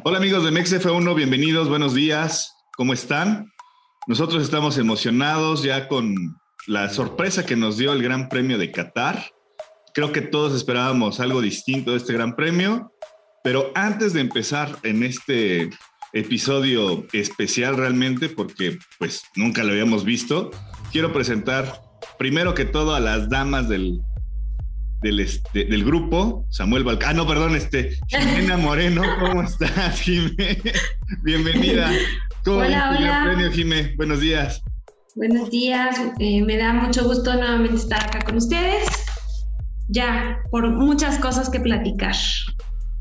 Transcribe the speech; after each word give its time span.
Hola 0.00 0.16
amigos 0.16 0.42
de 0.42 0.50
MexF1, 0.50 1.14
bienvenidos, 1.14 1.68
buenos 1.68 1.92
días, 1.92 2.56
¿cómo 2.78 2.94
están? 2.94 3.52
Nosotros 4.06 4.42
estamos 4.42 4.78
emocionados 4.78 5.62
ya 5.62 5.86
con 5.86 6.14
la 6.66 6.88
sorpresa 6.88 7.44
que 7.44 7.56
nos 7.56 7.76
dio 7.76 7.92
el 7.92 8.02
Gran 8.02 8.30
Premio 8.30 8.56
de 8.56 8.72
Qatar. 8.72 9.22
Creo 9.92 10.10
que 10.10 10.22
todos 10.22 10.54
esperábamos 10.54 11.20
algo 11.20 11.42
distinto 11.42 11.90
de 11.90 11.98
este 11.98 12.14
Gran 12.14 12.36
Premio, 12.36 12.90
pero 13.44 13.70
antes 13.74 14.14
de 14.14 14.22
empezar 14.22 14.78
en 14.82 15.02
este 15.02 15.68
episodio 16.14 17.06
especial 17.12 17.76
realmente, 17.76 18.30
porque 18.30 18.78
pues 18.98 19.22
nunca 19.36 19.62
lo 19.62 19.72
habíamos 19.72 20.06
visto, 20.06 20.50
quiero 20.90 21.12
presentar 21.12 21.82
primero 22.18 22.54
que 22.54 22.64
todo 22.64 22.94
a 22.94 23.00
las 23.00 23.28
damas 23.28 23.68
del, 23.68 24.00
del, 25.02 25.20
este, 25.20 25.64
del 25.64 25.84
grupo, 25.84 26.46
Samuel 26.50 26.84
Balcán. 26.84 27.10
Ah, 27.10 27.14
no, 27.14 27.26
perdón, 27.26 27.56
este, 27.56 27.98
Jimena 28.08 28.56
Moreno, 28.56 29.02
¿cómo 29.20 29.42
estás, 29.42 30.00
Jimé? 30.00 30.58
Bienvenida. 31.22 31.90
¿Cómo 32.44 32.58
hola, 32.58 32.96
hola. 32.96 33.22
Premio, 33.26 33.50
Jimé? 33.50 33.94
Buenos 33.96 34.20
días. 34.20 34.62
Buenos 35.14 35.50
días, 35.50 36.00
eh, 36.20 36.42
me 36.42 36.56
da 36.56 36.72
mucho 36.72 37.04
gusto 37.04 37.34
nuevamente 37.34 37.76
estar 37.76 38.02
acá 38.02 38.20
con 38.20 38.36
ustedes. 38.36 38.88
Ya, 39.88 40.38
por 40.50 40.70
muchas 40.70 41.18
cosas 41.18 41.50
que 41.50 41.60
platicar. 41.60 42.14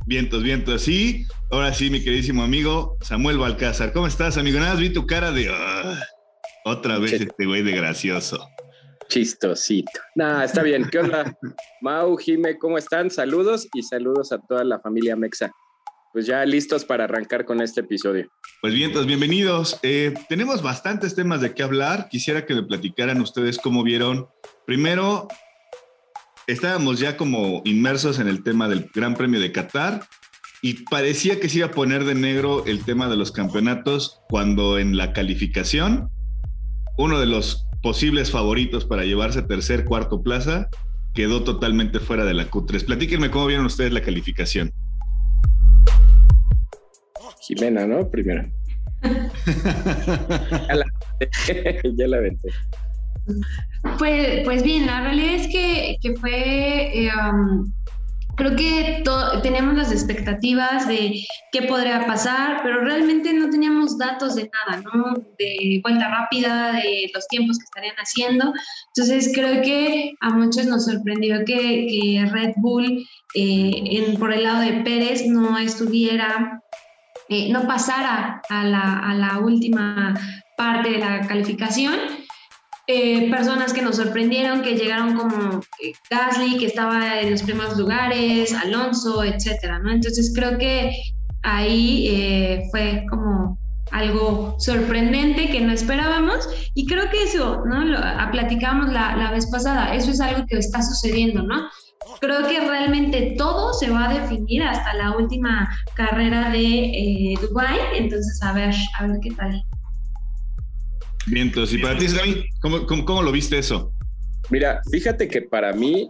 Vientos, 0.07 0.43
vientos. 0.43 0.81
Sí, 0.81 1.25
ahora 1.51 1.73
sí, 1.73 1.89
mi 1.89 2.03
queridísimo 2.03 2.43
amigo 2.43 2.97
Samuel 3.01 3.37
Balcázar. 3.37 3.93
¿Cómo 3.93 4.07
estás, 4.07 4.37
amigo? 4.37 4.59
Nada 4.59 4.71
más 4.71 4.81
vi 4.81 4.89
tu 4.89 5.05
cara 5.05 5.31
de. 5.31 5.49
Ah, 5.49 5.99
otra 6.65 6.97
vez 6.97 7.13
este 7.13 7.45
güey 7.45 7.63
de 7.63 7.71
gracioso. 7.71 8.45
Chistosito. 9.11 9.91
Nah, 10.15 10.45
está 10.45 10.63
bien. 10.63 10.87
¿Qué 10.89 10.99
onda? 10.99 11.37
Mau, 11.81 12.15
Jime, 12.15 12.57
¿cómo 12.57 12.77
están? 12.77 13.11
Saludos 13.11 13.67
y 13.73 13.83
saludos 13.83 14.31
a 14.31 14.39
toda 14.39 14.63
la 14.63 14.79
familia 14.79 15.17
Mexa. 15.17 15.51
Pues 16.13 16.25
ya 16.25 16.45
listos 16.45 16.85
para 16.85 17.03
arrancar 17.03 17.45
con 17.45 17.61
este 17.61 17.81
episodio. 17.81 18.31
Pues 18.61 18.73
bien, 18.73 18.93
pues 18.93 19.05
bienvenidos. 19.05 19.77
Eh, 19.83 20.13
tenemos 20.29 20.61
bastantes 20.61 21.13
temas 21.13 21.41
de 21.41 21.53
qué 21.53 21.61
hablar. 21.61 22.07
Quisiera 22.09 22.45
que 22.45 22.55
me 22.55 22.63
platicaran 22.63 23.19
ustedes 23.19 23.57
cómo 23.57 23.83
vieron. 23.83 24.27
Primero, 24.65 25.27
estábamos 26.47 26.99
ya 26.99 27.17
como 27.17 27.61
inmersos 27.65 28.17
en 28.17 28.29
el 28.29 28.43
tema 28.43 28.69
del 28.69 28.89
Gran 28.93 29.15
Premio 29.15 29.41
de 29.41 29.51
Qatar 29.51 30.05
y 30.61 30.85
parecía 30.85 31.39
que 31.39 31.49
se 31.49 31.57
iba 31.57 31.67
a 31.67 31.71
poner 31.71 32.05
de 32.05 32.15
negro 32.15 32.65
el 32.65 32.85
tema 32.85 33.09
de 33.09 33.17
los 33.17 33.33
campeonatos 33.33 34.21
cuando 34.29 34.79
en 34.79 34.95
la 34.95 35.11
calificación 35.11 36.09
uno 36.97 37.19
de 37.19 37.25
los 37.25 37.65
posibles 37.81 38.31
favoritos 38.31 38.85
para 38.85 39.03
llevarse 39.03 39.41
tercer, 39.41 39.85
cuarto 39.85 40.21
plaza, 40.21 40.69
quedó 41.13 41.43
totalmente 41.43 41.99
fuera 41.99 42.25
de 42.25 42.33
la 42.33 42.49
Q3. 42.49 42.85
Platíquenme 42.85 43.31
cómo 43.31 43.47
vieron 43.47 43.65
ustedes 43.65 43.91
la 43.91 44.01
calificación. 44.01 44.71
Jimena, 47.41 47.87
¿no? 47.87 48.07
Primero. 48.09 48.49
ya, 49.01 50.75
la, 50.75 50.85
ya 51.95 52.07
la 52.07 52.19
Pues, 53.97 54.43
pues 54.45 54.63
bien, 54.63 54.85
la 54.85 55.01
realidad 55.01 55.35
es 55.35 55.47
que, 55.47 56.15
fue 56.19 57.05
eh, 57.05 57.09
um, 57.15 57.73
creo 58.41 58.55
que 58.55 59.03
teníamos 59.43 59.75
las 59.75 59.91
expectativas 59.91 60.87
de 60.87 61.23
qué 61.51 61.61
podría 61.63 62.07
pasar, 62.07 62.61
pero 62.63 62.81
realmente 62.81 63.33
no 63.33 63.51
teníamos 63.51 63.99
datos 63.99 64.33
de 64.35 64.49
nada, 64.49 64.81
¿no? 64.81 65.13
De 65.37 65.79
vuelta 65.83 66.07
rápida, 66.09 66.71
de 66.71 67.11
los 67.13 67.27
tiempos 67.27 67.59
que 67.59 67.65
estarían 67.65 67.95
haciendo. 67.97 68.51
Entonces 68.95 69.31
creo 69.35 69.61
que 69.61 70.13
a 70.21 70.31
muchos 70.31 70.65
nos 70.65 70.85
sorprendió 70.85 71.45
que, 71.45 72.27
Red 72.31 72.53
Bull 72.57 73.05
eh, 73.35 73.71
en, 73.85 74.17
por 74.17 74.33
el 74.33 74.43
lado 74.43 74.61
de 74.61 74.81
Pérez 74.81 75.27
no 75.27 75.59
estuviera, 75.59 76.63
eh, 77.29 77.51
no 77.51 77.67
pasara 77.67 78.41
a 78.49 78.63
la, 78.63 78.99
a 78.99 79.13
la 79.13 79.37
última 79.37 80.15
parte 80.57 80.89
de 80.89 80.97
la 80.97 81.27
calificación 81.27 82.20
eh, 82.87 83.29
personas 83.29 83.73
que 83.73 83.81
nos 83.81 83.97
sorprendieron, 83.97 84.61
que 84.61 84.75
llegaron 84.75 85.15
como 85.15 85.61
eh, 85.81 85.93
Gasly, 86.09 86.57
que 86.57 86.65
estaba 86.65 87.21
en 87.21 87.31
los 87.31 87.43
primeros 87.43 87.77
lugares, 87.77 88.53
Alonso, 88.53 89.23
etcétera, 89.23 89.79
¿no? 89.79 89.91
Entonces 89.91 90.33
creo 90.35 90.57
que 90.57 90.91
ahí 91.43 92.07
eh, 92.09 92.63
fue 92.71 93.05
como 93.09 93.57
algo 93.91 94.55
sorprendente 94.59 95.49
que 95.49 95.59
no 95.61 95.73
esperábamos 95.73 96.47
y 96.73 96.85
creo 96.85 97.09
que 97.09 97.23
eso, 97.23 97.63
¿no? 97.65 97.83
Lo 97.83 97.99
platicamos 98.31 98.91
la, 98.91 99.15
la 99.17 99.31
vez 99.31 99.47
pasada, 99.51 99.93
eso 99.93 100.11
es 100.11 100.21
algo 100.21 100.45
que 100.47 100.57
está 100.57 100.81
sucediendo, 100.81 101.43
¿no? 101.43 101.69
Creo 102.19 102.47
que 102.47 102.59
realmente 102.59 103.35
todo 103.37 103.73
se 103.73 103.89
va 103.89 104.09
a 104.09 104.13
definir 104.13 104.63
hasta 104.63 104.93
la 104.93 105.15
última 105.15 105.69
carrera 105.93 106.49
de 106.49 106.59
eh, 106.59 107.35
Dubai, 107.41 107.77
entonces 107.95 108.41
a 108.41 108.53
ver, 108.53 108.73
a 108.99 109.07
ver 109.07 109.17
qué 109.21 109.31
tal. 109.31 109.63
Vientos. 111.27 111.73
¿Y 111.73 111.77
para 111.77 111.97
ti, 111.97 112.07
¿cómo, 112.61 112.85
cómo, 112.85 113.21
lo 113.21 113.31
viste 113.31 113.57
eso? 113.57 113.93
Mira, 114.49 114.81
fíjate 114.91 115.27
que 115.27 115.41
para 115.41 115.73
mí 115.73 116.09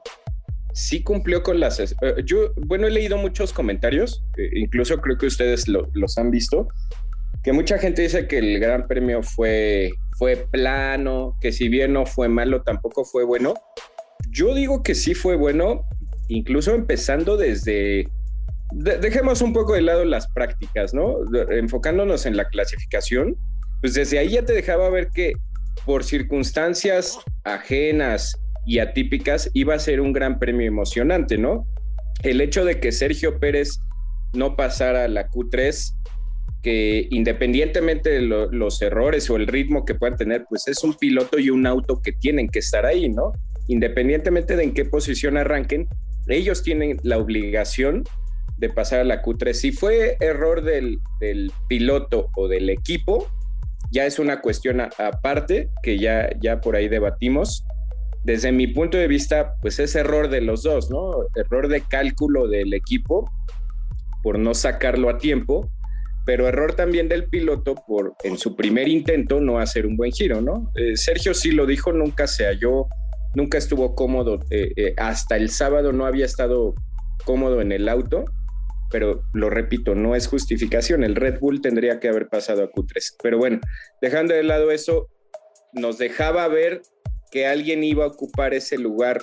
sí 0.74 1.04
cumplió 1.04 1.44
con 1.44 1.60
las... 1.60 1.80
Eh, 1.80 1.94
yo, 2.26 2.54
bueno, 2.56 2.88
he 2.88 2.92
leído 2.92 3.18
muchos 3.18 3.54
comentarios, 3.54 4.24
eh, 4.38 4.50
incluso 4.56 5.00
creo 5.02 5.18
que 5.18 5.26
ustedes 5.26 5.68
los 5.68 6.18
han 6.18 6.32
visto, 6.32 6.70
que 7.44 7.52
mucha 7.52 7.78
gente 7.78 8.04
dice 8.04 8.28
que 8.28 8.38
el 8.38 8.60
Gran 8.60 8.88
Premio 8.88 9.22
fue, 9.22 9.92
fue 10.18 10.48
plano, 10.50 11.38
que 11.42 11.52
si 11.52 11.68
bien 11.68 11.94
no 11.94 12.06
fue 12.06 12.30
malo, 12.30 12.62
tampoco 12.64 13.04
fue 13.04 13.26
bueno. 13.26 13.54
Yo 14.30 14.56
digo 14.56 14.82
que 14.84 14.96
sí 14.96 15.14
fue 15.14 15.36
bueno, 15.36 15.84
incluso 16.30 16.74
empezando 16.74 17.36
desde... 17.36 18.08
dejemos 18.72 19.42
un 19.42 19.52
poco 19.52 19.74
de 19.74 19.82
lado 19.82 20.06
las 20.06 20.28
prácticas, 20.32 20.94
¿no? 20.94 21.18
Enfocándonos 21.50 22.26
en 22.26 22.38
la 22.38 22.48
clasificación 22.48 23.36
pues 23.82 23.96
desde 23.96 24.20
ahí 24.20 24.30
ya 24.30 24.46
te 24.46 24.54
dejaba 24.54 24.90
ver 24.90 25.10
que 25.14 25.34
por 25.86 26.04
circunstancias 26.04 27.18
ajenas 27.44 28.38
y 28.66 28.80
atípicas 28.80 29.50
iba 29.54 29.74
a 29.74 29.80
ser 29.80 30.00
un 30.02 30.14
gran 30.14 30.40
premio 30.40 30.68
emocionante, 30.68 31.38
¿no? 31.38 31.68
El 32.22 32.42
hecho 32.42 32.64
de 32.64 32.80
que 32.80 32.92
Sergio 32.92 33.40
Pérez 33.40 33.80
no 34.34 34.56
pasara 34.56 35.06
a 35.06 35.08
la 35.08 35.28
Q3, 35.28 35.96
que 36.62 37.08
independientemente 37.10 38.12
de 38.12 38.22
los 38.22 38.82
errores 38.84 39.30
o 39.32 39.36
el 39.36 39.48
ritmo 39.48 39.84
que 39.84 39.96
puedan 39.96 40.18
tener, 40.18 40.46
pues 40.48 40.68
es 40.68 40.84
un 40.84 40.94
piloto 40.94 41.40
y 41.40 41.50
un 41.50 41.66
auto 41.66 42.02
que 42.02 42.12
tienen 42.12 42.50
que 42.50 42.60
estar 42.60 42.86
ahí, 42.86 43.10
¿no? 43.10 43.34
Independientemente 43.68 44.56
de 44.56 44.64
en 44.64 44.74
qué 44.74 44.86
posición 44.86 45.38
arranquen, 45.38 45.88
ellos 46.28 46.62
tienen 46.62 46.98
la 47.02 47.18
obligación 47.18 48.04
de 48.58 48.70
pasar 48.70 49.00
a 49.00 49.04
la 49.04 49.24
Q3. 49.24 49.54
Si 49.54 49.72
fue 49.72 50.18
error 50.20 50.62
del, 50.62 51.00
del 51.20 51.52
piloto 51.68 52.30
o 52.36 52.48
del 52.48 52.70
equipo, 52.70 53.28
ya 53.92 54.06
es 54.06 54.20
una 54.20 54.42
cuestión 54.42 54.82
aparte 54.82 55.70
que 55.84 56.00
ya, 56.00 56.30
ya 56.40 56.62
por 56.62 56.76
ahí 56.76 56.88
debatimos. 56.88 57.66
Desde 58.24 58.52
mi 58.52 58.68
punto 58.68 58.98
de 58.98 59.08
vista, 59.08 59.56
pues 59.62 59.80
es 59.80 59.96
error 59.96 60.30
de 60.30 60.42
los 60.42 60.64
dos, 60.64 60.90
¿no? 60.90 61.12
Error 61.36 61.68
de 61.68 61.82
cálculo 61.82 62.48
del 62.48 62.74
equipo 62.74 63.30
por 64.24 64.40
no 64.40 64.54
sacarlo 64.54 65.10
a 65.10 65.18
tiempo, 65.18 65.72
pero 66.26 66.48
error 66.48 66.74
también 66.74 67.10
del 67.10 67.26
piloto 67.26 67.76
por 67.88 68.16
en 68.24 68.38
su 68.38 68.56
primer 68.56 68.88
intento 68.88 69.42
no 69.42 69.60
hacer 69.60 69.86
un 69.86 69.98
buen 69.98 70.12
giro, 70.12 70.40
¿no? 70.40 70.72
Eh, 70.76 70.96
Sergio 70.96 71.34
sí 71.34 71.52
lo 71.52 71.66
dijo, 71.66 71.92
nunca 71.92 72.28
se 72.28 72.46
halló, 72.46 72.86
nunca 73.34 73.58
estuvo 73.58 73.96
cómodo, 73.96 74.40
eh, 74.52 74.72
eh, 74.76 74.94
hasta 74.98 75.36
el 75.36 75.50
sábado 75.50 75.92
no 75.92 76.06
había 76.06 76.26
estado 76.26 76.76
cómodo 77.26 77.62
en 77.62 77.72
el 77.72 77.90
auto 77.90 78.26
pero 78.92 79.24
lo 79.34 79.50
repito, 79.50 79.96
no 79.96 80.16
es 80.16 80.28
justificación. 80.28 81.04
El 81.04 81.16
Red 81.16 81.40
Bull 81.40 81.62
tendría 81.62 82.00
que 82.00 82.10
haber 82.10 82.28
pasado 82.28 82.64
a 82.64 82.72
Q3. 82.72 83.16
Pero 83.22 83.38
bueno, 83.38 83.60
dejando 84.02 84.34
de 84.34 84.44
lado 84.44 84.72
eso, 84.72 85.10
nos 85.74 85.98
dejaba 85.98 86.48
ver 86.48 86.82
que 87.32 87.48
alguien 87.48 87.84
iba 87.84 88.04
a 88.04 88.08
ocupar 88.08 88.54
ese 88.54 88.78
lugar 88.78 89.22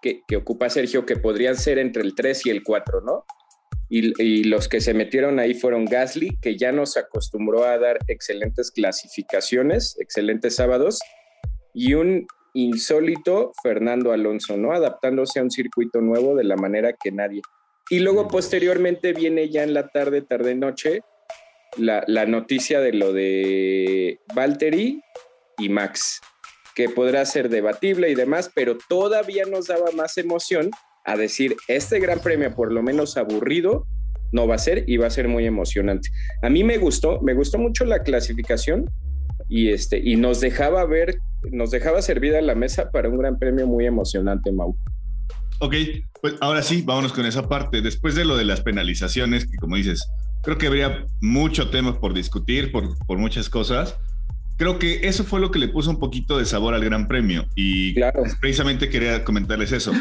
que, 0.00 0.36
ocupa 0.36 0.68
Sergio, 0.68 1.06
que 1.06 1.16
podrían 1.16 1.56
ser 1.56 1.78
entre 1.78 2.02
el 2.02 2.14
3 2.14 2.46
y 2.46 2.50
el 2.50 2.62
4, 2.64 3.02
¿no? 3.02 3.24
Y, 3.88 4.20
y, 4.20 4.44
los 4.44 4.68
que 4.68 4.80
se 4.80 4.94
metieron 4.94 5.38
ahí 5.38 5.54
fueron 5.54 5.84
Gasly, 5.84 6.38
que 6.40 6.56
ya 6.56 6.72
nos 6.72 6.96
acostumbró 6.96 7.64
a 7.64 7.78
dar 7.78 7.98
excelentes 8.08 8.72
clasificaciones, 8.72 9.96
excelentes 10.00 10.56
sábados, 10.56 10.98
y 11.74 11.94
un 11.94 12.26
insólito 12.54 13.52
Fernando 13.62 14.12
Alonso, 14.12 14.56
¿no? 14.56 14.72
Adaptándose 14.72 15.40
a 15.40 15.42
un 15.42 15.50
circuito 15.50 16.00
nuevo 16.00 16.34
de 16.34 16.44
la 16.44 16.56
manera 16.56 16.94
que 16.94 17.12
nadie. 17.12 17.42
Y 17.92 17.98
luego 17.98 18.26
posteriormente 18.26 19.12
viene 19.12 19.50
ya 19.50 19.64
en 19.64 19.74
la 19.74 19.88
tarde, 19.88 20.22
tarde, 20.22 20.54
noche, 20.54 21.02
la, 21.76 22.02
la 22.06 22.24
noticia 22.24 22.80
de 22.80 22.94
lo 22.94 23.12
de 23.12 24.18
Valtteri 24.34 25.02
y 25.58 25.68
Max, 25.68 26.22
que 26.74 26.88
podrá 26.88 27.26
ser 27.26 27.50
debatible 27.50 28.08
y 28.08 28.14
demás, 28.14 28.50
pero 28.54 28.78
todavía 28.88 29.44
nos 29.44 29.66
daba 29.66 29.90
más 29.94 30.16
emoción 30.16 30.70
a 31.04 31.18
decir, 31.18 31.54
este 31.68 32.00
gran 32.00 32.20
premio, 32.20 32.54
por 32.54 32.72
lo 32.72 32.82
menos 32.82 33.18
aburrido, 33.18 33.84
no 34.32 34.46
va 34.46 34.54
a 34.54 34.58
ser 34.58 34.84
y 34.88 34.96
va 34.96 35.08
a 35.08 35.10
ser 35.10 35.28
muy 35.28 35.44
emocionante. 35.44 36.08
A 36.40 36.48
mí 36.48 36.64
me 36.64 36.78
gustó, 36.78 37.20
me 37.20 37.34
gustó 37.34 37.58
mucho 37.58 37.84
la 37.84 38.02
clasificación 38.02 38.90
y, 39.50 39.68
este, 39.68 39.98
y 40.02 40.16
nos 40.16 40.40
dejaba 40.40 40.86
ver, 40.86 41.18
nos 41.50 41.70
dejaba 41.70 42.00
servida 42.00 42.40
la 42.40 42.54
mesa 42.54 42.90
para 42.90 43.10
un 43.10 43.18
gran 43.18 43.38
premio 43.38 43.66
muy 43.66 43.84
emocionante, 43.84 44.50
Mau. 44.50 44.74
Ok, 45.62 45.74
pues 46.20 46.34
ahora 46.40 46.62
sí, 46.62 46.82
vámonos 46.84 47.12
con 47.12 47.24
esa 47.24 47.48
parte. 47.48 47.80
Después 47.80 48.14
de 48.14 48.24
lo 48.24 48.36
de 48.36 48.44
las 48.44 48.60
penalizaciones, 48.60 49.46
que 49.46 49.56
como 49.56 49.76
dices, 49.76 50.06
Creo 50.42 50.58
que 50.58 50.66
habría 50.66 51.06
mucho 51.20 51.70
tema 51.70 52.00
por 52.00 52.14
discutir, 52.14 52.72
por, 52.72 52.98
por 53.06 53.18
muchas 53.18 53.48
cosas. 53.48 53.96
Creo 54.58 54.78
que 54.78 55.06
eso 55.06 55.24
fue 55.24 55.40
lo 55.40 55.50
que 55.50 55.58
le 55.58 55.68
puso 55.68 55.90
un 55.90 55.98
poquito 55.98 56.36
de 56.36 56.44
sabor 56.44 56.74
al 56.74 56.84
Gran 56.84 57.08
Premio 57.08 57.46
y 57.54 57.94
precisamente 58.40 58.88
quería 58.88 59.24
comentarles 59.24 59.72
eso. 59.72 59.92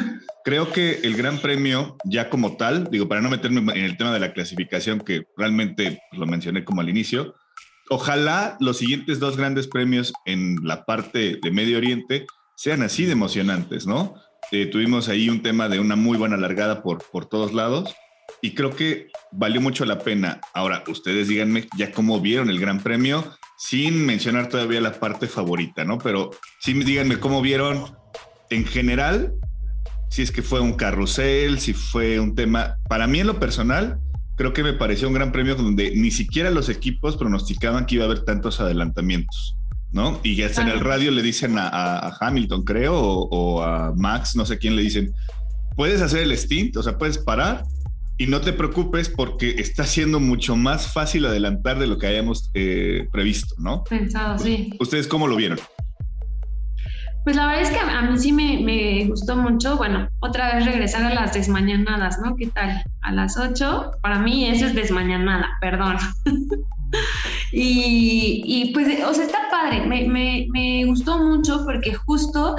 Creo 0.43 0.71
que 0.71 0.99
el 1.03 1.15
Gran 1.15 1.39
Premio 1.39 1.95
ya 2.05 2.29
como 2.29 2.57
tal, 2.57 2.89
digo, 2.91 3.07
para 3.07 3.21
no 3.21 3.29
meterme 3.29 3.59
en 3.73 3.85
el 3.85 3.97
tema 3.97 4.11
de 4.11 4.19
la 4.19 4.33
clasificación 4.33 4.99
que 4.99 5.23
realmente 5.37 6.01
lo 6.11 6.25
mencioné 6.25 6.63
como 6.63 6.81
al 6.81 6.89
inicio, 6.89 7.35
ojalá 7.89 8.57
los 8.59 8.77
siguientes 8.77 9.19
dos 9.19 9.37
grandes 9.37 9.67
premios 9.67 10.11
en 10.25 10.57
la 10.63 10.85
parte 10.85 11.39
de 11.41 11.51
Medio 11.51 11.77
Oriente 11.77 12.25
sean 12.55 12.81
así 12.81 13.05
de 13.05 13.13
emocionantes, 13.13 13.87
¿no? 13.87 14.15
Eh, 14.51 14.65
tuvimos 14.65 15.07
ahí 15.07 15.29
un 15.29 15.41
tema 15.41 15.69
de 15.69 15.79
una 15.79 15.95
muy 15.95 16.17
buena 16.17 16.35
largada 16.37 16.83
por, 16.83 17.03
por 17.11 17.25
todos 17.25 17.53
lados 17.53 17.95
y 18.41 18.53
creo 18.53 18.75
que 18.75 19.07
valió 19.31 19.61
mucho 19.61 19.85
la 19.85 19.99
pena. 19.99 20.41
Ahora, 20.53 20.83
ustedes 20.87 21.27
díganme 21.27 21.67
ya 21.77 21.91
cómo 21.91 22.19
vieron 22.19 22.49
el 22.49 22.59
Gran 22.59 22.81
Premio, 22.81 23.23
sin 23.57 24.05
mencionar 24.05 24.49
todavía 24.49 24.81
la 24.81 24.93
parte 24.93 25.27
favorita, 25.27 25.83
¿no? 25.85 25.99
Pero 25.99 26.31
sí 26.59 26.73
díganme 26.73 27.19
cómo 27.19 27.41
vieron 27.41 27.95
en 28.49 28.65
general, 28.65 29.33
si 30.09 30.21
es 30.23 30.31
que 30.31 30.41
fue 30.41 30.59
un 30.59 30.73
carrusel, 30.73 31.59
si 31.59 31.73
fue 31.73 32.19
un 32.19 32.35
tema. 32.35 32.77
Para 32.89 33.07
mí, 33.07 33.19
en 33.19 33.27
lo 33.27 33.39
personal, 33.39 33.99
creo 34.35 34.53
que 34.53 34.63
me 34.63 34.73
pareció 34.73 35.07
un 35.07 35.13
Gran 35.13 35.31
Premio 35.31 35.55
donde 35.55 35.95
ni 35.95 36.11
siquiera 36.11 36.49
los 36.49 36.67
equipos 36.67 37.15
pronosticaban 37.15 37.85
que 37.85 37.95
iba 37.95 38.03
a 38.03 38.07
haber 38.07 38.25
tantos 38.25 38.59
adelantamientos. 38.59 39.55
¿No? 39.91 40.19
Y 40.23 40.35
ya 40.35 40.47
en 40.47 40.69
el 40.69 40.79
radio 40.79 41.11
le 41.11 41.21
dicen 41.21 41.55
a, 41.57 42.15
Hamilton, 42.19 42.63
creo, 42.63 42.97
o, 42.97 43.27
o, 43.29 43.63
a 43.63 43.93
Max, 43.95 44.35
no 44.35 44.45
sé 44.45 44.57
quién 44.57 44.75
le 44.75 44.81
dicen, 44.81 45.13
puedes 45.75 46.01
hacer 46.01 46.21
el 46.21 46.37
stint, 46.37 46.77
o 46.77 46.83
sea, 46.83 46.97
puedes 46.97 47.17
parar 47.17 47.63
y 48.17 48.27
no 48.27 48.39
te 48.39 48.53
preocupes 48.53 49.09
porque 49.09 49.55
está 49.57 49.83
siendo 49.83 50.19
mucho 50.19 50.55
más 50.55 50.93
fácil 50.93 51.25
adelantar 51.25 51.79
de 51.79 51.87
lo 51.87 51.97
que 51.97 52.05
hayamos 52.05 52.51
eh, 52.53 53.07
previsto, 53.11 53.55
¿no? 53.57 53.83
Pensado, 53.83 54.37
sí. 54.37 54.71
¿Ustedes 54.79 55.07
cómo 55.07 55.27
lo 55.27 55.35
vieron? 55.35 55.57
Pues 57.23 57.35
la 57.35 57.47
verdad 57.47 57.63
es 57.63 57.69
que 57.71 57.79
a 57.79 58.01
mí 58.03 58.17
sí 58.19 58.31
me, 58.31 59.05
gustó 59.07 59.35
mucho, 59.35 59.75
bueno, 59.77 60.07
otra 60.19 60.55
vez 60.55 60.65
regresar 60.65 61.03
a 61.03 61.13
las 61.13 61.33
desmañanadas, 61.33 62.19
¿no? 62.19 62.35
¿Qué 62.35 62.47
tal? 62.47 62.83
A 63.01 63.11
las 63.11 63.37
8, 63.37 63.93
para 64.01 64.19
mí 64.19 64.47
eso 64.47 64.67
es 64.67 64.75
desmañanada, 64.75 65.57
perdón. 65.59 65.97
y, 67.51 68.71
pues, 68.73 69.03
o 69.03 69.13
sea, 69.13 69.25
está 69.25 69.39
padre, 69.49 69.85
me, 69.85 70.85
gustó 70.85 71.17
mucho 71.17 71.63
porque 71.65 71.93
justo 71.93 72.55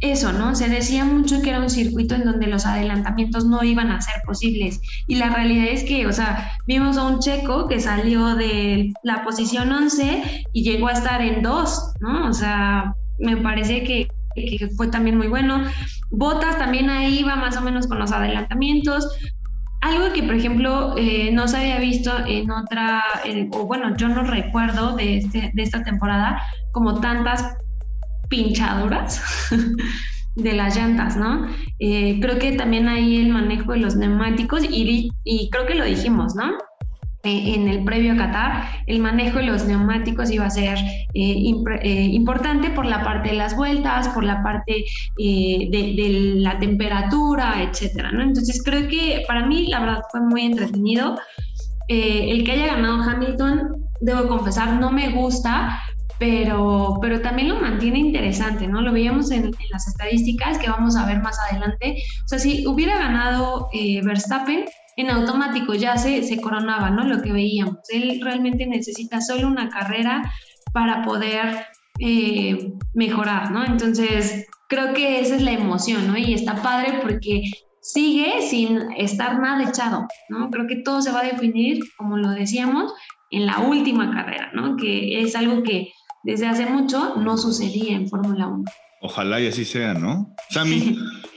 eso, 0.00 0.32
¿no? 0.32 0.54
Se 0.56 0.68
decía 0.68 1.04
mucho 1.04 1.40
que 1.42 1.50
era 1.50 1.60
un 1.60 1.70
circuito 1.70 2.16
en 2.16 2.24
donde 2.24 2.48
los 2.48 2.66
adelantamientos 2.66 3.44
no 3.44 3.62
iban 3.62 3.90
a 3.92 4.00
ser 4.00 4.20
posibles. 4.26 4.80
Y 5.06 5.14
la 5.14 5.30
realidad 5.30 5.66
es 5.68 5.84
que, 5.84 6.06
o 6.06 6.12
sea, 6.12 6.52
vimos 6.66 6.96
a 6.98 7.04
un 7.04 7.20
checo 7.20 7.68
que 7.68 7.80
salió 7.80 8.34
de 8.34 8.92
la 9.04 9.22
posición 9.22 9.70
11 9.70 10.46
y 10.52 10.64
llegó 10.64 10.88
a 10.88 10.92
estar 10.92 11.22
en 11.22 11.42
2, 11.42 11.94
¿no? 12.00 12.28
O 12.28 12.32
sea, 12.32 12.94
me 13.20 13.36
parece 13.36 13.84
que, 13.84 14.08
fue 14.76 14.88
también 14.88 15.16
muy 15.16 15.28
bueno. 15.28 15.62
Botas 16.10 16.58
también 16.58 16.90
ahí 16.90 17.20
iba 17.20 17.36
más 17.36 17.56
o 17.56 17.60
menos 17.60 17.86
con 17.86 17.98
los 17.98 18.12
adelantamientos. 18.12 19.06
Algo 19.82 20.12
que, 20.12 20.22
por 20.22 20.36
ejemplo, 20.36 20.94
eh, 20.96 21.30
no 21.32 21.48
se 21.48 21.56
había 21.56 21.78
visto 21.80 22.12
en 22.26 22.50
otra, 22.52 23.02
o 23.50 23.66
bueno, 23.66 23.96
yo 23.96 24.08
no 24.08 24.22
recuerdo 24.22 24.94
de, 24.94 25.18
este, 25.18 25.50
de 25.52 25.62
esta 25.62 25.82
temporada, 25.82 26.40
como 26.70 27.00
tantas 27.00 27.56
pinchaduras 28.28 29.20
de 30.36 30.52
las 30.52 30.76
llantas, 30.76 31.16
¿no? 31.16 31.48
Eh, 31.80 32.20
creo 32.20 32.38
que 32.38 32.52
también 32.52 32.88
ahí 32.88 33.16
el 33.16 33.32
manejo 33.32 33.72
de 33.72 33.78
los 33.78 33.96
neumáticos, 33.96 34.62
y, 34.64 35.10
y 35.24 35.50
creo 35.50 35.66
que 35.66 35.74
lo 35.74 35.84
dijimos, 35.84 36.36
¿no? 36.36 36.52
Eh, 37.24 37.54
en 37.54 37.68
el 37.68 37.84
previo 37.84 38.14
a 38.14 38.16
Qatar, 38.16 38.64
el 38.86 38.98
manejo 38.98 39.38
de 39.38 39.44
los 39.44 39.64
neumáticos 39.64 40.30
iba 40.32 40.46
a 40.46 40.50
ser 40.50 40.76
eh, 41.14 42.08
importante 42.12 42.70
por 42.70 42.84
la 42.84 43.04
parte 43.04 43.30
de 43.30 43.36
las 43.36 43.56
vueltas, 43.56 44.08
por 44.08 44.24
la 44.24 44.42
parte 44.42 44.84
de, 45.16 46.34
la 46.36 46.58
temperatura, 46.58 47.62
etcétera, 47.62 48.10
¿no? 48.10 48.22
Entonces 48.22 48.60
creo 48.64 48.88
que 48.88 49.22
para 49.28 49.46
mí 49.46 49.68
la 49.68 49.80
verdad 49.80 50.02
fue 50.10 50.20
muy 50.20 50.42
entretenido. 50.42 51.16
el 51.88 52.44
que 52.44 52.52
haya 52.52 52.74
ganado 52.74 53.02
Hamilton, 53.02 53.86
debo 54.00 54.26
confesar, 54.26 54.80
no 54.80 54.90
me 54.90 55.10
gusta 55.10 55.80
pero, 56.22 56.98
pero 57.00 57.20
también 57.20 57.48
lo 57.48 57.60
mantiene 57.60 57.98
interesante, 57.98 58.68
¿no? 58.68 58.80
Lo 58.80 58.92
veíamos 58.92 59.32
en, 59.32 59.50
las 59.72 59.88
estadísticas 59.88 60.56
que 60.56 60.70
vamos 60.70 60.94
a 60.94 61.04
ver 61.04 61.20
más 61.20 61.36
adelante. 61.50 61.96
O 62.24 62.28
sea, 62.28 62.38
si 62.38 62.64
hubiera 62.64 62.96
ganado 62.96 63.68
eh, 63.72 64.00
Verstappen, 64.04 64.66
en 64.96 65.10
automático 65.10 65.74
ya 65.74 65.96
se, 65.96 66.22
se 66.22 66.40
coronaba, 66.40 66.90
¿no? 66.90 67.04
Lo 67.04 67.22
que 67.22 67.32
veíamos. 67.32 67.78
Él 67.88 68.20
realmente 68.22 68.66
necesita 68.66 69.20
solo 69.20 69.48
una 69.48 69.68
carrera 69.68 70.22
para 70.72 71.02
poder 71.02 71.66
eh, 71.98 72.72
mejorar, 72.94 73.50
¿no? 73.50 73.64
Entonces, 73.64 74.46
creo 74.68 74.92
que 74.94 75.20
esa 75.20 75.36
es 75.36 75.42
la 75.42 75.52
emoción, 75.52 76.06
¿no? 76.06 76.16
Y 76.16 76.34
está 76.34 76.62
padre 76.62 77.00
porque 77.02 77.42
sigue 77.80 78.42
sin 78.42 78.92
estar 78.96 79.40
nada 79.40 79.68
echado, 79.68 80.06
¿no? 80.28 80.50
Creo 80.50 80.66
que 80.66 80.76
todo 80.76 81.02
se 81.02 81.12
va 81.12 81.20
a 81.20 81.24
definir, 81.24 81.80
como 81.96 82.16
lo 82.16 82.30
decíamos, 82.30 82.92
en 83.30 83.46
la 83.46 83.60
última 83.60 84.12
carrera, 84.12 84.50
¿no? 84.54 84.76
Que 84.76 85.22
es 85.22 85.34
algo 85.36 85.62
que 85.62 85.92
desde 86.22 86.46
hace 86.46 86.66
mucho 86.66 87.16
no 87.16 87.36
sucedía 87.36 87.96
en 87.96 88.08
Fórmula 88.08 88.46
1. 88.46 88.64
Ojalá 89.00 89.40
y 89.40 89.48
así 89.48 89.64
sea, 89.64 89.94
¿no? 89.94 90.34
Sammy. 90.50 90.96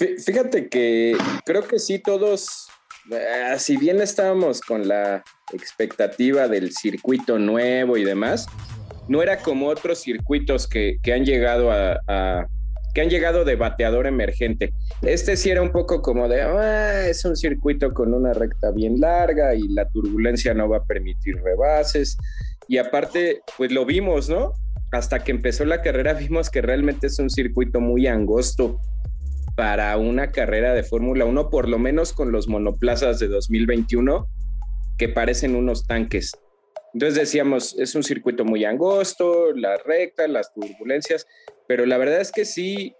Fíjate 0.00 0.68
que 0.68 1.14
creo 1.44 1.68
que 1.68 1.78
sí 1.78 1.98
todos, 1.98 2.68
eh, 3.10 3.54
si 3.58 3.76
bien 3.76 4.00
estábamos 4.00 4.62
con 4.62 4.88
la 4.88 5.22
expectativa 5.52 6.48
del 6.48 6.72
circuito 6.72 7.38
nuevo 7.38 7.98
y 7.98 8.04
demás, 8.04 8.46
no 9.08 9.22
era 9.22 9.40
como 9.40 9.66
otros 9.66 10.00
circuitos 10.00 10.66
que, 10.66 10.98
han 11.12 11.26
llegado 11.26 11.70
a, 11.70 12.46
que 12.94 13.02
han 13.02 13.10
llegado 13.10 13.44
de 13.44 13.56
bateador 13.56 14.06
emergente. 14.06 14.72
Este 15.02 15.36
sí 15.36 15.50
era 15.50 15.60
un 15.60 15.70
poco 15.70 16.00
como 16.00 16.28
de, 16.28 16.40
ah, 16.40 17.06
es 17.06 17.22
un 17.26 17.36
circuito 17.36 17.92
con 17.92 18.14
una 18.14 18.32
recta 18.32 18.70
bien 18.70 19.00
larga 19.00 19.54
y 19.54 19.68
la 19.68 19.86
turbulencia 19.90 20.54
no 20.54 20.66
va 20.66 20.78
a 20.78 20.84
permitir 20.84 21.36
rebases. 21.42 22.16
Y 22.68 22.78
aparte, 22.78 23.42
pues 23.58 23.70
lo 23.70 23.84
vimos, 23.84 24.30
¿no? 24.30 24.54
Hasta 24.92 25.18
que 25.22 25.30
empezó 25.30 25.66
la 25.66 25.82
carrera 25.82 26.14
vimos 26.14 26.48
que 26.48 26.62
realmente 26.62 27.08
es 27.08 27.18
un 27.18 27.28
circuito 27.28 27.80
muy 27.80 28.06
angosto 28.06 28.80
para 29.60 29.94
una 29.98 30.32
carrera 30.32 30.72
de 30.72 30.82
Fórmula 30.82 31.26
1, 31.26 31.50
por 31.50 31.68
lo 31.68 31.78
menos 31.78 32.14
con 32.14 32.32
los 32.32 32.48
monoplazas 32.48 33.18
de 33.18 33.28
2021, 33.28 34.26
que 34.96 35.10
parecen 35.10 35.54
unos 35.54 35.86
tanques. 35.86 36.32
Entonces 36.94 37.18
decíamos, 37.18 37.78
es 37.78 37.94
un 37.94 38.02
circuito 38.02 38.46
muy 38.46 38.64
angosto, 38.64 39.52
la 39.52 39.76
recta, 39.76 40.26
las 40.28 40.54
turbulencias, 40.54 41.26
pero 41.68 41.84
la 41.84 41.98
verdad 41.98 42.22
es 42.22 42.32
que 42.32 42.46
sí, 42.46 42.94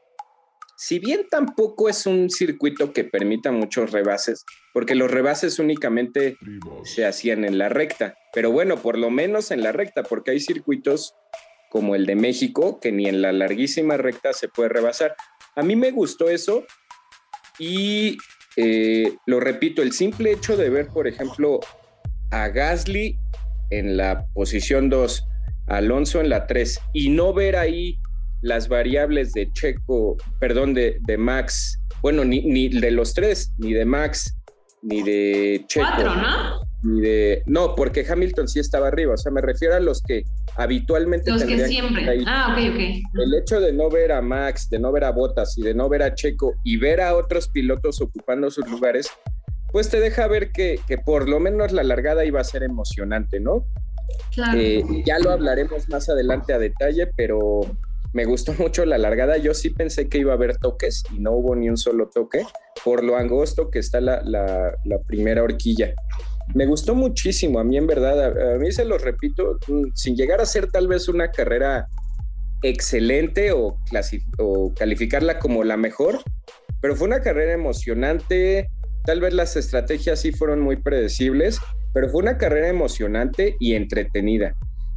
si 0.76 0.98
bien 0.98 1.28
tampoco 1.30 1.88
es 1.88 2.04
un 2.04 2.28
circuito 2.28 2.92
que 2.92 3.04
permita 3.04 3.50
muchos 3.52 3.90
rebases, 3.90 4.44
porque 4.74 4.94
los 4.94 5.10
rebases 5.10 5.58
únicamente 5.60 6.36
se 6.84 7.06
hacían 7.06 7.46
en 7.46 7.56
la 7.56 7.70
recta, 7.70 8.18
pero 8.34 8.50
bueno, 8.50 8.76
por 8.76 8.98
lo 8.98 9.08
menos 9.08 9.50
en 9.50 9.62
la 9.62 9.72
recta, 9.72 10.02
porque 10.02 10.32
hay 10.32 10.40
circuitos 10.40 11.14
como 11.70 11.94
el 11.94 12.04
de 12.04 12.16
México 12.16 12.80
que 12.80 12.92
ni 12.92 13.06
en 13.06 13.22
la 13.22 13.32
larguísima 13.32 13.96
recta 13.96 14.34
se 14.34 14.48
puede 14.48 14.68
rebasar. 14.68 15.16
A 15.60 15.62
mí 15.62 15.76
me 15.76 15.90
gustó 15.90 16.30
eso 16.30 16.64
y 17.58 18.16
eh, 18.56 19.14
lo 19.26 19.40
repito, 19.40 19.82
el 19.82 19.92
simple 19.92 20.32
hecho 20.32 20.56
de 20.56 20.70
ver, 20.70 20.86
por 20.86 21.06
ejemplo, 21.06 21.60
a 22.30 22.48
Gasly 22.48 23.18
en 23.68 23.98
la 23.98 24.26
posición 24.32 24.88
2, 24.88 25.22
Alonso 25.66 26.18
en 26.22 26.30
la 26.30 26.46
3 26.46 26.80
y 26.94 27.10
no 27.10 27.34
ver 27.34 27.56
ahí 27.56 27.98
las 28.40 28.68
variables 28.68 29.34
de 29.34 29.52
Checo, 29.52 30.16
perdón, 30.38 30.72
de, 30.72 30.98
Max, 31.18 31.78
bueno, 32.00 32.24
ni, 32.24 32.40
ni, 32.40 32.70
de 32.70 32.90
los 32.90 33.12
tres, 33.12 33.52
ni 33.58 33.74
de 33.74 33.84
Max, 33.84 34.34
ni 34.80 35.02
de 35.02 35.62
Checo. 35.68 35.86
Cuatro, 35.94 36.14
¿no? 36.14 36.59
Ni 36.82 37.00
de. 37.00 37.42
No, 37.46 37.74
porque 37.74 38.06
Hamilton 38.08 38.48
sí 38.48 38.58
estaba 38.58 38.88
arriba. 38.88 39.14
O 39.14 39.16
sea, 39.16 39.30
me 39.30 39.40
refiero 39.40 39.74
a 39.74 39.80
los 39.80 40.02
que 40.02 40.24
habitualmente. 40.56 41.30
Los 41.30 41.44
que 41.44 41.66
siempre. 41.66 42.22
ah, 42.26 42.54
ok, 42.56 42.74
ok. 42.74 42.80
El 43.22 43.34
hecho 43.34 43.60
de 43.60 43.72
no 43.72 43.90
ver 43.90 44.12
a 44.12 44.22
Max, 44.22 44.68
de 44.70 44.78
no 44.78 44.90
ver 44.92 45.04
a 45.04 45.10
Bottas 45.10 45.56
y 45.58 45.62
de 45.62 45.74
no 45.74 45.88
ver 45.88 46.02
a 46.02 46.14
Checo 46.14 46.54
y 46.64 46.76
ver 46.76 47.00
a 47.00 47.14
otros 47.14 47.48
pilotos 47.48 48.00
ocupando 48.00 48.50
sus 48.50 48.68
lugares, 48.68 49.10
pues 49.72 49.88
te 49.90 50.00
deja 50.00 50.26
ver 50.26 50.52
que, 50.52 50.80
que 50.86 50.98
por 50.98 51.28
lo 51.28 51.38
menos 51.38 51.72
la 51.72 51.82
largada 51.82 52.24
iba 52.24 52.40
a 52.40 52.44
ser 52.44 52.62
emocionante, 52.62 53.40
¿no? 53.40 53.66
Claro. 54.32 54.58
Eh, 54.58 54.84
ya 55.04 55.18
lo 55.18 55.30
hablaremos 55.30 55.88
más 55.88 56.08
adelante 56.08 56.52
a 56.52 56.58
detalle, 56.58 57.08
pero 57.16 57.60
me 58.12 58.24
gustó 58.24 58.52
mucho 58.58 58.84
la 58.84 58.98
largada. 58.98 59.36
Yo 59.36 59.54
sí 59.54 59.70
pensé 59.70 60.08
que 60.08 60.18
iba 60.18 60.32
a 60.32 60.36
haber 60.36 60.56
toques 60.56 61.04
y 61.14 61.20
no 61.20 61.32
hubo 61.32 61.54
ni 61.54 61.68
un 61.68 61.76
solo 61.76 62.08
toque 62.08 62.44
por 62.84 63.04
lo 63.04 63.16
angosto 63.16 63.70
que 63.70 63.78
está 63.78 64.00
la, 64.00 64.76
primera 65.06 65.42
horquilla. 65.42 65.94
Me 66.54 66.66
gustó 66.66 66.94
muchísimo, 66.94 67.60
a 67.60 67.64
mí 67.64 67.76
en 67.76 67.86
verdad, 67.86 68.54
a, 68.54 68.58
mí 68.58 68.72
se 68.72 68.84
lo 68.84 68.98
repito, 68.98 69.58
mm, 69.68 69.92
sin 69.94 70.16
llegar 70.16 70.40
a 70.40 70.46
ser 70.46 70.70
tal 70.70 70.88
vez 70.88 71.08
una 71.08 71.30
carrera 71.30 71.86
excelente 72.62 73.52
o, 73.52 73.78
o 74.38 74.74
calificarla 74.74 75.38
como 75.38 75.64
la 75.64 75.76
mejor, 75.76 76.20
pero 76.80 76.96
fue 76.96 77.06
una 77.06 77.20
carrera 77.20 77.52
emocionante, 77.52 78.68
tal 79.04 79.20
vez 79.20 79.32
las 79.32 79.56
estrategias 79.56 80.20
sí 80.20 80.32
fueron 80.32 80.60
muy 80.60 80.76
predecibles, 80.76 81.58
pero 81.92 82.08
fue 82.08 82.22
una 82.22 82.38
carrera 82.38 82.68
emocionante 82.68 83.56
y 83.60 83.74
entretenida. 83.74 84.54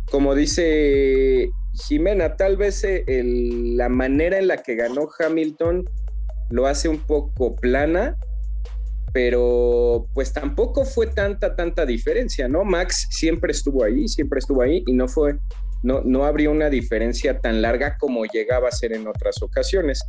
Como 0.09 0.35
dice 0.35 1.49
Jimena, 1.73 2.35
tal 2.35 2.57
vez 2.57 2.83
eh, 2.83 3.03
la 3.07 3.89
manera 3.89 4.37
en 4.37 4.47
la 4.47 4.57
que 4.57 4.75
ganó 4.75 5.09
Hamilton 5.19 5.85
lo 6.49 6.67
hace 6.67 6.87
un 6.87 6.99
poco 6.99 7.55
plana, 7.55 8.15
pero 9.13 10.07
pues 10.15 10.33
tampoco 10.33 10.85
fue 10.85 11.07
tanta, 11.07 11.55
tanta 11.55 11.85
diferencia, 11.85 12.47
¿no? 12.47 12.65
Max 12.65 13.07
siempre 13.11 13.51
estuvo 13.51 13.83
ahí, 13.83 14.07
siempre 14.07 14.39
estuvo 14.39 14.63
ahí 14.63 14.83
y 14.87 14.93
no 14.93 15.07
fue, 15.07 15.35
no, 15.83 16.01
no 16.01 16.25
habría 16.25 16.49
una 16.49 16.69
diferencia 16.69 17.39
tan 17.39 17.61
larga 17.61 17.95
como 17.99 18.25
llegaba 18.25 18.69
a 18.69 18.71
ser 18.71 18.91
en 18.91 19.07
otras 19.07 19.41
ocasiones. 19.43 20.03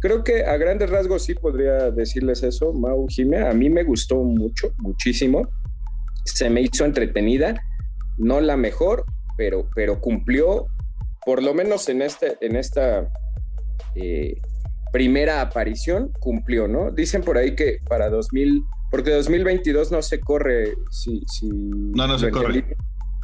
Creo 0.00 0.24
que 0.24 0.44
a 0.44 0.56
grandes 0.56 0.88
rasgos 0.88 1.24
sí 1.24 1.34
podría 1.34 1.90
decirles 1.90 2.42
eso, 2.42 2.72
Mau 2.72 3.06
Jimé. 3.08 3.46
A 3.46 3.52
mí 3.52 3.68
me 3.68 3.82
gustó 3.82 4.16
mucho, 4.16 4.72
muchísimo. 4.78 5.42
Se 6.24 6.48
me 6.48 6.62
hizo 6.62 6.86
entretenida, 6.86 7.62
no 8.16 8.40
la 8.40 8.56
mejor, 8.56 9.04
pero, 9.36 9.68
pero 9.74 10.00
cumplió, 10.00 10.66
por 11.26 11.42
lo 11.42 11.52
menos 11.52 11.88
en, 11.90 12.00
este, 12.00 12.38
en 12.40 12.56
esta 12.56 13.10
eh, 13.94 14.40
primera 14.92 15.40
aparición, 15.40 16.12
cumplió, 16.20 16.68
¿no? 16.68 16.90
Dicen 16.90 17.22
por 17.22 17.38
ahí 17.38 17.54
que 17.54 17.80
para 17.88 18.08
2000, 18.08 18.62
porque 18.90 19.10
2022 19.10 19.92
no 19.92 20.02
se 20.02 20.20
corre 20.20 20.74
si, 20.90 21.22
si 21.26 21.48
no, 21.48 22.06
no 22.06 22.18
se 22.18 22.30
corre 22.30 22.76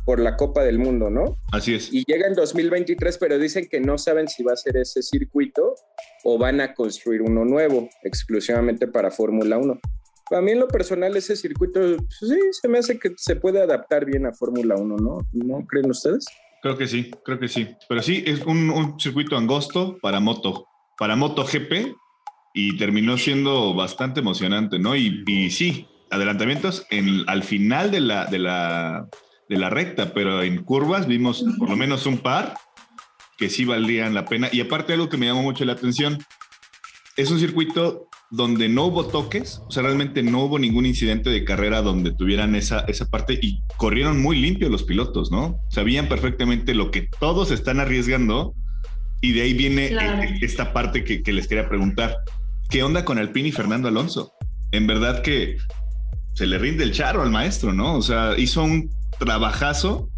por 0.04 0.18
la 0.18 0.36
Copa 0.36 0.64
del 0.64 0.78
Mundo, 0.78 1.10
¿no? 1.10 1.36
Así 1.52 1.74
es. 1.74 1.92
Y 1.92 2.04
llega 2.04 2.26
en 2.26 2.34
2023, 2.34 3.18
pero 3.18 3.38
dicen 3.38 3.68
que 3.70 3.80
no 3.80 3.98
saben 3.98 4.28
si 4.28 4.42
va 4.42 4.52
a 4.52 4.56
ser 4.56 4.76
ese 4.76 5.02
circuito 5.02 5.74
o 6.24 6.38
van 6.38 6.60
a 6.60 6.74
construir 6.74 7.22
uno 7.22 7.44
nuevo 7.44 7.88
exclusivamente 8.02 8.88
para 8.88 9.10
Fórmula 9.10 9.58
1. 9.58 9.80
A 10.36 10.40
mí 10.40 10.52
en 10.52 10.60
lo 10.60 10.68
personal 10.68 11.16
ese 11.16 11.36
circuito, 11.36 11.80
pues 11.80 12.18
sí, 12.18 12.38
se 12.52 12.68
me 12.68 12.78
hace 12.78 12.98
que 12.98 13.12
se 13.16 13.36
puede 13.36 13.60
adaptar 13.60 14.04
bien 14.04 14.26
a 14.26 14.32
Fórmula 14.32 14.76
1, 14.76 14.96
¿no? 14.96 15.18
¿No 15.32 15.66
creen 15.66 15.90
ustedes? 15.90 16.24
Creo 16.62 16.78
que 16.78 16.86
sí, 16.86 17.10
creo 17.24 17.38
que 17.38 17.48
sí. 17.48 17.68
Pero 17.88 18.02
sí, 18.02 18.22
es 18.26 18.40
un, 18.46 18.94
circuito 18.98 19.36
angosto 19.36 19.98
para 20.00 20.20
moto, 20.20 20.68
para 21.02 21.16
moto 21.16 21.44
GP 21.44 21.96
y 22.54 22.76
terminó 22.76 23.18
siendo 23.18 23.74
bastante 23.74 24.20
emocionante, 24.20 24.78
¿no? 24.78 24.94
Y, 24.94 25.24
y 25.26 25.50
sí, 25.50 25.88
adelantamientos 26.12 26.86
en, 26.90 27.24
al 27.26 27.42
final 27.42 27.90
de 27.90 27.98
la, 27.98 28.26
de 28.26 28.38
la 28.38 29.08
de 29.48 29.58
la 29.58 29.68
recta, 29.68 30.14
pero 30.14 30.44
en 30.44 30.62
curvas 30.62 31.08
vimos 31.08 31.44
por 31.58 31.68
lo 31.68 31.76
menos 31.76 32.06
un 32.06 32.18
par 32.18 32.54
que 33.36 33.50
sí 33.50 33.64
valdrían 33.64 34.14
la 34.14 34.26
pena. 34.26 34.48
Y 34.52 34.60
aparte 34.60 34.92
algo 34.92 35.08
que 35.08 35.16
me 35.16 35.26
llamó 35.26 35.42
mucho 35.42 35.64
la 35.64 35.72
atención, 35.72 36.18
es 37.16 37.32
un 37.32 37.40
circuito 37.40 38.08
donde 38.30 38.68
no 38.68 38.84
hubo 38.84 39.04
toques, 39.04 39.60
o 39.66 39.72
sea, 39.72 39.82
realmente 39.82 40.22
no 40.22 40.44
hubo 40.44 40.60
ningún 40.60 40.86
incidente 40.86 41.30
de 41.30 41.44
carrera 41.44 41.82
donde 41.82 42.12
tuvieran 42.12 42.54
esa, 42.54 42.82
esa 42.82 43.10
parte 43.10 43.40
y 43.42 43.60
corrieron 43.76 44.22
muy 44.22 44.40
limpios 44.40 44.70
los 44.70 44.84
pilotos, 44.84 45.32
¿no? 45.32 45.58
Sabían 45.68 46.08
perfectamente 46.08 46.76
lo 46.76 46.92
que 46.92 47.08
todos 47.18 47.50
están 47.50 47.80
arriesgando 47.80 48.54
y 49.22 49.32
de 49.32 49.42
ahí 49.42 49.54
viene 49.54 49.86
eh, 49.86 50.38
esta 50.42 50.74
parte 50.74 51.04
que, 51.04 51.22
que 51.22 51.32
les 51.32 51.48
quería 51.48 51.68
preguntar. 51.68 52.18
¿Qué 52.68 52.82
onda 52.82 53.04
con 53.04 53.18
Alpine 53.18 53.48
y 53.48 53.52
Fernando 53.52 53.88
Alonso? 53.88 54.34
En 54.72 54.86
verdad 54.86 55.22
que 55.22 55.56
se 56.34 56.46
le 56.46 56.58
rinde 56.58 56.84
el 56.84 56.92
charro 56.92 57.22
al 57.22 57.30
maestro, 57.30 57.72
¿no? 57.72 57.96
O 57.96 58.02
sea, 58.02 58.34
hizo 58.36 58.64
un 58.64 58.90
trabajazo 59.18 60.10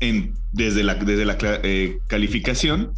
en, 0.00 0.34
desde 0.52 0.84
la, 0.84 0.96
desde 0.96 1.24
la 1.24 1.36
eh, 1.40 1.98
calificación 2.08 2.92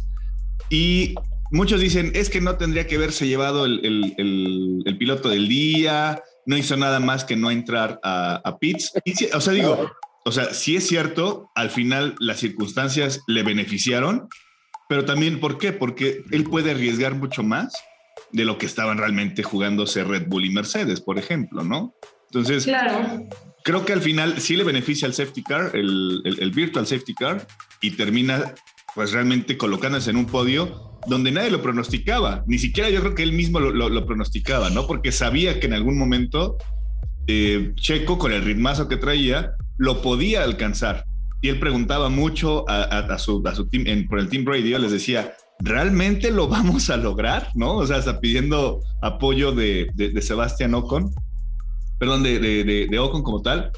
y 0.69 1.15
muchos 1.51 1.79
dicen, 1.79 2.11
es 2.15 2.29
que 2.29 2.41
no 2.41 2.57
tendría 2.57 2.87
que 2.87 2.95
haberse 2.95 3.27
llevado 3.27 3.65
el, 3.65 4.95
piloto 4.99 5.29
del 5.29 5.47
día, 5.47 6.21
no 6.45 6.57
hizo 6.57 6.75
nada 6.75 6.99
más 6.99 7.23
que 7.23 7.35
no 7.35 7.51
entrar 7.51 7.99
a, 8.03 8.41
a 8.43 8.57
pits. 8.57 8.91
o 9.33 9.41
sea, 9.41 9.53
digo, 9.53 9.91
o 10.25 10.31
sea, 10.31 10.53
sí 10.53 10.75
es 10.75 10.87
cierto, 10.87 11.51
al 11.55 11.69
final 11.69 12.15
las 12.19 12.39
circunstancias 12.39 13.21
le 13.27 13.43
beneficiaron, 13.43 14.27
pero 14.89 15.05
también, 15.05 15.39
¿por 15.39 15.57
qué? 15.57 15.71
Porque 15.71 16.23
él 16.31 16.43
puede 16.43 16.71
arriesgar 16.71 17.15
mucho 17.15 17.43
más 17.43 17.73
de 18.31 18.45
lo 18.45 18.57
que 18.57 18.65
estaban 18.65 18.97
realmente 18.97 19.43
jugándose 19.43 20.03
Red 20.03 20.27
Bull 20.27 20.45
y 20.45 20.49
Mercedes, 20.49 21.01
por 21.01 21.17
ejemplo, 21.17 21.63
¿no? 21.63 21.93
Entonces, 22.29 22.65
claro 22.65 23.27
creo 23.65 23.83
que 23.83 23.93
al 23.93 24.01
final 24.01 24.39
sí 24.39 24.55
le 24.55 24.63
beneficia 24.63 25.07
al 25.07 25.15
safety 25.15 25.41
car, 25.41 25.71
el, 25.73 26.21
el, 26.23 26.51
virtual 26.51 26.85
safety 26.85 27.15
car, 27.15 27.45
y 27.81 27.91
termina 27.91 28.53
pues 28.93 29.11
realmente 29.11 29.57
colocándose 29.57 30.11
en 30.11 30.17
un 30.17 30.27
podio 30.27 30.99
donde 31.07 31.31
nadie 31.31 31.49
lo 31.49 31.63
pronosticaba, 31.63 32.43
ni 32.45 32.59
siquiera 32.59 32.91
yo 32.91 33.01
creo 33.01 33.15
que 33.15 33.23
él 33.23 33.33
mismo 33.33 33.59
lo, 33.59 33.71
lo, 33.71 34.05
pronosticaba, 34.05 34.69
¿no? 34.69 34.85
Porque 34.85 35.11
sabía 35.11 35.59
que 35.59 35.65
en 35.65 35.73
algún 35.73 35.97
momento 35.97 36.57
eh, 37.25 37.73
Checo, 37.75 38.19
con 38.19 38.31
el 38.31 38.43
ritmazo 38.43 38.87
que 38.87 38.97
traía, 38.97 39.53
lo 39.77 40.03
podía 40.03 40.43
alcanzar. 40.43 41.05
Y 41.45 41.49
él 41.49 41.59
preguntaba 41.59 42.09
mucho 42.09 42.67
a, 42.67 42.81
a, 42.81 43.19
su, 43.19 43.43
a 43.45 43.53
su 43.53 43.67
team, 43.67 43.83
en, 43.85 44.07
por 44.07 44.17
el 44.17 44.29
Team 44.29 44.45
Radio, 44.47 44.79
les 44.79 44.91
decía, 44.91 45.35
¿realmente 45.59 46.31
lo 46.31 46.47
vamos 46.47 46.89
a 46.89 46.97
lograr? 46.97 47.51
¿No? 47.53 47.75
O 47.75 47.85
sea, 47.85 47.99
está 47.99 48.19
pidiendo 48.19 48.81
apoyo 49.03 49.51
de, 49.51 49.91
de, 49.93 50.09
de 50.09 50.21
Sebastián 50.23 50.73
Ocon 50.73 51.13
perdón, 51.99 52.23
de, 52.23 52.39
de, 52.39 52.87
de, 52.89 52.99
Ocon 52.99 53.21
como 53.21 53.43
tal, 53.43 53.71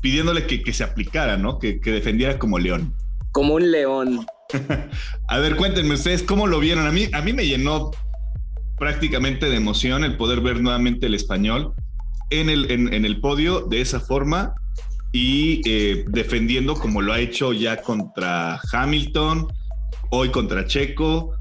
pidiéndole 0.00 0.48
que, 0.48 0.64
que 0.64 0.72
se 0.72 0.82
aplicara, 0.82 1.36
¿no? 1.36 1.60
Que, 1.60 1.80
que, 1.80 1.92
defendiera 1.92 2.40
como 2.40 2.58
león. 2.58 2.92
Como 3.30 3.54
un 3.54 3.70
león. 3.70 4.26
a 5.28 5.38
ver, 5.38 5.54
cuéntenme 5.54 5.94
ustedes 5.94 6.24
cómo 6.24 6.48
lo 6.48 6.58
vieron. 6.58 6.88
A 6.88 6.90
mí, 6.90 7.06
a 7.12 7.22
mí 7.22 7.32
me 7.32 7.46
llenó 7.46 7.92
prácticamente 8.78 9.48
de 9.48 9.54
emoción 9.54 10.02
el 10.02 10.16
poder 10.16 10.40
ver 10.40 10.60
nuevamente 10.60 11.06
el 11.06 11.14
español 11.14 11.72
en 12.30 12.50
el, 12.50 12.68
en, 12.68 12.92
en 12.92 13.04
el 13.04 13.20
podio 13.20 13.60
de 13.60 13.80
esa 13.80 14.00
forma 14.00 14.56
y 15.18 15.62
eh, 15.64 16.04
defendiendo 16.08 16.74
como 16.74 17.00
lo 17.00 17.14
ha 17.14 17.20
hecho 17.20 17.54
ya 17.54 17.80
contra 17.80 18.60
Hamilton, 18.70 19.46
hoy 20.10 20.28
contra 20.28 20.66
Checo, 20.66 21.32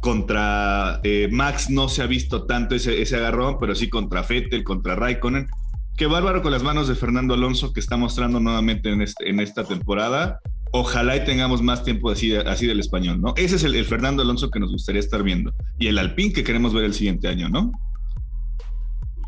contra 0.00 1.00
eh, 1.02 1.28
Max 1.32 1.68
no 1.68 1.88
se 1.88 2.02
ha 2.02 2.06
visto 2.06 2.44
tanto 2.44 2.76
ese, 2.76 3.02
ese 3.02 3.16
agarrón, 3.16 3.56
pero 3.58 3.74
sí 3.74 3.88
contra 3.88 4.22
Fettel, 4.22 4.62
contra 4.62 4.94
Raikkonen. 4.94 5.48
Qué 5.96 6.06
bárbaro 6.06 6.40
con 6.40 6.52
las 6.52 6.62
manos 6.62 6.86
de 6.86 6.94
Fernando 6.94 7.34
Alonso 7.34 7.72
que 7.72 7.80
está 7.80 7.96
mostrando 7.96 8.38
nuevamente 8.38 8.90
en, 8.90 9.02
este, 9.02 9.28
en 9.28 9.40
esta 9.40 9.64
temporada. 9.64 10.38
Ojalá 10.70 11.16
y 11.16 11.24
tengamos 11.24 11.62
más 11.62 11.82
tiempo 11.82 12.10
así, 12.10 12.32
así 12.36 12.68
del 12.68 12.78
español, 12.78 13.20
¿no? 13.20 13.34
Ese 13.36 13.56
es 13.56 13.64
el, 13.64 13.84
Fernando 13.86 14.22
Alonso 14.22 14.50
que 14.50 14.60
nos 14.60 14.70
gustaría 14.70 15.00
estar 15.00 15.24
viendo. 15.24 15.52
Y 15.80 15.88
el 15.88 15.98
Alpine 15.98 16.32
que 16.32 16.44
queremos 16.44 16.72
ver 16.72 16.84
el 16.84 16.94
siguiente 16.94 17.26
año, 17.26 17.48
¿no? 17.48 17.72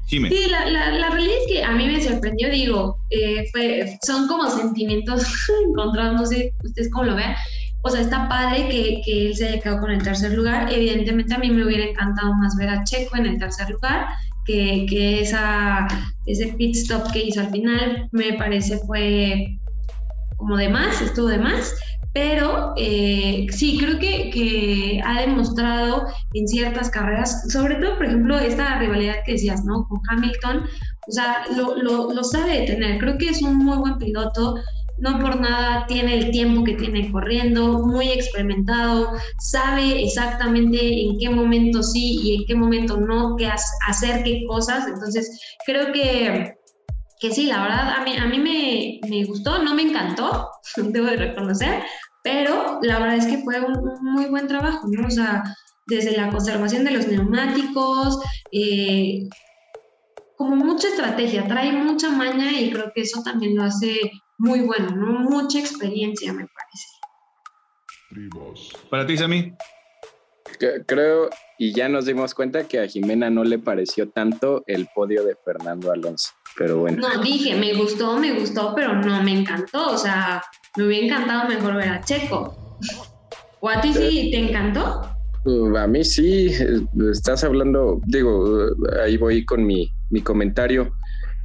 Sí, 0.08 0.46
la, 0.48 0.64
la, 0.70 1.10
realidad 1.10 1.36
es 1.42 1.52
que 1.52 1.62
a 1.62 1.72
mí 1.72 1.86
me 1.86 2.00
sorprendió, 2.00 2.50
digo, 2.50 2.98
eh, 3.10 3.44
fue, 3.52 3.98
son 4.02 4.26
como 4.26 4.48
sentimientos 4.48 5.22
encontrados, 5.68 6.14
no 6.18 6.26
sé 6.26 6.54
ustedes 6.64 6.90
cómo 6.90 7.04
lo 7.04 7.14
vean, 7.14 7.34
o 7.82 7.90
sea, 7.90 8.00
está 8.00 8.26
padre 8.28 8.68
que, 8.68 9.02
que, 9.04 9.26
él 9.26 9.36
se 9.36 9.48
haya 9.48 9.60
quedado 9.60 9.80
con 9.80 9.90
el 9.90 10.02
tercer 10.02 10.32
lugar. 10.32 10.72
Evidentemente 10.72 11.34
a 11.34 11.38
mí 11.38 11.50
me 11.50 11.64
hubiera 11.64 11.84
encantado 11.84 12.34
más 12.34 12.56
ver 12.56 12.70
a 12.70 12.84
Checo 12.84 13.16
en 13.16 13.26
el 13.26 13.38
tercer 13.38 13.70
lugar, 13.70 14.08
que, 14.46 14.86
que 14.88 15.20
esa, 15.20 15.86
ese 16.26 16.54
pit 16.54 16.74
stop 16.74 17.12
que 17.12 17.24
hizo 17.24 17.40
al 17.40 17.50
final 17.50 18.08
me 18.12 18.32
parece 18.32 18.78
fue 18.78 19.58
como 20.36 20.56
de 20.56 20.68
más, 20.68 21.02
estuvo 21.02 21.28
de 21.28 21.38
más. 21.38 21.74
Pero 22.12 22.74
eh, 22.76 23.46
sí, 23.50 23.78
creo 23.78 23.98
que, 23.98 24.30
que, 24.30 25.00
ha 25.04 25.20
demostrado 25.20 26.06
en 26.32 26.48
ciertas 26.48 26.90
carreras, 26.90 27.50
sobre 27.52 27.76
todo, 27.76 27.96
por 27.96 28.06
ejemplo, 28.06 28.38
esta 28.38 28.78
rivalidad 28.78 29.16
que 29.24 29.32
decías, 29.32 29.64
¿no? 29.64 29.86
Con 29.88 30.00
Hamilton, 30.08 30.64
o 31.06 31.12
sea, 31.12 31.44
lo, 31.56 31.76
lo, 31.76 32.12
lo 32.12 32.24
sabe 32.24 32.62
tener. 32.62 32.98
Creo 32.98 33.18
que 33.18 33.28
es 33.28 33.42
un 33.42 33.56
muy 33.56 33.76
buen 33.76 33.98
piloto 33.98 34.56
no 35.00 35.18
por 35.20 35.40
nada 35.40 35.86
tiene 35.86 36.18
el 36.18 36.30
tiempo 36.30 36.64
que 36.64 36.74
tiene 36.74 37.10
corriendo, 37.10 37.86
muy 37.86 38.08
experimentado, 38.10 39.12
sabe 39.38 40.02
exactamente 40.04 41.02
en 41.02 41.18
qué 41.18 41.30
momento 41.30 41.82
sí 41.82 42.18
y 42.22 42.36
en 42.36 42.46
qué 42.46 42.54
momento 42.54 42.96
no, 42.96 43.36
qué 43.36 43.48
hacer 43.86 44.24
qué 44.24 44.44
cosas. 44.46 44.86
Entonces, 44.86 45.40
creo 45.64 45.92
que, 45.92 46.57
que 47.18 47.32
sí, 47.32 47.46
la 47.46 47.62
verdad, 47.62 47.90
a 47.96 48.04
mí, 48.04 48.16
a 48.16 48.26
mí 48.26 48.38
me, 48.38 49.00
me 49.08 49.24
gustó, 49.24 49.62
no 49.62 49.74
me 49.74 49.82
encantó, 49.82 50.50
debo 50.76 51.06
de 51.06 51.16
reconocer, 51.16 51.82
pero 52.22 52.78
la 52.82 52.98
verdad 52.98 53.16
es 53.16 53.26
que 53.26 53.38
fue 53.38 53.60
un, 53.60 53.74
muy 54.02 54.26
buen 54.26 54.46
trabajo, 54.46 54.86
¿no? 54.88 55.06
O 55.06 55.10
sea, 55.10 55.42
desde 55.86 56.16
la 56.16 56.30
conservación 56.30 56.84
de 56.84 56.92
los 56.92 57.08
neumáticos, 57.08 58.20
eh, 58.52 59.28
como 60.36 60.56
mucha 60.56 60.88
estrategia, 60.88 61.46
trae 61.48 61.72
mucha 61.72 62.10
maña 62.10 62.52
y 62.52 62.70
creo 62.70 62.92
que 62.94 63.00
eso 63.02 63.22
también 63.22 63.56
lo 63.56 63.64
hace 63.64 64.12
muy 64.36 64.60
bueno, 64.60 64.90
¿no? 64.94 65.18
Mucha 65.20 65.58
experiencia, 65.58 66.32
me 66.32 66.46
parece. 66.46 66.88
Para 68.88 69.06
ti, 69.06 69.16
Sammy. 69.16 69.52
Creo, 70.86 71.30
y 71.58 71.72
ya 71.72 71.88
nos 71.88 72.06
dimos 72.06 72.34
cuenta 72.34 72.64
que 72.64 72.80
a 72.80 72.86
Jimena 72.86 73.30
no 73.30 73.44
le 73.44 73.58
pareció 73.58 74.08
tanto 74.08 74.64
el 74.66 74.88
podio 74.94 75.24
de 75.24 75.36
Fernando 75.44 75.92
Alonso, 75.92 76.30
pero 76.56 76.78
bueno. 76.78 77.08
No, 77.08 77.22
dije, 77.22 77.54
me 77.54 77.74
gustó, 77.74 78.18
me 78.18 78.38
gustó, 78.38 78.74
pero 78.74 78.94
no 78.94 79.22
me 79.22 79.40
encantó, 79.40 79.92
o 79.92 79.98
sea, 79.98 80.42
me 80.76 80.86
hubiera 80.86 81.06
encantado 81.06 81.48
mejor 81.48 81.76
ver 81.76 81.88
a 81.88 82.00
Checo. 82.02 82.78
¿O 83.60 83.68
a 83.68 83.80
ti 83.80 83.92
sí 83.92 84.30
te 84.30 84.38
encantó? 84.38 85.02
Uh, 85.44 85.76
a 85.76 85.86
mí 85.86 86.04
sí, 86.04 86.52
estás 87.10 87.44
hablando, 87.44 88.00
digo, 88.06 88.70
ahí 89.02 89.16
voy 89.16 89.44
con 89.44 89.64
mi 89.64 89.90
mi 90.10 90.20
comentario. 90.20 90.92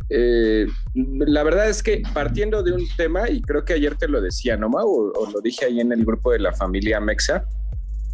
Eh, 0.09 0.67
la 0.93 1.43
verdad 1.43 1.69
es 1.69 1.81
que 1.81 2.03
partiendo 2.13 2.61
de 2.61 2.73
un 2.73 2.85
tema, 2.97 3.29
y 3.29 3.41
creo 3.41 3.65
que 3.65 3.73
ayer 3.73 3.95
te 3.95 4.07
lo 4.07 4.21
decía, 4.21 4.57
¿no, 4.57 4.67
O, 4.67 5.11
o 5.11 5.31
lo 5.31 5.41
dije 5.41 5.65
ahí 5.65 5.79
en 5.79 5.91
el 5.91 6.05
grupo 6.05 6.31
de 6.31 6.39
la 6.39 6.53
familia 6.53 6.99
Mexa, 6.99 7.45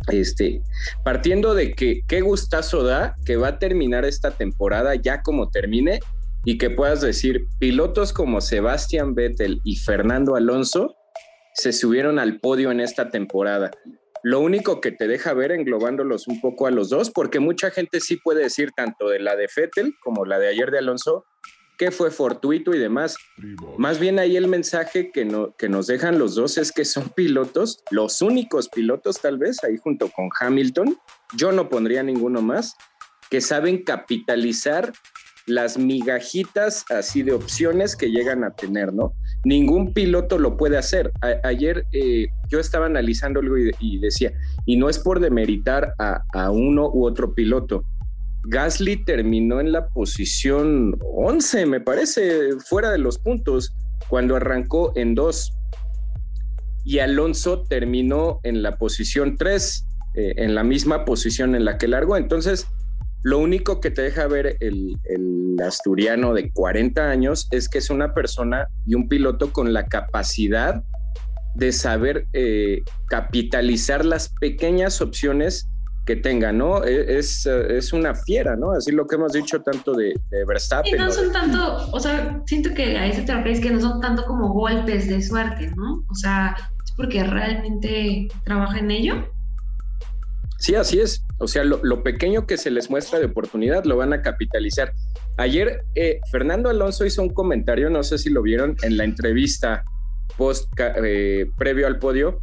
este, 0.08 0.62
partiendo 1.04 1.54
de 1.54 1.74
que 1.74 2.02
qué 2.08 2.22
gustazo 2.22 2.84
da 2.84 3.16
que 3.26 3.38
va 3.38 3.50
a 3.50 3.60
terminar 3.60 4.06
esta 4.06 4.32
temporada 4.32 4.96
ya 4.96 5.22
como 5.22 5.50
termine 5.50 6.00
y 6.46 6.58
que 6.58 6.70
puedas 6.70 7.02
decir, 7.02 7.48
pilotos 7.60 8.14
como 8.14 8.42
Sebastián 8.42 9.14
Vettel 9.14 9.60
y 9.64 9.76
Fernando 9.76 10.36
Alonso 10.36 10.96
se 11.54 11.74
subieron 11.74 12.20
al 12.20 12.40
podio 12.40 12.72
en 12.72 12.80
esta 12.80 13.10
temporada. 13.10 13.72
Lo 14.24 14.40
único 14.42 14.82
que 14.82 14.92
te 14.92 15.08
deja 15.08 15.34
ver 15.34 15.52
englobándolos 15.52 16.28
un 16.28 16.42
poco 16.42 16.68
a 16.68 16.72
los 16.72 16.90
dos, 16.90 17.10
porque 17.10 17.40
mucha 17.40 17.72
gente 17.72 18.00
sí 18.02 18.18
puede 18.18 18.44
decir 18.44 18.72
tanto 18.76 19.10
de 19.10 19.20
la 19.20 19.36
de 19.36 19.48
Vettel 19.56 19.94
como 20.04 20.26
la 20.26 20.40
de 20.40 20.50
ayer 20.50 20.72
de 20.72 20.80
Alonso, 20.80 21.26
que 21.80 21.92
fue 21.92 22.12
fortuito 22.12 22.76
y 22.76 22.78
demás. 22.78 23.16
Más 23.78 24.00
bien 24.00 24.20
ahí 24.20 24.36
el 24.36 24.50
mensaje 24.50 25.12
que, 25.12 25.24
no, 25.24 25.56
que 25.58 25.70
nos 25.70 25.88
dejan 25.88 26.20
los 26.20 26.36
dos 26.36 26.58
es 26.58 26.74
que 26.74 26.84
son 26.84 27.08
pilotos, 27.16 27.82
los 27.90 28.22
únicos 28.22 28.68
pilotos 28.68 29.22
tal 29.22 29.38
vez, 29.38 29.64
ahí 29.64 29.78
junto 29.78 30.10
con 30.10 30.30
Hamilton, 30.38 30.98
yo 31.38 31.54
no 31.54 31.70
pondría 31.70 32.04
ninguno 32.04 32.42
más, 32.42 32.76
que 33.32 33.40
saben 33.40 33.84
capitalizar 33.84 34.92
las 35.46 35.78
migajitas 35.78 36.84
así 36.92 37.24
de 37.24 37.32
opciones 37.32 37.96
que 37.96 38.12
llegan 38.12 38.44
a 38.44 38.52
tener, 38.52 38.94
¿no? 38.94 39.14
Ningún 39.46 39.94
piloto 39.94 40.38
lo 40.38 40.58
puede 40.58 40.78
hacer. 40.78 41.14
ayer 41.44 41.86
eh, 41.94 42.28
yo 42.50 42.60
estaba 42.60 42.88
analizando 42.88 43.40
algo 43.40 43.56
y, 43.58 44.00
decía, 44.00 44.34
y 44.66 44.76
no 44.76 44.90
es 44.90 45.00
por 45.00 45.22
demeritar 45.22 45.94
a, 45.98 46.24
a 46.34 46.52
uno 46.52 46.92
u 46.92 47.06
otro 47.06 47.34
piloto, 47.34 47.86
Gasly 48.44 49.04
terminó 49.04 49.60
en 49.60 49.72
la 49.72 49.88
posición 49.88 50.98
11, 51.02 51.66
me 51.66 51.82
parece, 51.82 52.58
fuera 52.66 52.92
de 52.92 52.98
los 52.98 53.20
puntos, 53.20 53.74
cuando 54.08 54.36
arrancó 54.36 54.94
en 54.96 55.16
2. 55.16 55.54
Y 56.86 57.00
Alonso 57.00 57.64
terminó 57.64 58.40
en 58.44 58.64
la 58.64 58.78
posición 58.78 59.36
3, 59.38 59.86
eh, 60.16 60.34
en 60.38 60.56
la 60.56 60.64
misma 60.64 61.06
posición 61.06 61.56
en 61.56 61.66
la 61.66 61.78
que 61.78 61.88
largó. 61.88 62.18
Entonces, 62.18 62.68
lo 63.22 63.40
único 63.40 63.82
que 63.82 63.92
te 63.92 64.02
deja 64.02 64.28
ver 64.28 64.56
el, 64.60 64.96
asturiano 65.62 66.34
de 66.34 66.52
40 66.54 67.10
años 67.10 67.50
es 67.52 67.68
que 67.68 67.80
es 67.80 67.90
una 67.90 68.14
persona 68.14 68.70
y 68.86 68.96
un 68.96 69.10
piloto 69.10 69.52
con 69.52 69.74
la 69.74 69.88
capacidad 69.88 70.82
de 71.56 71.74
saber 71.74 72.28
eh, 72.32 72.82
capitalizar 73.10 74.06
las 74.06 74.30
pequeñas 74.40 75.02
opciones 75.02 75.68
que 76.10 76.16
tenga, 76.16 76.52
¿no? 76.52 76.84
E, 76.84 77.20
es, 77.20 77.46
es, 77.46 77.94
una 77.94 78.16
fiera, 78.16 78.56
¿no? 78.56 78.72
Así 78.72 78.92
lo 78.92 79.06
que 79.06 79.14
hemos 79.14 79.32
dicho 79.32 79.62
tanto 79.62 79.94
de, 79.94 80.16
Verstappen. 80.48 80.96
Y 80.96 80.98
no 80.98 81.12
son 81.12 81.32
tanto, 81.32 81.88
o 81.92 82.00
sea, 82.00 82.42
siento 82.48 82.74
que 82.74 82.98
a 82.98 83.06
eso 83.06 83.24
te 83.24 83.32
refieres 83.36 83.60
que 83.60 83.70
no 83.70 83.80
son 83.80 84.02
tanto 84.02 84.26
como 84.26 84.52
golpes 84.52 85.08
de 85.08 85.22
suerte, 85.22 85.72
¿no? 85.76 86.04
O 86.10 86.16
sea, 86.16 86.58
es 86.84 86.92
porque 86.94 87.24
realmente 87.24 88.28
trabaja 88.44 88.80
en 88.80 88.90
ello. 88.90 89.30
Sí, 90.58 90.74
así 90.74 91.00
es. 91.00 91.24
O 91.38 91.48
sea, 91.48 91.64
lo, 91.64 92.02
pequeño 92.02 92.48
que 92.48 92.58
se 92.58 92.72
les 92.72 92.90
muestra 92.90 93.20
de 93.20 93.26
oportunidad 93.26 93.84
lo 93.84 93.96
van 93.96 94.12
a 94.12 94.24
capitalizar. 94.24 94.94
Ayer 95.38 95.84
eh, 95.94 96.22
Fernando 96.32 96.72
Alonso 96.72 97.06
hizo 97.06 97.22
un 97.22 97.30
comentario, 97.30 97.92
no 97.92 98.02
sé 98.02 98.18
si 98.18 98.32
lo 98.32 98.42
vieron, 98.42 98.78
en 98.82 98.98
la 98.98 99.04
entrevista 99.04 99.84
post 100.38 100.68
eh, 100.80 101.46
previo 101.56 101.86
al 101.86 102.00
podio, 102.00 102.42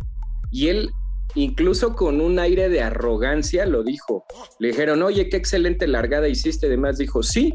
y 0.53 0.69
él 0.69 0.91
incluso 1.35 1.95
con 1.95 2.21
un 2.21 2.39
aire 2.39 2.69
de 2.69 2.83
arrogancia 2.83 3.67
lo 3.67 3.83
dijo. 3.83 4.25
Le 4.59 4.69
dijeron, 4.69 5.03
oye, 5.03 5.29
qué 5.29 5.37
excelente 5.37 5.87
largada 5.87 6.29
hiciste. 6.29 6.67
Además 6.67 6.99
dijo, 6.99 7.23
sí, 7.23 7.55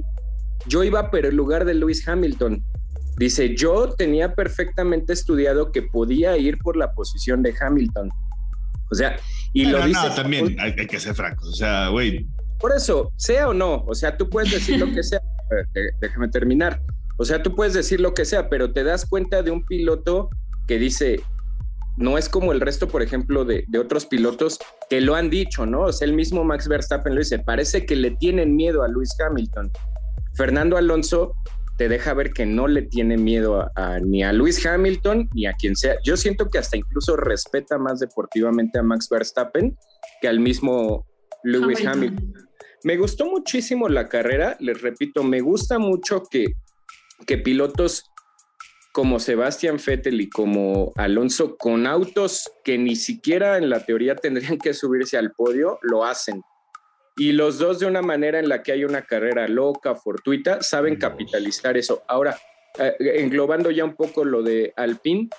yo 0.67 0.83
iba 0.83 1.09
pero 1.11 1.29
en 1.29 1.35
lugar 1.35 1.65
de 1.65 1.73
Lewis 1.73 2.07
Hamilton. 2.07 2.63
Dice, 3.17 3.55
yo 3.55 3.93
tenía 3.93 4.33
perfectamente 4.33 5.13
estudiado 5.13 5.71
que 5.71 5.83
podía 5.83 6.37
ir 6.37 6.57
por 6.59 6.77
la 6.77 6.93
posición 6.93 7.43
de 7.43 7.53
Hamilton. 7.59 8.09
O 8.89 8.95
sea, 8.95 9.17
y 9.53 9.65
lo 9.65 9.85
dice... 9.85 10.07
No, 10.07 10.15
también 10.15 10.57
hay, 10.59 10.73
que 10.75 10.99
ser 10.99 11.15
francos. 11.15 11.47
O 11.47 11.53
sea, 11.53 11.89
güey. 11.89 12.27
Por 12.59 12.73
eso, 12.75 13.13
sea 13.15 13.49
o 13.49 13.53
no, 13.53 13.83
o 13.87 13.95
sea, 13.95 14.17
tú 14.17 14.29
puedes 14.29 14.51
decir 14.51 14.79
lo 14.79 14.91
que 14.91 15.03
sea. 15.03 15.21
Déjame 15.99 16.29
terminar. 16.29 16.81
O 17.17 17.25
sea, 17.25 17.41
tú 17.41 17.55
puedes 17.55 17.73
decir 17.73 17.99
lo 17.99 18.13
que 18.13 18.25
sea, 18.25 18.49
pero 18.49 18.71
te 18.71 18.83
das 18.83 19.05
cuenta 19.05 19.41
de 19.41 19.51
un 19.51 19.63
piloto 19.65 20.29
que 20.67 20.77
dice, 20.77 21.21
no 22.01 22.17
es 22.17 22.27
como 22.27 22.51
el 22.51 22.59
resto, 22.59 22.87
por 22.87 23.01
ejemplo, 23.01 23.45
de, 23.45 23.65
otros 23.79 24.05
pilotos 24.05 24.59
que 24.89 25.01
lo 25.01 25.15
han 25.15 25.29
dicho, 25.29 25.65
¿no? 25.65 25.81
O 25.83 25.93
sea, 25.93 26.07
el 26.07 26.13
mismo 26.13 26.43
Max 26.43 26.67
Verstappen 26.67 27.13
lo 27.13 27.19
dice, 27.19 27.39
parece 27.39 27.85
que 27.85 27.95
le 27.95 28.11
tienen 28.11 28.55
miedo 28.55 28.83
a 28.83 28.87
Luis 28.87 29.15
Hamilton. 29.19 29.71
Fernando 30.33 30.77
Alonso 30.77 31.33
te 31.77 31.89
deja 31.89 32.13
ver 32.13 32.31
que 32.31 32.45
no 32.45 32.67
le 32.67 32.83
tiene 32.83 33.17
miedo 33.17 33.69
ni 34.03 34.23
a 34.23 34.33
Luis 34.33 34.63
Hamilton 34.65 35.29
ni 35.33 35.45
a 35.45 35.53
quien 35.53 35.75
sea. 35.75 35.95
Yo 36.03 36.17
siento 36.17 36.49
que 36.49 36.57
hasta 36.57 36.77
incluso 36.77 37.15
respeta 37.15 37.77
más 37.77 37.99
deportivamente 37.99 38.79
a 38.79 38.83
Max 38.83 39.07
Verstappen 39.09 39.77
que 40.21 40.27
al 40.27 40.39
mismo 40.39 41.07
Lewis 41.43 41.85
Hamilton. 41.85 42.33
Me 42.83 42.97
gustó 42.97 43.25
muchísimo 43.25 43.89
la 43.89 44.09
carrera, 44.09 44.57
les 44.59 44.81
repito, 44.81 45.23
me 45.23 45.39
gusta 45.41 45.79
mucho 45.79 46.23
que, 46.29 46.53
que 47.25 47.37
pilotos 47.37 48.10
como 48.91 49.19
Sebastián 49.19 49.77
Vettel 49.85 50.21
y 50.21 50.29
como 50.29 50.91
Alonso 50.95 51.55
con 51.57 51.87
autos 51.87 52.51
que 52.63 52.77
ni 52.77 52.95
siquiera 52.95 53.57
en 53.57 53.69
la 53.69 53.85
teoría 53.85 54.15
tendrían 54.15 54.57
que 54.57 54.73
subirse 54.73 55.17
al 55.17 55.31
podio, 55.31 55.79
lo 55.81 56.03
hacen. 56.03 56.41
Y 57.17 57.33
los 57.33 57.57
dos 57.59 57.79
de 57.79 57.85
una 57.85 58.01
manera 58.01 58.39
en 58.39 58.49
la 58.49 58.63
que 58.63 58.71
hay 58.71 58.83
una 58.83 59.03
carrera 59.03 59.47
loca, 59.47 59.95
fortuita, 59.95 60.61
saben 60.61 60.97
capitalizar 60.97 61.77
eso. 61.77 62.03
Ahora, 62.07 62.37
eh, 62.77 62.95
englobando 63.17 63.69
ya 63.71 63.85
un 63.85 63.95
poco 63.95 64.25
lo 64.25 64.41
de 64.41 64.73
Alpine, 64.75 65.29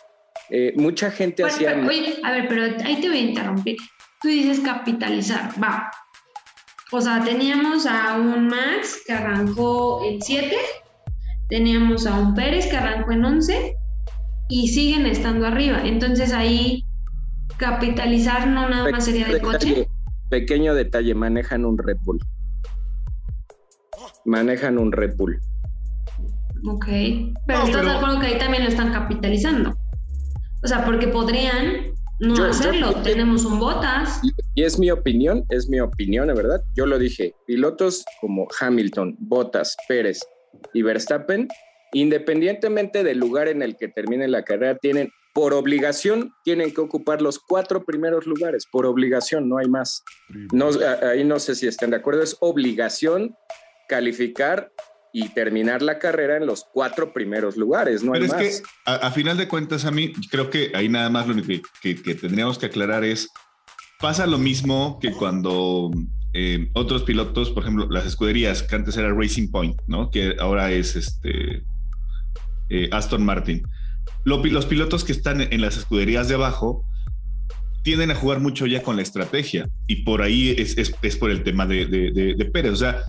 eh, 0.50 0.72
mucha 0.76 1.10
gente 1.10 1.44
hacía... 1.44 1.74
Oye, 1.86 2.18
a 2.22 2.32
ver, 2.32 2.48
pero 2.48 2.62
ahí 2.84 3.00
te 3.00 3.08
voy 3.08 3.18
a 3.18 3.22
interrumpir. 3.22 3.76
Tú 4.20 4.28
dices 4.28 4.60
capitalizar, 4.60 5.50
va. 5.62 5.90
O 6.90 7.00
sea, 7.00 7.22
teníamos 7.24 7.86
a 7.86 8.14
un 8.18 8.48
Max 8.48 9.02
que 9.06 9.12
arrancó 9.14 10.04
el 10.04 10.22
7 10.22 10.56
teníamos 11.52 12.06
a 12.06 12.18
un 12.18 12.34
Pérez 12.34 12.66
que 12.70 12.78
arrancó 12.78 13.12
en 13.12 13.26
11 13.26 13.76
y 14.48 14.68
siguen 14.68 15.04
estando 15.04 15.46
arriba. 15.46 15.82
Entonces 15.84 16.32
ahí 16.32 16.86
capitalizar 17.58 18.48
no 18.48 18.70
nada 18.70 18.90
más 18.90 19.04
sería 19.04 19.28
de 19.28 19.38
coche. 19.38 19.86
Pequeño 20.30 20.74
detalle, 20.74 21.14
manejan 21.14 21.66
un 21.66 21.76
Red 21.76 21.98
Bull. 22.04 22.18
Manejan 24.24 24.78
un 24.78 24.92
Red 24.92 25.14
Bull. 25.14 25.38
Ok, 26.66 26.86
pero 27.46 27.64
estás 27.64 27.84
de 27.84 27.90
acuerdo 27.90 28.20
que 28.20 28.28
ahí 28.28 28.38
también 28.38 28.62
lo 28.62 28.70
están 28.70 28.90
capitalizando. 28.90 29.76
O 30.62 30.66
sea, 30.66 30.86
porque 30.86 31.08
podrían 31.08 31.92
no 32.18 32.44
hacerlo. 32.44 32.94
Tenemos 33.02 33.44
un 33.44 33.58
Botas. 33.58 34.22
Y 34.54 34.62
es 34.62 34.78
mi 34.78 34.90
opinión, 34.90 35.44
es 35.50 35.68
mi 35.68 35.80
opinión, 35.80 36.28
de 36.28 36.34
verdad. 36.34 36.62
Yo 36.74 36.86
lo 36.86 36.98
dije. 36.98 37.34
Pilotos 37.46 38.06
como 38.22 38.46
Hamilton, 38.58 39.16
Botas, 39.18 39.76
Pérez, 39.86 40.20
y 40.72 40.82
Verstappen, 40.82 41.48
independientemente 41.92 43.04
del 43.04 43.18
lugar 43.18 43.48
en 43.48 43.62
el 43.62 43.76
que 43.76 43.88
termine 43.88 44.28
la 44.28 44.44
carrera, 44.44 44.76
tienen 44.76 45.10
por 45.34 45.54
obligación, 45.54 46.32
tienen 46.44 46.74
que 46.74 46.80
ocupar 46.80 47.22
los 47.22 47.38
cuatro 47.38 47.84
primeros 47.84 48.26
lugares, 48.26 48.66
por 48.70 48.84
obligación, 48.86 49.48
no 49.48 49.58
hay 49.58 49.68
más. 49.68 50.04
No, 50.52 50.70
ahí 51.02 51.24
no 51.24 51.38
sé 51.38 51.54
si 51.54 51.66
están 51.66 51.90
de 51.90 51.96
acuerdo, 51.96 52.22
es 52.22 52.36
obligación 52.40 53.34
calificar 53.88 54.72
y 55.14 55.28
terminar 55.30 55.82
la 55.82 55.98
carrera 55.98 56.36
en 56.36 56.46
los 56.46 56.64
cuatro 56.72 57.12
primeros 57.12 57.56
lugares, 57.56 58.02
no 58.02 58.12
Pero 58.12 58.24
es 58.24 58.34
que 58.34 58.50
a, 58.86 59.10
final 59.10 59.36
de 59.36 59.46
cuentas, 59.48 59.84
a 59.84 59.90
mí 59.90 60.12
creo 60.30 60.48
que 60.48 60.72
ahí 60.74 60.88
nada 60.88 61.10
más 61.10 61.26
lo 61.28 61.34
que, 61.42 61.62
que 61.82 62.14
tendríamos 62.14 62.58
que 62.58 62.66
aclarar 62.66 63.04
es, 63.04 63.28
pasa 64.00 64.26
lo 64.26 64.38
mismo 64.38 64.98
que 65.00 65.12
cuando 65.12 65.90
eh, 66.34 66.70
otros 66.72 67.02
pilotos, 67.02 67.50
por 67.50 67.62
ejemplo, 67.62 67.86
las 67.90 68.06
escuderías, 68.06 68.62
que 68.62 68.74
antes 68.74 68.96
era 68.96 69.12
Racing 69.12 69.50
Point, 69.50 69.80
¿no? 69.86 70.10
Que 70.10 70.36
ahora 70.38 70.72
es 70.72 70.96
este 70.96 71.62
eh, 72.70 72.88
Aston 72.90 73.24
Martin. 73.24 73.62
los 74.24 74.66
pilotos 74.66 75.04
que 75.04 75.12
están 75.12 75.40
en 75.40 75.60
las 75.60 75.76
escuderías 75.76 76.28
de 76.28 76.34
abajo 76.34 76.84
tienden 77.82 78.10
a 78.10 78.14
jugar 78.14 78.40
mucho 78.40 78.66
ya 78.66 78.82
con 78.82 78.96
la 78.96 79.02
estrategia 79.02 79.68
y 79.86 80.04
por 80.04 80.22
ahí 80.22 80.54
es, 80.56 80.76
es, 81.02 81.16
por 81.16 81.30
el 81.30 81.42
tema 81.42 81.66
de, 81.66 81.86
de, 81.86 82.44
Pérez. 82.46 82.72
O 82.72 82.76
sea, 82.76 83.04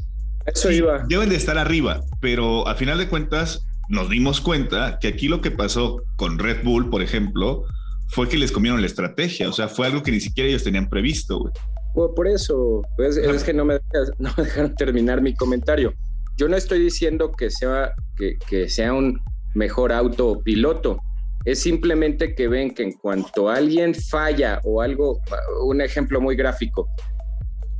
Eso 0.45 0.71
iba. 0.71 1.03
deben 1.07 1.29
de 1.29 1.35
estar 1.35 1.57
arriba, 1.57 2.01
pero 2.19 2.67
al 2.67 2.75
final 2.75 2.97
de 2.97 3.07
cuentas 3.07 3.65
nos 3.87 4.09
dimos 4.09 4.41
cuenta 4.41 4.97
que 4.99 5.07
aquí 5.07 5.27
lo 5.27 5.41
que 5.41 5.51
pasó 5.51 6.03
con 6.15 6.39
Red 6.39 6.63
Bull, 6.63 6.89
por 6.89 7.01
ejemplo, 7.01 7.65
fue 8.07 8.27
que 8.27 8.37
les 8.37 8.51
comieron 8.51 8.81
la 8.81 8.87
estrategia. 8.87 9.47
O 9.49 9.53
sea, 9.53 9.67
fue 9.67 9.87
algo 9.87 10.03
que 10.03 10.11
ni 10.11 10.19
siquiera 10.19 10.49
ellos 10.49 10.63
tenían 10.63 10.89
previsto, 10.89 11.39
güey. 11.39 11.53
Por, 11.93 12.27
eso, 12.27 12.81
pues, 12.97 13.17
es 13.17 13.43
que 13.43 13.53
no 13.53 13.65
me, 13.65 13.79
no 14.17 14.31
dejaron 14.35 14.75
terminar 14.75 15.21
mi 15.21 15.35
comentario. 15.35 15.93
Yo 16.37 16.47
no 16.47 16.57
estoy 16.57 16.79
diciendo 16.79 17.31
que 17.31 17.51
sea, 17.51 17.93
que, 18.17 18.37
que 18.49 18.67
sea 18.67 18.93
un 18.93 19.21
mejor 19.53 19.91
autopiloto. 19.91 20.97
Es 21.45 21.59
simplemente 21.59 22.33
que 22.35 22.47
ven 22.47 22.73
que 22.73 22.83
en 22.83 22.93
cuanto 22.93 23.49
alguien 23.49 23.93
falla 23.93 24.59
o 24.63 24.81
algo, 24.81 25.19
un 25.63 25.81
ejemplo 25.81 26.19
muy 26.21 26.35
gráfico, 26.35 26.87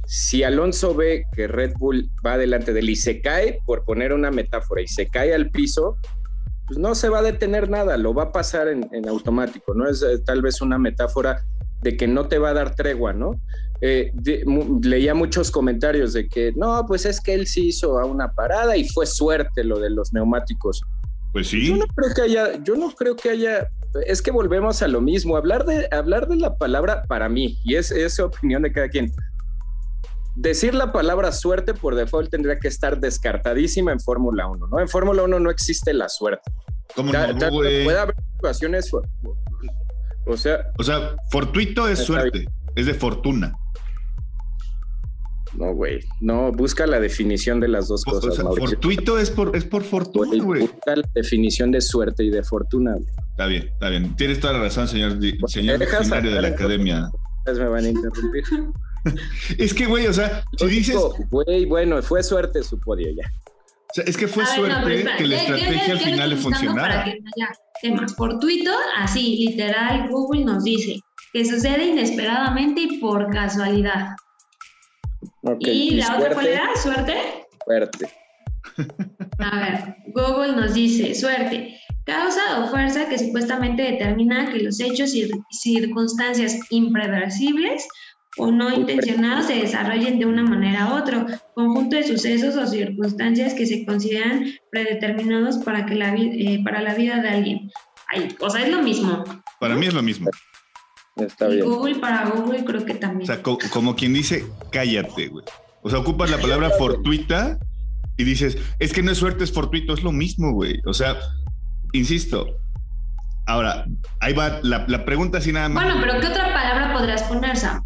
si 0.05 0.43
Alonso 0.43 0.93
ve 0.93 1.25
que 1.33 1.47
Red 1.47 1.73
Bull 1.79 2.09
va 2.25 2.37
delante 2.37 2.73
de 2.73 2.81
él 2.81 2.89
y 2.89 2.95
se 2.95 3.21
cae, 3.21 3.59
por 3.65 3.85
poner 3.85 4.13
una 4.13 4.31
metáfora, 4.31 4.81
y 4.81 4.87
se 4.87 5.07
cae 5.07 5.33
al 5.33 5.49
piso, 5.49 5.97
pues 6.67 6.77
no 6.77 6.95
se 6.95 7.09
va 7.09 7.19
a 7.19 7.23
detener 7.23 7.69
nada, 7.69 7.97
lo 7.97 8.13
va 8.13 8.23
a 8.23 8.31
pasar 8.31 8.67
en, 8.67 9.07
automático, 9.07 9.73
¿no? 9.73 9.89
Es 9.89 10.01
eh, 10.01 10.19
tal 10.19 10.41
vez 10.41 10.61
una 10.61 10.77
metáfora 10.77 11.43
de 11.81 11.97
que 11.97 12.07
no 12.07 12.27
te 12.27 12.37
va 12.37 12.49
a 12.49 12.53
dar 12.53 12.75
tregua, 12.75 13.13
¿no? 13.13 13.41
Eh, 13.81 14.13
leía 14.81 15.13
muchos 15.13 15.51
comentarios 15.51 16.13
de 16.13 16.29
que 16.29 16.53
no, 16.55 16.85
pues 16.87 17.05
es 17.05 17.19
que 17.19 17.33
él 17.33 17.47
sí 17.47 17.67
hizo 17.67 17.99
a 17.99 18.05
una 18.05 18.31
parada 18.31 18.77
y 18.77 18.87
fue 18.87 19.05
suerte 19.05 19.63
lo 19.63 19.79
de 19.79 19.89
los 19.89 20.13
neumáticos. 20.13 20.81
Pues 21.33 21.47
sí. 21.47 21.67
Yo 21.67 21.77
no 21.77 21.85
creo 21.87 22.13
que 22.13 22.21
haya, 22.21 22.63
yo 22.63 22.75
no 22.75 22.91
creo 22.91 23.15
que 23.15 23.31
haya, 23.31 23.69
es 24.05 24.21
que 24.21 24.31
volvemos 24.31 24.81
a 24.81 24.87
lo 24.87 25.01
mismo, 25.01 25.35
hablar 25.35 25.65
de, 25.65 25.87
hablar 25.91 26.27
de 26.27 26.37
la 26.37 26.57
palabra 26.57 27.03
para 27.07 27.27
mí, 27.27 27.59
y 27.63 27.75
es, 27.75 27.91
es 27.91 28.19
opinión 28.19 28.61
de 28.61 28.71
cada 28.71 28.87
quien. 28.87 29.11
Decir 30.35 30.73
la 30.73 30.91
palabra 30.91 31.31
suerte 31.31 31.73
por 31.73 31.95
default 31.95 32.29
tendría 32.29 32.59
que 32.59 32.67
estar 32.67 32.99
descartadísima 32.99 33.91
en 33.91 33.99
Fórmula 33.99 34.47
1, 34.47 34.67
¿no? 34.67 34.79
En 34.79 34.87
Fórmula 34.87 35.23
1 35.23 35.39
no 35.39 35.49
existe 35.51 35.93
la 35.93 36.07
suerte. 36.07 36.51
¿Cómo 36.95 37.11
no, 37.11 37.49
Puede 37.49 37.99
haber 37.99 38.15
situaciones, 38.35 38.91
o 38.93 40.37
sea... 40.37 40.71
O 40.77 40.83
sea, 40.83 41.15
fortuito 41.31 41.87
es 41.87 41.99
suerte, 41.99 42.47
es 42.75 42.85
de 42.85 42.93
fortuna. 42.93 43.55
No, 45.55 45.73
güey. 45.73 45.99
No, 46.19 46.51
busca 46.51 46.87
la 46.87 46.99
definición 46.99 47.59
de 47.59 47.67
las 47.67 47.87
dos 47.87 48.03
cosas. 48.03 48.37
fortuito 48.37 49.19
es 49.19 49.29
por, 49.29 49.55
es 49.55 49.65
por 49.65 49.83
fortuna, 49.83 50.43
güey. 50.43 50.61
Busca 50.61 50.95
la 50.95 51.09
definición 51.13 51.71
de 51.71 51.81
suerte 51.81 52.23
y 52.23 52.29
de 52.29 52.43
fortuna. 52.43 52.95
Está 53.31 53.47
bien, 53.47 53.67
está 53.67 53.89
bien. 53.89 54.15
Tienes 54.15 54.39
toda 54.39 54.53
la 54.53 54.59
razón, 54.59 54.87
señor, 54.87 55.17
señor 55.47 55.79
diccionario 55.79 56.33
de 56.33 56.41
la 56.41 56.47
academia. 56.49 57.09
Me 57.45 57.67
van 57.67 57.85
a 57.85 57.89
interrumpir. 57.89 58.43
es 59.57 59.73
que, 59.73 59.85
güey, 59.85 60.07
o 60.07 60.13
sea, 60.13 60.43
si 60.57 60.65
dices. 60.67 60.97
Güey, 61.29 61.65
bueno, 61.65 62.01
fue 62.01 62.23
suerte 62.23 62.63
su 62.63 62.79
podio 62.79 63.09
ya. 63.09 63.29
O 63.89 63.93
sea, 63.93 64.05
es 64.05 64.17
que 64.17 64.27
fue 64.27 64.45
suerte 64.45 65.05
que 65.17 65.27
la 65.27 65.35
estrategia 65.35 65.93
al 65.93 65.99
final 65.99 66.29
le 66.31 66.37
funcionara. 66.37 67.13
temas 67.81 68.15
fortuito, 68.15 68.71
así, 68.97 69.45
literal, 69.49 70.09
Google 70.09 70.45
nos 70.45 70.63
dice 70.63 70.99
que 71.33 71.43
sucede 71.43 71.87
inesperadamente 71.87 72.81
y 72.81 72.99
por 72.99 73.29
casualidad. 73.31 74.15
¿Y, 75.59 75.91
la 75.95 76.17
otra 76.17 76.33
cuál 76.33 76.47
era? 76.47 76.75
¿Suerte? 76.75 77.13
Suerte. 77.65 78.09
A 79.39 79.59
ver, 79.59 79.95
Google 80.13 80.55
nos 80.55 80.73
dice, 80.73 81.13
suerte, 81.13 81.79
causa 82.05 82.63
o 82.63 82.67
fuerza 82.67 83.09
que 83.09 83.19
supuestamente 83.19 83.83
determina 83.83 84.51
que 84.51 84.59
los 84.59 84.79
hechos 84.79 85.13
y 85.13 85.29
circunstancias 85.51 86.57
impredecibles 86.69 87.87
o 88.37 88.51
no 88.51 88.73
intencionados 88.73 89.47
se 89.47 89.55
desarrollen 89.55 90.17
de 90.17 90.25
una 90.25 90.43
manera 90.43 90.91
u 90.91 90.97
otra, 90.97 91.41
conjunto 91.53 91.97
de 91.97 92.07
sucesos 92.07 92.55
o 92.55 92.65
circunstancias 92.65 93.53
que 93.53 93.65
se 93.65 93.85
consideran 93.85 94.45
predeterminados 94.71 95.57
para, 95.57 95.85
que 95.85 95.95
la, 95.95 96.15
eh, 96.15 96.61
para 96.63 96.81
la 96.81 96.95
vida 96.95 97.21
de 97.21 97.29
alguien. 97.29 97.71
o 98.39 98.49
sea, 98.49 98.63
es 98.65 98.71
lo 98.71 98.81
mismo. 98.81 99.23
Para 99.59 99.75
mí 99.75 99.85
es 99.85 99.93
lo 99.93 100.01
mismo. 100.01 100.31
Está 101.15 101.47
bien. 101.47 101.65
Google 101.65 101.95
para 101.95 102.27
Google 102.29 102.65
creo 102.65 102.85
que 102.85 102.95
también. 102.95 103.29
O 103.29 103.33
sea, 103.33 103.43
como 103.43 103.95
quien 103.95 104.13
dice, 104.13 104.45
cállate, 104.73 105.27
güey. 105.27 105.45
O 105.83 105.89
sea, 105.89 105.99
ocupas 105.99 106.29
la 106.29 106.37
palabra 106.37 106.69
fortuita 106.71 107.57
y 108.17 108.23
dices, 108.23 108.57
es 108.79 108.91
que 108.91 109.03
no 109.03 109.11
es 109.11 109.17
suerte, 109.17 109.43
es 109.43 109.51
fortuito, 109.51 109.93
es 109.93 110.03
lo 110.03 110.11
mismo, 110.11 110.51
güey. 110.51 110.81
O 110.85 110.93
sea, 110.93 111.17
insisto. 111.93 112.57
Ahora, 113.45 113.85
ahí 114.19 114.33
va 114.33 114.59
la, 114.63 114.85
la 114.87 115.05
pregunta 115.05 115.37
así 115.37 115.51
nada 115.51 115.69
más. 115.69 115.83
Bueno, 115.83 115.99
pero 116.01 116.19
¿qué 116.19 116.27
otra 116.27 116.45
palabra 116.53 116.93
podrías 116.93 117.23
poner, 117.23 117.55
Sam? 117.55 117.85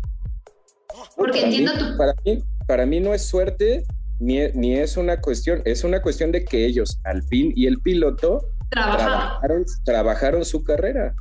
Porque 1.16 1.44
entiendo 1.44 1.74
tu... 1.74 1.98
Para 1.98 2.14
mí, 2.24 2.44
para 2.68 2.86
mí 2.86 3.00
no 3.00 3.14
es 3.14 3.26
suerte, 3.26 3.84
ni, 4.20 4.48
ni, 4.54 4.76
es 4.76 4.98
una 4.98 5.20
cuestión, 5.20 5.62
es 5.66 5.84
una 5.84 6.02
cuestión 6.02 6.32
de 6.32 6.46
que 6.46 6.66
ellos, 6.66 7.00
Alpine 7.04 7.54
y 7.56 7.66
el 7.66 7.80
piloto, 7.80 8.46
trabajaron, 8.70 9.66
trabajaron 9.84 10.46
su 10.46 10.64
carrera 10.64 11.16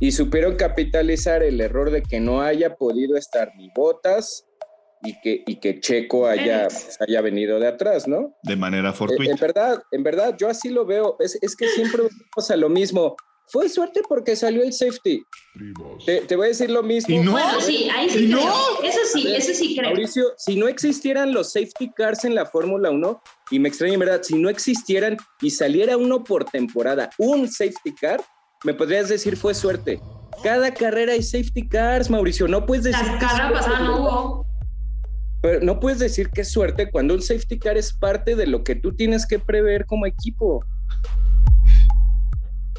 y 0.00 0.10
supieron 0.10 0.56
capitalizar 0.56 1.44
el 1.44 1.60
error 1.60 1.90
de 1.90 2.02
que 2.02 2.18
no 2.18 2.42
haya 2.42 2.74
podido 2.74 3.16
estar 3.16 3.52
ni 3.56 3.70
Botas 3.76 4.44
y 5.02 5.20
que, 5.20 5.42
y 5.46 5.56
que 5.60 5.80
Checo 5.80 6.26
haya, 6.26 6.68
pues, 6.68 6.98
haya 7.00 7.20
venido 7.20 7.58
de 7.60 7.68
atrás, 7.68 8.08
¿no? 8.08 8.34
De 8.42 8.56
manera 8.56 8.92
fortuita. 8.92 9.32
En, 9.32 9.38
verdad, 9.38 9.82
en 9.92 10.02
verdad, 10.02 10.36
yo 10.38 10.48
así 10.48 10.68
lo 10.68 10.84
veo. 10.84 11.16
Es, 11.20 11.38
es 11.40 11.54
que 11.56 11.68
siempre 11.68 12.02
pasa 12.34 12.56
lo 12.56 12.68
mismo. 12.68 13.16
Fue 13.48 13.68
suerte 13.68 14.02
porque 14.08 14.34
salió 14.34 14.62
el 14.62 14.72
safety. 14.72 15.22
Te, 16.04 16.34
voy 16.34 16.46
a 16.46 16.48
decir 16.48 16.68
lo 16.68 16.82
mismo. 16.82 17.14
¿Y 17.14 17.18
no? 17.20 17.32
Bueno, 17.32 17.60
sí, 17.60 17.88
ahí 17.94 18.10
sí 18.10 18.28
creo. 18.32 18.82
Eso 18.82 18.98
sí, 19.12 19.34
eso 19.34 19.54
sí 19.54 19.76
creo. 19.76 19.90
Mauricio, 19.90 20.24
si 20.36 20.56
no 20.56 20.66
existieran 20.66 21.32
los 21.32 21.52
safety 21.52 21.92
cars 21.94 22.24
en 22.24 22.34
la 22.34 22.46
Fórmula 22.46 22.90
1, 22.90 23.22
y 23.52 23.60
me 23.60 23.68
extraña 23.68 23.94
en 23.94 24.00
verdad, 24.00 24.22
si 24.22 24.34
no 24.34 24.48
existieran 24.48 25.16
y 25.40 25.50
saliera 25.50 25.96
uno 25.96 26.24
por 26.24 26.44
temporada, 26.44 27.10
un 27.18 27.48
safety 27.48 27.94
car, 27.94 28.20
me 28.64 28.74
podrías 28.74 29.08
decir 29.08 29.36
fue 29.36 29.54
suerte. 29.54 30.00
Cada 30.42 30.74
carrera 30.74 31.12
hay 31.12 31.22
safety 31.22 31.68
cars, 31.68 32.10
Mauricio. 32.10 32.48
No 32.48 32.66
puedes 32.66 32.84
decir. 32.84 33.06
La 33.06 33.18
carrera 33.18 33.52
pasada 33.52 33.80
no 33.80 34.00
hubo. 34.00 34.45
Pero 35.42 35.60
no 35.60 35.80
puedes 35.80 35.98
decir 35.98 36.30
que 36.30 36.42
es 36.42 36.50
suerte 36.50 36.90
cuando 36.90 37.14
un 37.14 37.22
safety 37.22 37.58
car 37.58 37.76
es 37.76 37.92
parte 37.92 38.36
de 38.36 38.46
lo 38.46 38.64
que 38.64 38.74
tú 38.74 38.94
tienes 38.94 39.26
que 39.26 39.38
prever 39.38 39.86
como 39.86 40.06
equipo. 40.06 40.64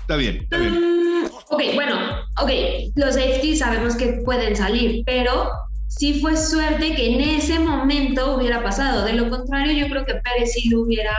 Está 0.01 0.15
bien, 0.15 0.37
está 0.37 0.57
bien. 0.57 0.73
Mm, 0.73 1.25
ok, 1.49 1.61
bueno, 1.75 1.95
ok, 2.41 2.49
los 2.95 3.15
safety 3.15 3.55
sabemos 3.55 3.95
que 3.95 4.21
pueden 4.25 4.55
salir, 4.55 5.03
pero 5.05 5.49
sí 5.87 6.19
fue 6.19 6.35
suerte 6.37 6.95
que 6.95 7.13
en 7.13 7.21
ese 7.21 7.59
momento 7.59 8.37
hubiera 8.37 8.63
pasado. 8.63 9.05
De 9.05 9.13
lo 9.13 9.29
contrario, 9.29 9.73
yo 9.73 9.89
creo 9.89 10.05
que 10.05 10.15
Pérez 10.15 10.53
sí 10.53 10.69
lo 10.69 10.81
hubiera 10.81 11.13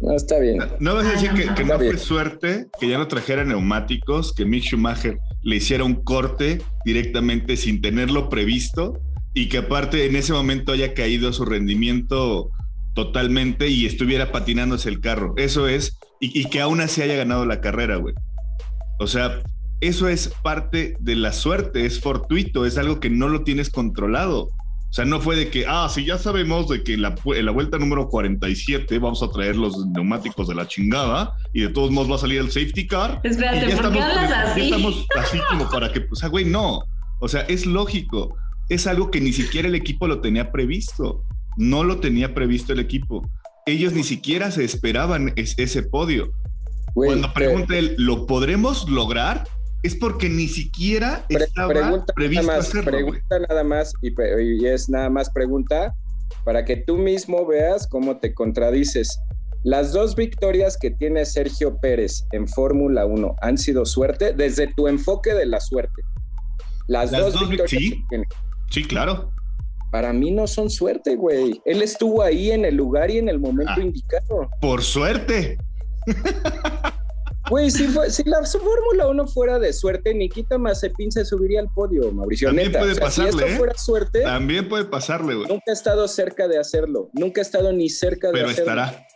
no, 0.00 0.16
está 0.16 0.38
bien. 0.38 0.58
No 0.80 0.94
vas 0.94 1.06
a 1.06 1.12
decir 1.12 1.32
que, 1.32 1.64
no 1.64 1.78
fue 1.78 1.96
suerte 1.96 2.66
que 2.78 2.88
ya 2.88 2.98
no 2.98 3.08
trajera 3.08 3.44
neumáticos, 3.44 4.34
que 4.34 4.44
Mick 4.44 4.64
Schumacher 4.64 5.18
le 5.42 5.56
hiciera 5.56 5.84
un 5.84 6.02
corte 6.04 6.60
directamente 6.84 7.56
sin 7.56 7.80
tenerlo 7.80 8.28
previsto 8.28 9.00
y 9.34 9.48
que 9.48 9.58
aparte 9.58 10.06
en 10.06 10.16
ese 10.16 10.32
momento 10.32 10.72
haya 10.72 10.94
caído 10.94 11.32
su 11.32 11.44
rendimiento 11.44 12.50
totalmente 12.94 13.68
y 13.68 13.86
estuviera 13.86 14.32
patinándose 14.32 14.88
el 14.88 15.00
carro. 15.00 15.34
Eso 15.36 15.68
es, 15.68 15.98
y, 16.20 16.40
y 16.40 16.44
que 16.48 16.60
aún 16.60 16.80
así 16.80 17.02
haya 17.02 17.16
ganado 17.16 17.44
la 17.44 17.60
carrera, 17.60 17.96
güey. 17.96 18.14
O 19.00 19.06
sea, 19.08 19.42
eso 19.80 20.08
es 20.08 20.28
parte 20.42 20.96
de 21.00 21.16
la 21.16 21.32
suerte, 21.32 21.84
es 21.84 22.00
fortuito, 22.00 22.64
es 22.64 22.78
algo 22.78 23.00
que 23.00 23.10
no 23.10 23.28
lo 23.28 23.42
tienes 23.42 23.70
controlado. 23.70 24.44
O 24.94 24.96
sea, 24.96 25.04
no 25.04 25.20
fue 25.20 25.34
de 25.34 25.48
que, 25.48 25.66
ah, 25.66 25.88
si 25.88 26.04
ya 26.04 26.18
sabemos 26.18 26.68
de 26.68 26.84
que 26.84 26.96
la, 26.96 27.16
en 27.24 27.44
la 27.44 27.50
vuelta 27.50 27.78
número 27.78 28.08
47 28.08 28.96
vamos 29.00 29.24
a 29.24 29.28
traer 29.28 29.56
los 29.56 29.84
neumáticos 29.88 30.46
de 30.46 30.54
la 30.54 30.68
chingada 30.68 31.34
y 31.52 31.62
de 31.62 31.68
todos 31.70 31.90
modos 31.90 32.12
va 32.12 32.14
a 32.14 32.18
salir 32.18 32.38
el 32.38 32.52
safety 32.52 32.86
car. 32.86 33.20
Espérate, 33.24 33.66
y 33.66 33.68
ya, 33.70 33.74
estamos, 33.74 34.04
así? 34.04 34.60
ya 34.60 34.64
estamos 34.64 35.06
así 35.18 35.38
como 35.48 35.68
para 35.68 35.92
que, 35.92 36.06
o 36.08 36.14
sea, 36.14 36.28
güey, 36.28 36.44
no. 36.44 36.84
O 37.18 37.26
sea, 37.26 37.40
es 37.42 37.66
lógico. 37.66 38.36
Es 38.68 38.86
algo 38.86 39.10
que 39.10 39.20
ni 39.20 39.32
siquiera 39.32 39.68
el 39.68 39.74
equipo 39.74 40.06
lo 40.06 40.20
tenía 40.20 40.50
previsto. 40.50 41.22
No 41.56 41.84
lo 41.84 42.00
tenía 42.00 42.34
previsto 42.34 42.72
el 42.72 42.80
equipo. 42.80 43.28
Ellos 43.66 43.92
ni 43.92 44.02
siquiera 44.02 44.50
se 44.50 44.64
esperaban 44.64 45.32
ese 45.36 45.82
podio. 45.82 46.32
Cuando 46.94 47.32
pregunta 47.32 47.76
él, 47.76 47.94
¿lo 47.98 48.26
podremos 48.26 48.88
lograr? 48.88 49.44
es 49.84 49.94
porque 49.94 50.30
ni 50.30 50.48
siquiera 50.48 51.26
estaba 51.28 51.68
pregunta 51.68 52.14
previsto 52.14 52.46
nada 52.46 52.56
más, 52.56 52.70
Pregunta 52.70 53.38
nada 53.50 53.64
más 53.64 53.92
y, 54.00 54.66
es 54.66 54.88
nada 54.88 55.10
más 55.10 55.28
pregunta 55.28 55.94
para 56.42 56.64
que 56.64 56.76
tú 56.76 56.96
mismo 56.96 57.46
veas 57.46 57.86
cómo 57.86 58.16
te 58.16 58.32
contradices. 58.32 59.20
Las 59.62 59.92
dos 59.92 60.16
victorias 60.16 60.78
que 60.78 60.90
tiene 60.90 61.24
Sergio 61.26 61.76
Pérez 61.80 62.24
en 62.32 62.48
Fórmula 62.48 63.04
1 63.04 63.36
han 63.42 63.58
sido 63.58 63.84
suerte 63.84 64.32
desde 64.32 64.72
tu 64.74 64.88
enfoque 64.88 65.34
de 65.34 65.46
la 65.46 65.60
suerte. 65.60 66.02
Las, 66.86 67.10
dos, 67.10 67.48
victorias. 67.48 67.70
Sí, 67.70 68.04
sí, 68.70 68.84
claro. 68.84 69.30
Para 69.90 70.12
mí 70.12 70.30
no 70.30 70.46
son 70.46 70.70
suerte, 70.70 71.14
güey. 71.14 71.60
Él 71.64 71.82
estuvo 71.82 72.22
ahí 72.22 72.50
en 72.50 72.64
el 72.64 72.74
lugar 72.74 73.10
y 73.10 73.18
en 73.18 73.28
el 73.28 73.38
momento 73.38 73.74
ah, 73.76 73.80
indicado. 73.80 74.48
Por 74.60 74.82
suerte. 74.82 75.56
Güey, 77.50 77.70
si, 77.70 77.86
si 78.08 78.24
la 78.24 78.42
Fórmula 78.42 79.06
1 79.06 79.26
fuera 79.26 79.58
de 79.58 79.72
suerte, 79.74 80.14
Nikita 80.14 80.56
Mazepin 80.56 81.12
se 81.12 81.26
subiría 81.26 81.60
al 81.60 81.68
podio, 81.68 82.10
Mauricio. 82.10 82.48
También 82.48 82.72
puede 82.72 82.96
pasarle. 82.96 83.32
Si 83.32 83.38
esto 83.38 83.50
¿eh? 83.50 83.56
fuera 83.58 83.74
suerte. 83.76 84.22
También 84.22 84.66
puede 84.66 84.86
pasarle, 84.86 85.34
güey. 85.34 85.48
Nunca 85.48 85.64
ha 85.68 85.72
estado 85.72 86.08
cerca 86.08 86.48
de 86.48 86.58
hacerlo. 86.58 87.10
Nunca 87.12 87.42
ha 87.42 87.42
estado 87.42 87.70
ni 87.72 87.90
cerca 87.90 88.32
de 88.32 88.40
hacerlo. 88.44 88.64
Pero 88.64 88.80
estará. 88.82 89.06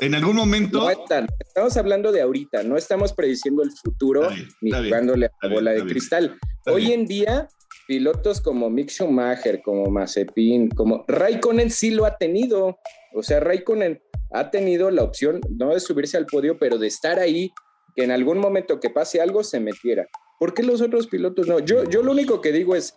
En 0.00 0.14
algún 0.14 0.34
momento. 0.34 0.80
No 0.80 0.90
Estamos 1.38 1.76
hablando 1.76 2.10
de 2.10 2.22
ahorita, 2.22 2.62
no 2.64 2.76
estamos 2.76 3.12
prediciendo 3.12 3.62
el 3.62 3.70
futuro 3.70 4.28
ni 4.60 4.72
jugándole 4.72 5.26
a 5.26 5.46
la 5.46 5.54
bola 5.54 5.70
de 5.72 5.84
cristal. 5.84 6.38
Hoy 6.66 6.92
en 6.92 7.06
día, 7.06 7.48
pilotos 7.90 8.40
como 8.40 8.70
Mick 8.70 8.88
Schumacher, 8.88 9.62
como 9.62 9.90
Mazepin, 9.90 10.68
como 10.68 11.04
Raikkonen 11.08 11.72
sí 11.72 11.90
lo 11.90 12.04
ha 12.04 12.18
tenido. 12.18 12.78
O 13.14 13.24
sea, 13.24 13.40
Raikkonen 13.40 14.00
ha 14.30 14.52
tenido 14.52 14.92
la 14.92 15.02
opción 15.02 15.40
no 15.50 15.74
de 15.74 15.80
subirse 15.80 16.16
al 16.16 16.26
podio, 16.26 16.56
pero 16.56 16.78
de 16.78 16.86
estar 16.86 17.18
ahí, 17.18 17.50
que 17.96 18.04
en 18.04 18.12
algún 18.12 18.38
momento 18.38 18.78
que 18.78 18.90
pase 18.90 19.20
algo 19.20 19.42
se 19.42 19.58
metiera. 19.58 20.06
¿Por 20.38 20.54
qué 20.54 20.62
los 20.62 20.80
otros 20.80 21.08
pilotos 21.08 21.48
no? 21.48 21.58
Yo, 21.58 21.82
yo 21.82 22.04
lo 22.04 22.12
único 22.12 22.40
que 22.40 22.52
digo 22.52 22.76
es, 22.76 22.94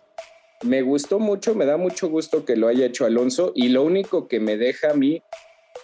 me 0.62 0.82
gustó 0.82 1.18
mucho, 1.18 1.56
me 1.56 1.66
da 1.66 1.76
mucho 1.76 2.08
gusto 2.08 2.44
que 2.44 2.54
lo 2.54 2.68
haya 2.68 2.86
hecho 2.86 3.04
Alonso 3.04 3.50
y 3.56 3.70
lo 3.70 3.82
único 3.82 4.28
que 4.28 4.38
me 4.38 4.56
deja 4.56 4.92
a 4.92 4.94
mí 4.94 5.20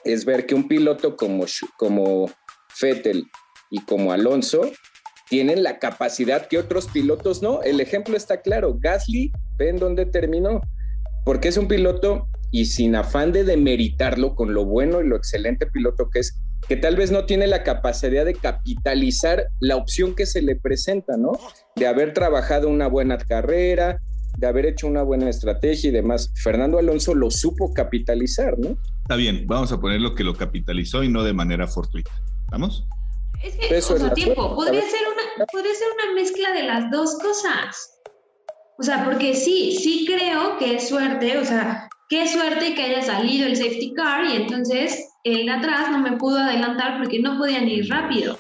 es 0.04 0.24
ver 0.24 0.46
que 0.46 0.54
un 0.54 0.68
piloto 0.68 1.16
como, 1.16 1.46
como 1.78 2.30
Fettel 2.68 3.24
y 3.72 3.84
como 3.86 4.12
Alonso 4.12 4.70
tienen 5.30 5.62
la 5.62 5.78
capacidad 5.78 6.48
que 6.48 6.58
otros 6.58 6.88
pilotos 6.88 7.40
no. 7.40 7.62
El 7.62 7.80
ejemplo 7.80 8.16
está 8.16 8.42
claro. 8.42 8.76
Gasly, 8.78 9.32
ven 9.56 9.78
dónde 9.78 10.04
terminó. 10.04 10.60
Porque 11.24 11.48
es 11.48 11.56
un 11.56 11.68
piloto 11.68 12.26
y 12.50 12.64
sin 12.64 12.96
afán 12.96 13.30
de 13.30 13.44
demeritarlo 13.44 14.34
con 14.34 14.52
lo 14.52 14.64
bueno 14.64 15.00
y 15.00 15.06
lo 15.06 15.14
excelente 15.14 15.66
piloto 15.66 16.10
que 16.10 16.18
es, 16.18 16.42
que 16.66 16.76
tal 16.76 16.96
vez 16.96 17.12
no 17.12 17.26
tiene 17.26 17.46
la 17.46 17.62
capacidad 17.62 18.24
de 18.24 18.34
capitalizar 18.34 19.46
la 19.60 19.76
opción 19.76 20.16
que 20.16 20.26
se 20.26 20.42
le 20.42 20.56
presenta, 20.56 21.16
¿no? 21.16 21.30
De 21.76 21.86
haber 21.86 22.12
trabajado 22.12 22.68
una 22.68 22.88
buena 22.88 23.16
carrera, 23.16 24.00
de 24.36 24.46
haber 24.48 24.66
hecho 24.66 24.88
una 24.88 25.02
buena 25.02 25.30
estrategia 25.30 25.90
y 25.90 25.92
demás. 25.92 26.32
Fernando 26.42 26.76
Alonso 26.76 27.14
lo 27.14 27.30
supo 27.30 27.72
capitalizar, 27.72 28.58
¿no? 28.58 28.76
Está 29.02 29.14
bien, 29.14 29.44
vamos 29.46 29.70
a 29.70 29.80
poner 29.80 30.00
lo 30.00 30.16
que 30.16 30.24
lo 30.24 30.34
capitalizó 30.34 31.04
y 31.04 31.08
no 31.08 31.22
de 31.22 31.34
manera 31.34 31.68
fortuita. 31.68 32.10
¿Vamos? 32.50 32.84
Es 33.42 33.56
que, 33.56 33.76
Eso 33.76 33.94
o 33.94 34.12
tiempo, 34.12 34.54
podría 34.54 34.82
ser, 34.82 35.00
una, 35.08 35.46
podría 35.46 35.74
ser 35.74 35.88
una 35.92 36.14
mezcla 36.14 36.52
de 36.52 36.62
las 36.64 36.90
dos 36.90 37.18
cosas. 37.18 37.98
O 38.78 38.82
sea, 38.82 39.04
porque 39.04 39.34
sí, 39.34 39.76
sí 39.78 40.06
creo 40.06 40.58
que 40.58 40.76
es 40.76 40.88
suerte, 40.88 41.38
o 41.38 41.44
sea, 41.44 41.88
qué 42.08 42.26
suerte 42.28 42.74
que 42.74 42.82
haya 42.82 43.02
salido 43.02 43.46
el 43.46 43.56
safety 43.56 43.92
car 43.94 44.24
y 44.24 44.36
entonces 44.36 45.10
el 45.24 45.46
de 45.46 45.52
atrás 45.52 45.90
no 45.90 45.98
me 45.98 46.16
pudo 46.16 46.38
adelantar 46.38 46.98
porque 46.98 47.18
no 47.18 47.38
podían 47.38 47.68
ir 47.68 47.88
rápido. 47.88 48.38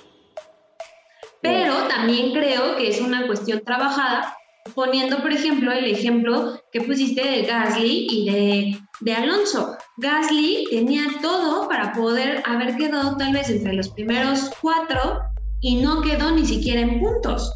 Pero 1.42 1.74
también 1.88 2.32
creo 2.32 2.76
que 2.76 2.88
es 2.88 3.00
una 3.00 3.26
cuestión 3.26 3.62
trabajada 3.64 4.36
poniendo, 4.74 5.20
por 5.22 5.32
ejemplo, 5.32 5.72
el 5.72 5.86
ejemplo 5.86 6.60
que 6.72 6.80
pusiste 6.80 7.22
de 7.22 7.42
Gasly 7.42 8.06
y 8.10 8.30
de, 8.30 8.78
de, 9.00 9.14
Alonso. 9.14 9.76
Gasly 9.98 10.66
tenía 10.70 11.04
todo 11.22 11.68
para 11.68 11.92
poder 11.92 12.42
haber 12.46 12.76
quedado 12.76 13.16
tal 13.16 13.32
vez 13.32 13.50
entre 13.50 13.72
los 13.72 13.88
primeros 13.90 14.50
cuatro 14.60 15.20
y 15.60 15.76
no 15.76 16.02
quedó 16.02 16.30
ni 16.30 16.46
siquiera 16.46 16.80
en 16.80 17.00
puntos. 17.00 17.52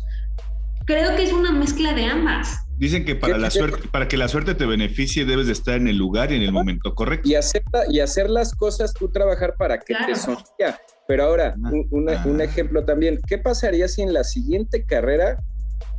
Creo 0.87 1.17
que 1.17 1.25
es 1.25 1.33
una 1.33 1.53
mezcla 1.53 1.95
de 1.95 2.05
ambas. 2.05 2.59
Dicen 2.77 3.05
que 3.05 3.14
para, 3.14 3.38
la 3.38 3.51
suerte, 3.51 3.88
para 3.88 4.09
que 4.09 4.17
la 4.17 4.27
suerte 4.27 4.55
te 4.55 4.67
beneficie 4.67 5.25
debes 5.25 5.47
de 5.47 5.53
estar 5.53 5.77
en 5.77 5.87
el 5.87 5.97
lugar 5.97 6.33
y 6.33 6.37
en 6.37 6.43
el 6.43 6.53
momento 6.53 6.95
correcto. 6.95 7.29
Y 7.29 7.37
hacer, 7.37 7.62
y 7.88 8.01
hacer 8.01 8.29
las 8.29 8.55
cosas, 8.55 8.93
tú 8.93 9.11
trabajar 9.11 9.55
para 9.57 9.79
que 9.79 9.95
te 9.95 10.17
sonría. 10.17 10.81
Pero 11.07 11.25
ahora, 11.25 11.55
ah, 11.64 11.71
un, 11.71 12.09
un 12.25 12.40
ah. 12.40 12.45
ejemplo 12.45 12.85
también, 12.85 13.21
¿qué 13.29 13.38
pasaría 13.38 13.87
si 13.87 14.03
en 14.03 14.12
la 14.12 14.25
siguiente 14.25 14.85
carrera, 14.85 15.38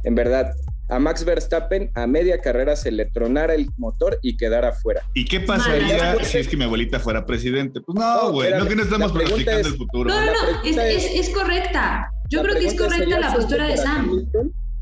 en 0.03 0.15
verdad, 0.15 0.53
a 0.89 0.99
Max 0.99 1.25
Verstappen 1.25 1.91
a 1.95 2.07
media 2.07 2.39
carrera 2.41 2.75
se 2.75 2.91
le 2.91 3.05
tronara 3.05 3.55
el 3.55 3.69
motor 3.77 4.19
y 4.21 4.37
quedara 4.37 4.73
fuera. 4.73 5.03
¿Y 5.13 5.25
qué 5.25 5.39
pasaría 5.39 6.15
si 6.23 6.37
es 6.37 6.47
que 6.47 6.57
mi 6.57 6.65
abuelita 6.65 6.99
fuera 6.99 7.25
presidente? 7.25 7.81
Pues 7.81 7.97
no, 7.97 8.31
güey, 8.31 8.51
no, 8.53 8.67
que 8.67 8.75
no 8.75 8.83
estamos 8.83 9.11
pronosticando 9.11 9.67
el 9.67 9.75
futuro. 9.75 10.09
No, 10.09 10.25
no, 10.25 10.31
no, 10.31 10.81
es, 10.81 11.05
es, 11.05 11.29
correcta. 11.29 12.11
Yo 12.29 12.43
creo 12.43 12.55
que 12.55 12.67
es 12.67 12.75
correcta 12.75 13.19
la 13.19 13.33
postura 13.33 13.67
de 13.67 13.77
Sam. 13.77 14.29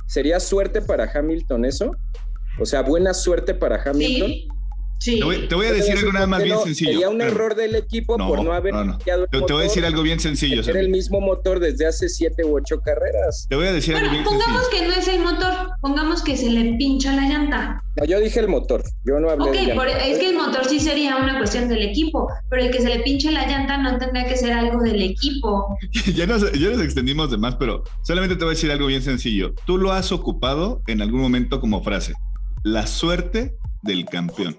¿Sería 0.08 0.40
suerte 0.40 0.82
para 0.82 1.10
Hamilton 1.12 1.66
eso? 1.66 1.96
O 2.60 2.66
sea, 2.66 2.82
buena 2.82 3.14
suerte 3.14 3.54
para 3.54 3.82
Hamilton. 3.82 4.28
Sí. 4.28 4.48
Te, 5.04 5.56
voy, 5.56 5.66
a 5.68 5.72
decir 5.74 5.98
algo 5.98 6.12
nada 6.14 6.28
más 6.28 6.44
bien 6.44 6.58
sencillo. 6.64 6.92
Sería 6.92 7.10
un 7.10 7.22
error 7.22 7.56
del 7.56 7.76
equipo 7.76 8.18
por 8.18 8.44
no 8.44 8.54
haber 8.54 8.74
no, 8.74 8.98
te, 8.98 9.38
voy 9.54 9.62
a 9.62 9.64
decir 9.64 9.86
algo 9.86 10.02
bien 10.02 10.20
sencillo. 10.20 10.62
Era 10.62 10.80
el 10.80 10.90
mismo 10.90 11.20
motor 11.20 11.60
desde 11.60 11.86
hace 11.86 12.08
siete 12.10 12.46
u 12.46 12.56
ocho 12.56 12.80
carreras. 12.80 13.46
Te 13.50 13.56
voy 13.56 13.68
a 13.68 13.74
decir 13.74 13.96
algo 13.96 14.10
bien 14.12 14.24
pongamos 14.24 14.68
que 14.70 14.88
no 14.88 14.94
es 14.94 15.08
el 15.08 15.20
motor, 15.20 15.54
pongamos 15.82 16.24
que 16.24 16.38
se 16.38 16.50
le 16.50 16.78
pincha 16.78 17.14
la 17.16 17.24
llanta. 17.24 17.84
No, 17.96 18.06
yo 18.06 18.20
dije 18.20 18.40
el 18.40 18.48
motor, 18.48 18.84
yo 19.04 19.20
no 19.20 19.30
hablé 19.30 19.52
de 19.52 19.68
llanta. 19.68 20.06
es 20.06 20.20
que 20.20 20.30
el 20.30 20.36
motor 20.36 20.66
sí 20.66 20.80
sería 20.80 21.18
una 21.18 21.38
cuestión 21.38 21.68
del 21.68 21.82
equipo, 21.82 22.28
pero 22.50 22.64
el 22.64 22.72
que 22.72 22.82
se 22.82 22.90
le 22.90 23.00
pinche 23.02 23.32
la 23.32 23.46
llanta 23.46 23.78
no 23.78 23.98
tendría 23.98 24.26
que 24.26 24.38
ser 24.38 24.54
algo 24.54 24.82
del 24.82 25.02
equipo. 25.02 25.78
ya, 26.16 26.26
nos, 26.26 26.52
ya 26.54 26.70
nos 26.70 26.82
extendimos 26.82 27.30
de 27.30 27.38
más, 27.38 27.56
pero 27.56 27.84
solamente 28.04 28.36
te 28.36 28.44
voy 28.44 28.54
a 28.54 28.56
decir 28.56 28.72
algo 28.72 28.88
bien 28.88 29.02
sencillo. 29.02 29.54
Tú 29.66 29.78
lo 29.78 29.92
has 29.92 30.12
ocupado 30.12 30.82
en 30.88 31.02
algún 31.02 31.22
momento 31.22 31.60
como 31.60 31.84
frase. 31.84 32.14
La 32.64 32.88
suerte 32.88 33.58
del 33.82 34.06
campeón. 34.06 34.58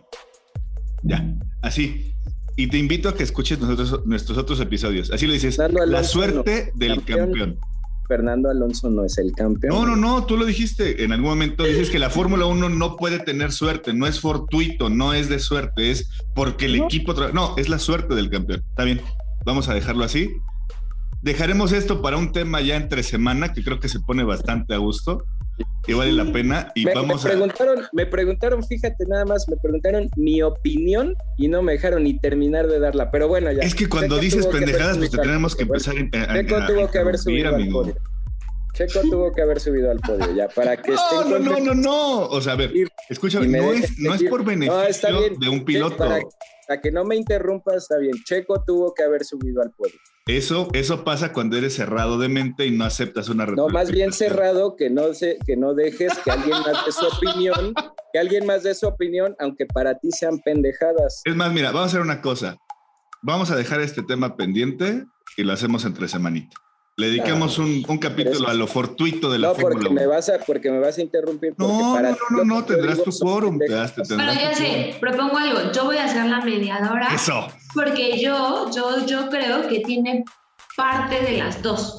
Ya, 1.05 1.37
así. 1.63 2.15
Y 2.57 2.69
te 2.69 2.79
invito 2.79 3.09
a 3.09 3.15
que 3.15 3.23
escuches 3.23 3.61
nosotros, 3.61 4.07
nuestros 4.07 4.39
otros 4.39 4.61
episodios. 4.61 5.11
Así 5.11 5.27
le 5.27 5.35
dices, 5.35 5.59
la 5.59 6.05
suerte 6.05 6.73
del 6.75 7.05
campeón. 7.05 7.59
Fernando 8.07 8.51
Alonso 8.51 8.91
no 8.91 9.05
es 9.05 9.17
el 9.19 9.33
campeón. 9.33 9.75
No, 9.75 9.87
no, 9.87 9.97
no, 9.97 10.27
tú 10.27 10.37
lo 10.37 10.45
dijiste. 10.45 11.05
En 11.05 11.13
algún 11.13 11.31
momento 11.31 11.65
dices 11.65 11.91
que 11.91 11.99
la 11.99 12.11
Fórmula 12.11 12.47
1 12.47 12.69
no 12.69 12.97
puede 12.97 13.19
tener 13.19 13.51
suerte, 13.51 13.95
no 13.95 14.07
es 14.07 14.21
fortuito, 14.21 14.91
no 14.91 15.15
es 15.15 15.29
de 15.29 15.39
suerte, 15.39 15.91
es 15.91 16.11
porque 16.35 16.67
el 16.67 16.77
equipo... 16.77 17.15
No, 17.33 17.57
es 17.57 17.69
la 17.69 17.79
suerte 17.79 18.15
del 18.15 18.31
campeón. 18.31 18.63
Está 18.69 18.85
bien, 18.85 19.01
vamos 19.45 19.69
a 19.69 19.75
dejarlo 19.75 20.05
así. 20.05 20.31
Dejaremos 21.23 21.73
esto 21.73 22.03
para 22.03 22.19
un 22.19 22.33
tema 22.33 22.61
ya 22.61 22.77
entre 22.77 23.03
semana, 23.03 23.53
que 23.53 23.65
creo 23.65 23.81
que 23.81 23.89
se 23.89 24.01
pone 24.01 24.23
bastante 24.23 24.75
a 24.75 24.79
gusto 24.79 25.25
y 25.87 25.93
vale 25.93 26.13
la 26.13 26.33
pena. 26.33 26.73
Y 26.75 26.85
me, 26.85 26.95
vamos 26.95 27.25
me 27.25 27.31
preguntaron, 27.31 27.85
me 27.93 28.07
preguntaron, 28.07 28.65
fíjate 28.65 29.05
nada 29.07 29.25
más, 29.25 29.49
me 29.49 29.57
preguntaron 29.57 30.09
mi 30.17 30.43
opinión 30.43 31.15
y 31.37 31.49
no 31.49 31.63
me 31.63 31.73
dejaron 31.73 32.05
ni 32.05 32.19
terminar 32.19 32.67
de 32.67 32.79
darla. 32.79 33.11
Pero 33.11 33.29
bueno, 33.29 33.53
ya. 33.53 33.63
Es 33.63 33.75
que 33.75 33.89
cuando 33.89 34.19
dices 34.19 34.47
pendejadas, 34.47 34.99
pues 34.99 35.11
te 35.11 35.19
tenemos 35.19 35.55
que 35.55 35.63
empezar 35.63 35.95
a, 35.97 36.35
Checo 36.35 36.67
tuvo 36.67 36.91
que 36.91 36.99
haber 36.99 37.19
subido 37.19 37.55
al 37.55 37.69
podio. 37.69 37.97
Checo 38.73 39.01
tuvo 39.03 39.33
que 39.33 39.43
haber 39.43 39.61
subido 39.61 39.91
al 39.91 40.01
podio 40.01 40.35
ya 40.35 40.49
para 40.49 40.77
que 40.77 40.93
no, 40.93 41.25
no, 41.25 41.39
no, 41.39 41.59
no, 41.61 41.75
no. 41.75 42.21
O 42.27 42.41
sea, 42.41 42.55
a 42.55 42.57
ver, 42.57 42.73
escúchame, 43.09 43.47
no 43.47 43.73
es, 43.73 43.99
no 43.99 44.15
es 44.15 44.23
por 44.25 44.45
beneficio 44.45 45.31
de 45.39 45.49
un 45.49 45.65
piloto. 45.65 45.97
Para, 45.97 46.21
para 46.67 46.81
que 46.81 46.91
no 46.91 47.05
me 47.05 47.15
interrumpas, 47.15 47.85
está 47.85 47.99
bien. 47.99 48.15
Checo 48.25 48.65
tuvo 48.67 48.93
que 48.95 49.05
haber 49.05 49.25
subido 49.25 49.63
al 49.63 49.71
podio. 49.71 49.95
Eso, 50.27 50.69
eso 50.73 51.05
pasa 51.05 51.35
cuando 51.35 51.59
eres 51.59 51.75
cerrado 51.75 52.17
de 52.17 52.31
mente 52.31 52.65
y 52.65 52.71
no 52.71 52.85
aceptas 52.85 53.29
una 53.29 53.45
No, 53.45 53.69
más 53.69 53.91
bien 53.91 54.11
cerrado 54.11 54.75
que 54.75 54.89
no 54.89 55.13
se, 55.13 55.39
que 55.47 55.55
no 55.55 55.75
dejes 55.75 56.19
que 56.25 56.31
alguien 56.31 56.57
más 56.63 56.87
dé 56.87 56.93
su 56.93 57.07
opinión, 57.07 57.75
que 58.11 58.19
alguien 58.19 58.47
más 58.47 58.63
dé 58.63 58.75
su 58.75 58.87
opinión, 58.87 59.37
aunque 59.39 59.67
para 59.67 59.99
ti 59.99 60.11
sean 60.13 60.39
pendejadas. 60.39 61.21
Es 61.27 61.37
más, 61.37 61.53
mira, 61.53 61.73
vamos 61.73 61.83
a 61.83 61.87
hacer 61.89 62.01
una 62.01 62.23
cosa. 62.23 62.57
Vamos 63.21 63.51
a 63.51 63.57
dejar 63.57 63.83
este 63.83 64.03
tema 64.03 64.35
pendiente 64.35 65.05
y 65.37 65.43
lo 65.43 65.53
hacemos 65.53 65.85
entre 65.85 66.09
semanita. 66.09 66.57
Le 66.97 67.09
dediquemos 67.09 67.59
un, 67.59 67.83
capítulo 67.99 68.49
a 68.49 68.55
lo 68.55 68.69
fortuito 68.69 69.31
de 69.31 69.41
la 69.41 69.49
no, 69.49 69.55
porque 69.55 69.91
me 69.91 70.07
vas 70.07 70.29
a 70.29 70.39
porque 70.39 70.71
me 70.71 70.79
vas 70.79 70.97
a 70.97 71.03
interrumpir. 71.03 71.55
No, 71.59 72.01
no, 72.01 72.17
no, 72.31 72.45
no, 72.45 72.65
tendrás 72.65 73.03
tu 73.03 73.11
quórum. 73.11 73.59
Pero 73.59 73.75
ya 74.17 74.55
sé, 74.55 74.97
propongo 75.01 75.37
algo. 75.39 75.73
Yo 75.73 75.87
voy 75.87 75.97
a 75.97 76.07
ser 76.07 76.27
la 76.27 76.41
mediadora. 76.41 77.09
Eso. 77.13 77.49
Porque 77.75 78.21
yo, 78.21 78.71
yo, 78.71 79.05
yo 79.07 79.29
creo 79.29 79.67
que 79.67 79.81
tiene 79.81 80.25
parte 80.77 81.21
de 81.21 81.39
las 81.39 81.61
dos. 81.63 81.97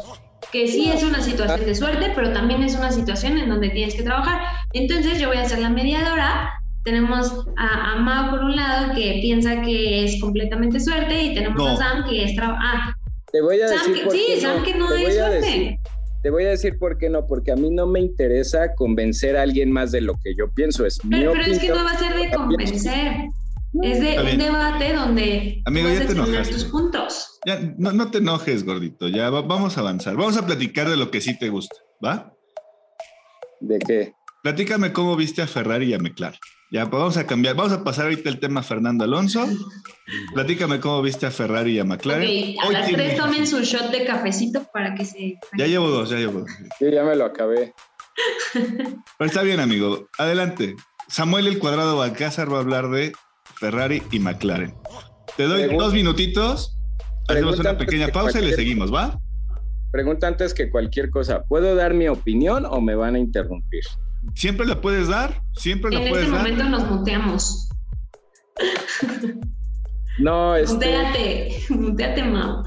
Que 0.53 0.67
sí 0.69 0.89
es 0.89 1.03
una 1.03 1.21
situación 1.21 1.65
de 1.65 1.75
suerte, 1.75 2.13
pero 2.15 2.31
también 2.31 2.63
es 2.63 2.75
una 2.75 2.91
situación 2.91 3.37
en 3.37 3.49
donde 3.49 3.71
tienes 3.71 3.95
que 3.95 4.03
trabajar. 4.03 4.39
Entonces 4.71 5.19
yo 5.19 5.27
voy 5.27 5.37
a 5.37 5.49
ser 5.49 5.59
la 5.59 5.69
mediadora 5.69 6.49
tenemos 6.85 7.47
a, 7.57 7.93
a 7.93 7.95
Mao 7.95 8.29
por 8.29 8.43
un 8.43 8.55
lado 8.55 8.93
que 8.93 9.17
piensa 9.19 9.59
que 9.61 10.05
es 10.05 10.21
completamente 10.21 10.79
suerte 10.79 11.23
y 11.23 11.33
tenemos 11.33 11.67
a 11.67 11.75
Sam 11.75 12.05
que 12.07 12.23
es 12.23 12.35
trabajo. 12.35 12.59
Ah, 12.63 12.93
te 13.35 13.41
voy 13.41 13.59
a 13.59 13.67
decir 13.69 14.03
por 14.05 14.13
qué 14.63 14.75
no. 14.75 14.87
te 14.87 15.03
voy 15.03 15.17
a 15.17 15.29
decir, 15.29 15.79
te 16.23 16.29
voy 16.29 16.45
a 16.45 16.49
decir 16.51 16.79
por 16.79 16.97
qué 16.97 17.09
no, 17.09 17.27
porque 17.27 17.51
a 17.51 17.57
mí 17.57 17.69
no 17.69 17.85
me 17.85 17.99
interesa 17.99 18.73
convencer 18.75 19.35
a 19.35 19.41
alguien 19.41 19.73
más 19.73 19.91
de 19.91 19.99
lo 19.99 20.13
que 20.23 20.33
yo 20.37 20.49
pienso. 20.53 20.85
Es 20.85 20.99
pero, 21.09 21.33
pero 21.33 21.43
es 21.43 21.59
que 21.59 21.67
no 21.67 21.83
va 21.83 21.91
a 21.91 21.99
ser 21.99 22.15
de 22.15 22.31
convencer. 22.31 23.11
Es 23.83 23.99
de 23.99 24.31
un 24.31 24.37
debate 24.37 24.93
donde 24.93 25.61
Amigo, 25.65 25.89
ya 25.89 26.07
te 26.07 26.15
tus 26.49 26.63
puntos. 26.63 27.39
Ya, 27.45 27.59
no, 27.77 27.91
no, 27.91 28.09
te 28.09 28.19
enojes, 28.19 28.63
gordito. 28.63 29.09
Ya 29.09 29.29
vamos 29.29 29.77
a 29.77 29.81
avanzar. 29.81 30.15
Vamos 30.15 30.37
a 30.37 30.45
platicar 30.45 30.89
de 30.89 30.95
lo 30.95 31.11
que 31.11 31.19
sí 31.19 31.37
te 31.37 31.49
gusta, 31.49 31.75
¿va? 32.03 32.33
¿De 33.59 33.79
qué? 33.79 34.13
Platícame 34.43 34.93
cómo 34.93 35.17
viste 35.17 35.41
a 35.41 35.47
Ferrari 35.47 35.87
y 35.87 35.93
a 35.93 35.99
McLaren. 35.99 36.39
Ya, 36.71 36.89
pues 36.89 36.99
vamos 36.99 37.17
a 37.17 37.25
cambiar. 37.25 37.55
Vamos 37.55 37.73
a 37.73 37.83
pasar 37.83 38.05
ahorita 38.05 38.29
el 38.29 38.39
tema 38.39 38.63
Fernando 38.63 39.03
Alonso. 39.03 39.47
Platícame 40.33 40.79
cómo 40.79 41.01
viste 41.01 41.25
a 41.25 41.31
Ferrari 41.31 41.73
y 41.73 41.79
a 41.79 41.85
McLaren. 41.85 42.23
Okay, 42.23 42.57
a 42.57 42.71
las 42.71 42.91
tres 42.91 43.17
tomen 43.17 43.45
su 43.45 43.61
shot 43.61 43.91
de 43.91 44.05
cafecito 44.05 44.67
para 44.73 44.95
que 44.95 45.05
se. 45.05 45.39
Ya 45.57 45.67
llevo 45.67 45.89
dos, 45.89 46.09
ya 46.09 46.17
llevo 46.17 46.39
dos. 46.41 46.49
Yo 46.79 46.89
ya 46.89 47.03
me 47.03 47.15
lo 47.15 47.25
acabé. 47.25 47.73
Pero 48.53 49.27
está 49.27 49.43
bien, 49.43 49.59
amigo. 49.59 50.07
Adelante. 50.17 50.75
Samuel 51.07 51.47
El 51.47 51.59
Cuadrado 51.59 51.97
Balcázar 51.97 52.51
va 52.51 52.57
a 52.57 52.61
hablar 52.61 52.89
de 52.89 53.13
Ferrari 53.59 54.01
y 54.11 54.19
McLaren. 54.19 54.73
Te 55.37 55.43
doy 55.43 55.75
dos 55.75 55.93
minutitos. 55.93 56.75
Hacemos 57.27 57.59
una 57.59 57.77
pequeña 57.77 58.07
pausa 58.07 58.39
y 58.39 58.45
le 58.45 58.53
seguimos, 58.53 58.93
¿va? 58.93 59.19
Pregunta 59.91 60.27
antes 60.27 60.53
que 60.53 60.69
cualquier 60.69 61.09
cosa. 61.09 61.43
¿Puedo 61.43 61.75
dar 61.75 61.93
mi 61.93 62.07
opinión 62.07 62.65
o 62.65 62.81
me 62.81 62.95
van 62.95 63.15
a 63.15 63.19
interrumpir? 63.19 63.83
Siempre 64.33 64.65
la 64.65 64.81
puedes 64.81 65.07
dar, 65.07 65.41
siempre 65.55 65.91
la 65.91 65.99
puedes 66.09 66.29
dar. 66.29 66.45
En 66.47 66.53
este 66.53 66.63
momento 66.63 66.77
nos 66.85 66.99
muteamos. 66.99 67.69
No, 70.19 70.55
este... 70.57 70.73
Muteate, 70.73 71.57
muteate, 71.69 72.23
Mau. 72.23 72.63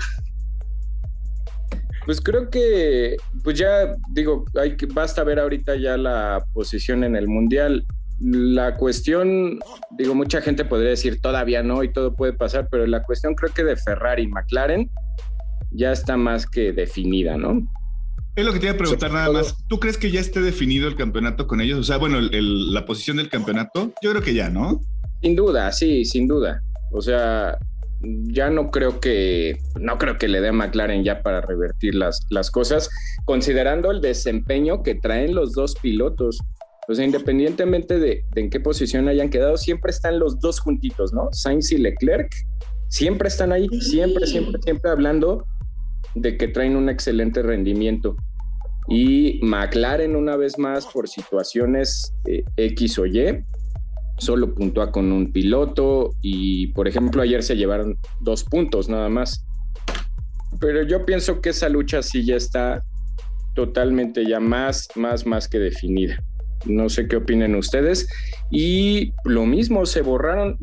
Pues 2.06 2.22
creo 2.22 2.48
que, 2.48 3.16
pues 3.44 3.58
ya 3.58 3.94
digo, 4.08 4.46
hay 4.58 4.76
que, 4.76 4.86
basta 4.86 5.22
ver 5.24 5.38
ahorita 5.38 5.76
ya 5.76 5.98
la 5.98 6.42
posición 6.54 7.04
en 7.04 7.16
el 7.16 7.28
mundial. 7.28 7.84
la 8.18 8.76
cuestión, 8.76 9.58
digo, 9.98 10.14
mucha 10.14 10.40
gente 10.40 10.64
podría 10.64 10.90
decir 10.90 11.20
todavía 11.20 11.62
no 11.62 11.84
y 11.84 11.92
todo 11.92 12.16
puede 12.16 12.32
pasar, 12.32 12.68
pero 12.70 12.86
la 12.86 13.02
cuestión 13.02 13.34
creo 13.34 13.52
que 13.52 13.62
de 13.62 13.76
Ferrari 13.76 14.22
y 14.22 14.28
McLaren 14.28 14.90
ya 15.70 15.92
está 15.92 16.16
más 16.16 16.46
que 16.46 16.72
definida, 16.72 17.36
¿no? 17.36 17.60
Es 18.38 18.44
lo 18.44 18.52
que 18.52 18.60
te 18.60 18.66
iba 18.66 18.74
a 18.74 18.78
preguntar 18.78 19.10
nada 19.10 19.32
más. 19.32 19.56
¿Tú 19.66 19.80
crees 19.80 19.98
que 19.98 20.12
ya 20.12 20.20
esté 20.20 20.40
definido 20.40 20.86
el 20.86 20.94
campeonato 20.94 21.48
con 21.48 21.60
ellos? 21.60 21.80
O 21.80 21.82
sea, 21.82 21.96
bueno, 21.96 22.20
la 22.20 22.84
posición 22.84 23.16
del 23.16 23.28
campeonato, 23.28 23.92
yo 24.00 24.10
creo 24.12 24.22
que 24.22 24.32
ya, 24.32 24.48
¿no? 24.48 24.80
Sin 25.20 25.34
duda, 25.34 25.72
sí, 25.72 26.04
sin 26.04 26.28
duda. 26.28 26.62
O 26.92 27.02
sea, 27.02 27.58
ya 28.00 28.48
no 28.48 28.70
creo 28.70 29.00
que 29.00 29.58
no 29.80 29.98
creo 29.98 30.18
que 30.18 30.28
le 30.28 30.40
dé 30.40 30.50
a 30.50 30.52
McLaren 30.52 31.02
ya 31.02 31.20
para 31.24 31.40
revertir 31.40 31.96
las, 31.96 32.20
las 32.30 32.52
cosas, 32.52 32.88
considerando 33.24 33.90
el 33.90 34.00
desempeño 34.00 34.84
que 34.84 34.94
traen 34.94 35.34
los 35.34 35.54
dos 35.54 35.74
pilotos. 35.74 36.38
O 36.86 36.94
sea, 36.94 37.04
independientemente 37.04 37.98
de, 37.98 38.24
en 38.36 38.50
qué 38.50 38.60
posición 38.60 39.08
hayan 39.08 39.30
quedado, 39.30 39.56
siempre 39.56 39.90
están 39.90 40.20
los 40.20 40.38
dos 40.38 40.60
juntitos, 40.60 41.12
¿no? 41.12 41.28
Sainz 41.32 41.72
y 41.72 41.78
Leclerc, 41.78 42.32
siempre 42.86 43.26
están 43.26 43.50
ahí, 43.50 43.66
siempre, 43.80 44.28
siempre, 44.28 44.62
siempre 44.62 44.92
hablando 44.92 45.44
de 46.14 46.36
que 46.36 46.46
traen 46.46 46.76
un 46.76 46.88
excelente 46.88 47.42
rendimiento. 47.42 48.16
Y 48.88 49.40
McLaren, 49.42 50.16
una 50.16 50.36
vez 50.36 50.58
más, 50.58 50.86
por 50.86 51.08
situaciones 51.08 52.14
eh, 52.26 52.42
X 52.56 52.98
o 52.98 53.06
Y, 53.06 53.44
solo 54.18 54.54
puntúa 54.54 54.90
con 54.90 55.12
un 55.12 55.30
piloto 55.32 56.12
y, 56.22 56.68
por 56.68 56.88
ejemplo, 56.88 57.22
ayer 57.22 57.42
se 57.42 57.56
llevaron 57.56 57.98
dos 58.20 58.44
puntos 58.44 58.88
nada 58.88 59.08
más. 59.08 59.44
Pero 60.60 60.82
yo 60.82 61.04
pienso 61.04 61.40
que 61.40 61.50
esa 61.50 61.68
lucha 61.68 62.02
sí 62.02 62.24
ya 62.24 62.36
está 62.36 62.82
totalmente 63.54 64.26
ya 64.26 64.40
más, 64.40 64.88
más, 64.94 65.26
más 65.26 65.48
que 65.48 65.58
definida. 65.58 66.22
No 66.64 66.88
sé 66.88 67.06
qué 67.06 67.16
opinen 67.16 67.54
ustedes. 67.54 68.08
Y 68.50 69.12
lo 69.24 69.46
mismo, 69.46 69.84
se 69.84 70.00
borraron 70.00 70.58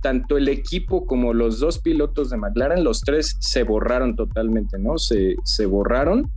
tanto 0.00 0.36
el 0.36 0.48
equipo 0.48 1.06
como 1.06 1.34
los 1.34 1.58
dos 1.58 1.80
pilotos 1.80 2.30
de 2.30 2.36
McLaren, 2.36 2.84
los 2.84 3.00
tres 3.00 3.36
se 3.40 3.64
borraron 3.64 4.14
totalmente, 4.14 4.78
¿no? 4.78 4.96
Se, 4.96 5.34
se 5.44 5.66
borraron 5.66 6.30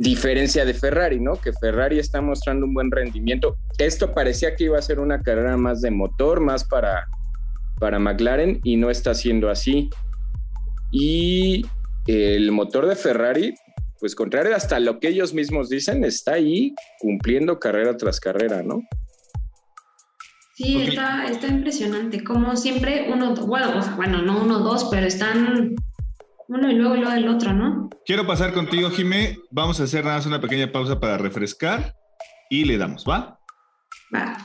diferencia 0.00 0.64
de 0.64 0.72
Ferrari, 0.72 1.20
¿no? 1.20 1.36
Que 1.36 1.52
Ferrari 1.52 1.98
está 1.98 2.22
mostrando 2.22 2.64
un 2.64 2.72
buen 2.72 2.90
rendimiento. 2.90 3.58
Esto 3.76 4.12
parecía 4.14 4.56
que 4.56 4.64
iba 4.64 4.78
a 4.78 4.82
ser 4.82 4.98
una 4.98 5.20
carrera 5.20 5.58
más 5.58 5.82
de 5.82 5.90
motor, 5.90 6.40
más 6.40 6.64
para, 6.64 7.06
para 7.78 7.98
McLaren 7.98 8.60
y 8.64 8.76
no 8.76 8.88
está 8.90 9.14
siendo 9.14 9.50
así. 9.50 9.90
Y 10.90 11.66
el 12.06 12.50
motor 12.50 12.86
de 12.86 12.96
Ferrari, 12.96 13.54
pues 14.00 14.14
contrario 14.14 14.56
hasta 14.56 14.80
lo 14.80 14.98
que 15.00 15.08
ellos 15.08 15.34
mismos 15.34 15.68
dicen, 15.68 16.02
está 16.02 16.32
ahí 16.32 16.74
cumpliendo 16.98 17.60
carrera 17.60 17.94
tras 17.98 18.20
carrera, 18.20 18.62
¿no? 18.62 18.80
Sí, 20.54 20.82
está, 20.82 21.26
está 21.26 21.46
impresionante. 21.46 22.24
Como 22.24 22.56
siempre, 22.56 23.06
uno, 23.12 23.34
bueno, 23.34 23.80
bueno, 23.96 24.22
no 24.22 24.42
uno, 24.42 24.60
dos, 24.60 24.88
pero 24.90 25.06
están 25.06 25.74
uno 26.50 26.68
y 26.68 26.74
luego, 26.74 26.96
luego 26.96 27.12
el 27.12 27.28
otro, 27.28 27.52
¿no? 27.52 27.88
Quiero 28.04 28.26
pasar 28.26 28.52
contigo, 28.52 28.90
Jimé. 28.90 29.38
Vamos 29.52 29.80
a 29.80 29.84
hacer 29.84 30.04
nada 30.04 30.16
más 30.16 30.26
una 30.26 30.40
pequeña 30.40 30.72
pausa 30.72 30.98
para 30.98 31.16
refrescar 31.16 31.94
y 32.50 32.64
le 32.64 32.76
damos, 32.76 33.04
¿va? 33.08 33.38
Va. 34.12 34.36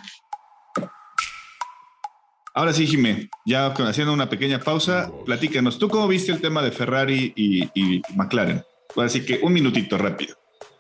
Ahora 2.54 2.74
sí, 2.74 2.86
Jimé, 2.86 3.28
ya 3.46 3.68
haciendo 3.68 4.14
una 4.14 4.30
pequeña 4.30 4.60
pausa, 4.60 5.12
platícanos, 5.26 5.80
¿tú 5.80 5.90
cómo 5.90 6.08
viste 6.08 6.32
el 6.32 6.42
tema 6.42 6.62
de 6.62 6.72
Ferrari 6.72 7.34
y, 7.36 8.02
McLaren? 8.16 8.64
Así 8.96 9.26
que 9.26 9.40
un 9.42 9.52
minutito 9.52 9.98
rápido. 9.98 10.36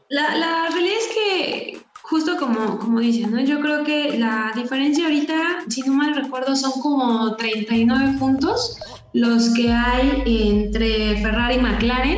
La, 0.10 0.36
la, 0.38 0.70
realidad 0.70 0.96
es 1.00 1.16
que, 1.16 1.86
justo 2.04 2.38
como, 2.38 2.78
como 2.78 3.00
dicen, 3.00 3.32
¿no? 3.32 3.42
yo 3.42 3.60
creo 3.60 3.84
que 3.84 4.18
la 4.20 4.52
diferencia 4.56 5.06
ahorita, 5.06 5.66
si 5.68 5.82
no 5.82 5.94
mal 5.96 6.16
recuerdo, 6.16 6.56
son 6.56 6.80
como 6.80 7.36
39 7.36 8.20
puntos 8.20 8.80
los 9.15 9.54
que 9.54 9.71
hay 9.71 10.23
entre 10.25 11.15
Ferrari 11.21 11.56
y 11.56 11.60
McLaren. 11.60 12.17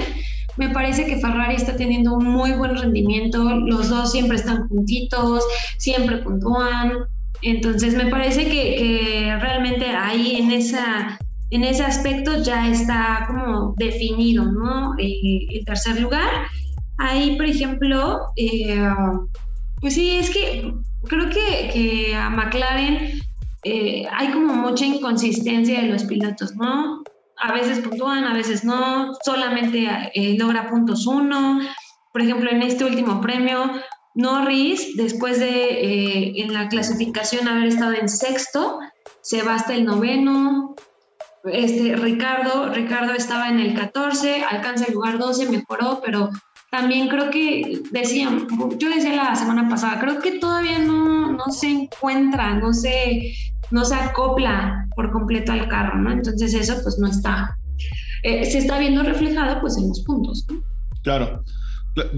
Me 0.58 0.70
parece 0.70 1.06
que 1.06 1.18
Ferrari 1.18 1.56
está 1.56 1.76
teniendo 1.76 2.16
un 2.16 2.26
muy 2.26 2.54
buen 2.54 2.76
rendimiento, 2.76 3.44
los 3.44 3.90
dos 3.90 4.12
siempre 4.12 4.38
están 4.38 4.68
juntitos, 4.68 5.44
siempre 5.78 6.18
puntúan. 6.18 6.94
Entonces 7.44 7.94
me 7.94 8.08
parece 8.08 8.50
que, 8.50 9.38
realmente 9.40 9.86
ahí 9.86 10.38
en, 10.38 10.52
esa, 10.52 11.20
en 11.52 11.64
ese 11.64 11.84
aspecto 11.84 12.42
ya 12.42 12.68
está 12.68 13.26
como 13.28 13.76
definido, 13.78 14.46
¿no? 14.46 14.96
Eh, 14.98 15.46
el 15.52 15.66
tercer 15.66 16.02
lugar. 16.02 16.48
Ahí, 16.98 17.36
por 17.38 17.46
ejemplo, 17.46 18.22
eh, 18.38 18.90
pues 19.80 19.94
sí, 19.94 20.18
es 20.18 20.32
que 20.32 20.74
creo 21.04 21.30
que, 21.30 21.70
que 21.72 22.16
a 22.16 22.32
McLaren 22.32 23.22
eh, 23.64 24.06
hay 24.12 24.32
como 24.32 24.54
mucha 24.54 24.86
inconsistencia 24.86 25.82
de 25.82 25.88
los 25.88 26.04
pilotos, 26.04 26.56
¿no? 26.56 27.04
A 27.38 27.54
veces 27.54 27.80
puntúan, 27.80 28.24
a 28.24 28.34
veces 28.34 28.64
no, 28.64 29.14
solamente 29.24 29.88
eh, 30.14 30.36
logra 30.38 30.70
puntos 30.70 31.06
uno. 31.06 31.60
Por 32.12 32.22
ejemplo, 32.22 32.50
en 32.50 32.64
este 32.64 32.86
último 32.86 33.22
premio, 33.22 33.72
Norris, 34.16 34.96
después 34.98 35.40
de 35.40 35.50
eh, 35.50 36.42
en 36.42 36.54
la 36.54 36.68
clasificación 36.70 37.48
haber 37.48 37.68
estado 37.68 37.94
en 37.94 38.10
sexto, 38.10 38.80
se 39.22 39.44
va 39.44 39.56
hasta 39.56 39.76
el 39.76 39.86
noveno. 39.86 40.76
Este, 41.44 41.96
Ricardo, 41.96 42.74
Ricardo 42.74 43.14
estaba 43.14 43.50
en 43.50 43.60
el 43.60 43.76
14, 43.76 44.44
alcanza 44.44 44.86
el 44.86 44.96
lugar 44.96 45.20
12, 45.20 45.50
mejoró, 45.50 46.02
pero 46.04 46.32
también 46.70 47.08
creo 47.08 47.30
que 47.30 47.82
decía, 47.92 48.30
yo 48.78 48.90
decía 48.90 49.16
la 49.16 49.36
semana 49.36 49.70
pasada, 49.70 50.00
creo 50.00 50.20
que 50.20 50.40
todavía 50.40 50.80
no, 50.80 51.32
no 51.32 51.46
se 51.52 51.70
encuentra, 51.70 52.56
no 52.56 52.74
se, 52.74 53.34
no 53.72 53.86
se 53.86 53.96
acopla 53.96 54.88
por 54.96 55.12
completo 55.12 55.52
al 55.54 55.68
carro, 55.68 55.98
¿no? 56.00 56.12
Entonces 56.12 56.54
eso 56.54 56.76
pues 56.84 56.98
no 57.00 57.08
está, 57.08 57.58
eh, 58.24 58.46
se 58.46 58.58
está 58.58 58.80
viendo 58.80 59.04
reflejado 59.04 59.62
pues 59.62 59.78
en 59.78 59.88
los 59.88 60.02
puntos, 60.02 60.46
¿no? 60.50 60.62
Claro. 61.04 61.44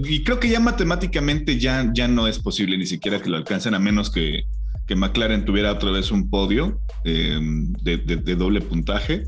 Y 0.04 0.24
creo 0.24 0.38
que 0.40 0.48
ya 0.50 0.60
matemáticamente 0.60 1.58
ya, 1.58 1.90
ya 1.94 2.06
no 2.06 2.26
es 2.26 2.38
posible 2.38 2.76
ni 2.76 2.86
siquiera 2.86 3.20
que 3.20 3.30
lo 3.30 3.38
alcancen 3.38 3.74
a 3.74 3.78
menos 3.78 4.10
que, 4.10 4.42
que 4.86 4.96
McLaren 4.96 5.44
tuviera 5.44 5.72
otra 5.72 5.90
vez 5.90 6.10
un 6.10 6.28
podio 6.28 6.80
eh, 7.04 7.38
de, 7.82 7.96
de, 7.96 8.34
doble 8.34 8.60
puntaje 8.60 9.22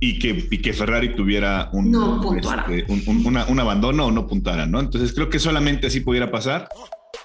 y 0.00 0.18
que, 0.18 0.48
y 0.50 0.58
que 0.58 0.72
Ferrari 0.72 1.14
tuviera 1.14 1.70
un, 1.72 1.94
este, 2.38 2.84
un, 2.88 3.26
un, 3.48 3.60
abandono 3.60 4.06
o 4.06 4.10
no 4.10 4.26
puntara, 4.26 4.66
¿no? 4.66 4.80
Entonces 4.80 5.12
creo 5.14 5.30
que 5.30 5.38
solamente 5.38 5.86
así 5.86 6.00
pudiera 6.00 6.30
pasar 6.30 6.68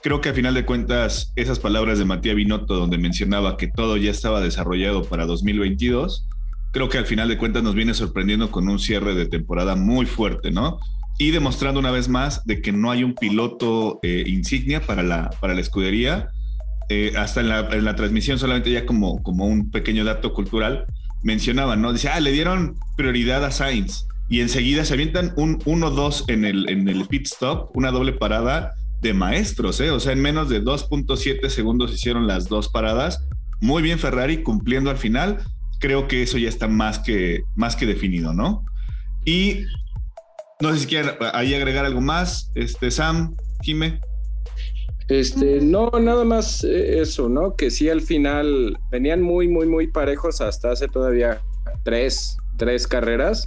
creo 0.02 0.22
que 0.22 0.30
a 0.30 0.34
final 0.34 0.54
de 0.54 0.66
cuentas 0.66 1.32
esas 1.36 1.60
palabras 1.60 2.00
de 2.00 2.06
Matías 2.06 2.36
Binotto 2.36 2.76
donde 2.76 2.98
mencionaba 2.98 3.58
que 3.58 3.68
todo 3.68 3.98
ya 3.98 4.12
estaba 4.12 4.42
desarrollado 4.42 5.04
para 5.04 5.26
2022, 5.26 6.28
creo 6.72 6.90
que 6.90 6.98
al 6.98 7.06
final 7.06 7.28
de 7.28 7.38
cuentas 7.38 7.64
nos 7.64 7.76
viene 7.76 7.94
sorprendiendo 7.94 8.52
con 8.52 8.68
un 8.68 8.80
cierre 8.80 9.14
de 9.14 9.26
temporada 9.28 9.76
muy 9.76 10.06
fuerte, 10.06 10.52
¿no? 10.52 10.80
Y 11.20 11.32
demostrando 11.32 11.80
una 11.80 11.92
vez 11.92 12.10
más 12.10 12.46
de 12.46 12.62
que 12.62 12.72
no 12.72 12.90
hay 12.90 13.04
un 13.04 13.14
piloto 13.14 14.00
eh, 14.02 14.24
insignia 14.28 14.82
para 14.82 15.04
la, 15.04 15.30
para 15.40 15.54
la 15.54 15.62
escudería. 15.62 16.30
Eh, 16.90 17.14
hasta 17.16 17.42
en 17.42 17.86
la, 17.86 17.96
transmisión, 17.96 18.40
solamente 18.40 18.72
ya 18.72 18.86
como, 18.86 19.22
como 19.24 19.46
un 19.46 19.70
pequeño 19.72 20.04
dato 20.04 20.34
cultural, 20.34 20.86
mencionaban, 21.24 21.82
¿no? 21.82 21.94
Dice, 21.94 22.10
ah, 22.10 22.20
le 22.20 22.32
dieron 22.32 22.78
prioridad 22.96 23.44
a 23.46 23.52
Sainz 23.52 24.06
y 24.30 24.40
enseguida 24.40 24.86
se 24.86 24.94
avientan 24.94 25.34
un 25.36 25.60
1-2 25.60 26.26
en 26.30 26.46
el, 26.46 26.70
en 26.70 26.88
el 26.88 27.06
pit 27.08 27.28
stop, 27.28 27.76
una 27.76 27.92
doble 27.92 28.14
parada 28.14 28.74
de 29.02 29.14
maestros, 29.14 29.82
¿eh? 29.82 29.92
O 29.92 30.00
sea, 30.00 30.14
en 30.14 30.22
menos 30.22 30.48
de 30.48 30.64
2.7 30.64 31.50
segundos 31.50 31.92
hicieron 31.92 32.28
las 32.28 32.48
dos 32.48 32.70
paradas. 32.70 33.28
Muy 33.60 33.82
bien 33.82 34.00
Ferrari 34.00 34.44
cumpliendo 34.44 34.90
al 34.90 34.98
final. 34.98 35.40
Creo 35.80 36.08
que 36.08 36.24
eso 36.24 36.38
ya 36.38 36.48
está 36.48 36.68
más 36.68 37.00
que, 37.00 37.44
más 37.56 37.76
que 37.76 37.86
definido, 37.86 38.34
¿no? 38.34 38.64
Y 39.26 39.66
no 40.62 40.72
sé 40.72 40.80
si 40.80 40.86
quieren 40.86 41.12
ahí 41.34 41.54
agregar 41.54 41.86
algo 41.86 42.02
más, 42.02 42.52
este, 42.56 42.92
Sam, 42.92 43.36
Jime. 43.64 44.00
Este, 45.12 45.60
no, 45.60 45.92
nada 46.00 46.24
más 46.24 46.64
eh, 46.64 47.02
eso, 47.02 47.28
¿no? 47.28 47.58
Que 47.58 47.70
sí 47.70 47.90
al 47.90 48.00
final 48.00 48.78
venían 48.90 49.22
muy, 49.22 49.50
muy, 49.50 49.68
muy 49.68 49.88
parejos 49.88 50.40
hasta 50.40 50.72
hace 50.72 50.88
todavía 50.88 51.42
tres, 51.84 52.38
tres 52.56 52.88
carreras. 52.88 53.46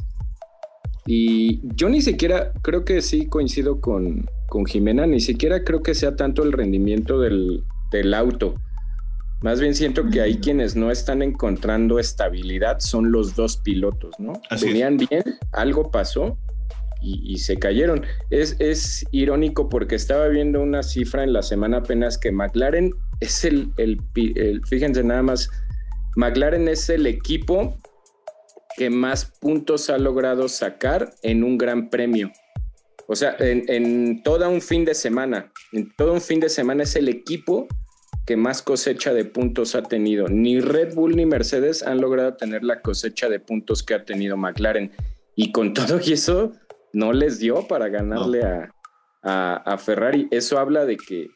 Y 1.06 1.62
yo 1.74 1.88
ni 1.88 2.02
siquiera, 2.02 2.52
creo 2.60 2.84
que 2.84 3.00
sí 3.00 3.28
coincido 3.28 3.80
con, 3.80 4.28
con 4.46 4.66
Jimena, 4.66 5.06
ni 5.06 5.20
siquiera 5.20 5.64
creo 5.64 5.82
que 5.82 5.94
sea 5.94 6.16
tanto 6.16 6.42
el 6.42 6.52
rendimiento 6.52 7.18
del, 7.18 7.64
auto. 8.14 8.56
Más 9.40 9.58
bien 9.58 9.74
siento 9.74 10.10
que 10.10 10.20
hay 10.20 10.40
quienes 10.40 10.76
no 10.76 10.90
están 10.90 11.22
encontrando 11.22 11.98
estabilidad, 11.98 12.80
son 12.80 13.10
los 13.10 13.36
dos 13.36 13.56
pilotos, 13.56 14.12
¿no? 14.18 14.34
Venían 14.60 14.98
bien, 14.98 15.22
algo 15.52 15.90
pasó 15.90 16.36
y, 17.04 17.38
se 17.38 17.58
cayeron. 17.58 18.04
Es, 18.30 18.56
es, 18.58 19.04
irónico 19.10 19.68
porque 19.68 19.94
estaba 19.94 20.28
viendo 20.28 20.62
una 20.62 20.82
cifra 20.82 21.22
en 21.22 21.32
la 21.32 21.42
semana 21.42 21.78
apenas 21.78 22.16
que 22.16 22.32
McLaren 22.32 22.92
es 23.20 23.44
el, 23.44 23.70
el, 23.76 24.00
fíjense 24.66 25.04
nada 25.04 25.22
más, 25.22 25.50
McLaren 26.16 26.68
es 26.68 26.88
el 26.88 27.06
equipo 27.06 27.78
que 28.76 28.90
más 28.90 29.26
puntos 29.40 29.90
ha 29.90 29.98
logrado 29.98 30.48
sacar 30.48 31.14
en 31.22 31.44
un 31.44 31.58
gran 31.58 31.90
premio. 31.90 32.30
O 33.06 33.14
sea, 33.14 33.36
en, 33.38 34.22
todo 34.22 34.48
un 34.48 34.60
fin 34.60 34.84
de 34.84 34.94
semana, 34.94 35.52
en 35.72 35.92
todo 35.96 36.14
un 36.14 36.20
fin 36.20 36.40
de 36.40 36.48
semana 36.48 36.84
es 36.84 36.96
el 36.96 37.08
equipo 37.08 37.68
que 38.26 38.36
más 38.36 38.62
cosecha 38.62 39.12
de 39.12 39.26
puntos 39.26 39.74
ha 39.74 39.82
tenido. 39.82 40.28
Ni 40.28 40.60
Red 40.60 40.94
Bull 40.94 41.14
ni 41.14 41.26
Mercedes 41.26 41.82
han 41.82 42.00
logrado 42.00 42.34
tener 42.34 42.64
la 42.64 42.80
cosecha 42.80 43.28
de 43.28 43.40
puntos 43.40 43.82
que 43.82 43.94
ha 43.94 44.04
tenido 44.04 44.36
McLaren. 44.36 44.90
Y 45.36 45.52
con 45.52 45.74
todo 45.74 46.00
y 46.02 46.14
eso, 46.14 46.52
no 46.94 47.12
les 47.12 47.38
dio 47.38 47.66
para 47.66 47.88
ganarle 47.88 48.42
a, 49.22 49.78
Ferrari. 49.78 50.28
Eso 50.30 50.58
habla 50.58 50.84
de 50.84 50.96
que, 50.96 51.30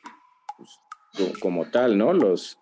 pues, 0.57 1.39
como 1.39 1.71
tal, 1.71 1.97
¿no? 1.97 2.13
Los, 2.13 2.59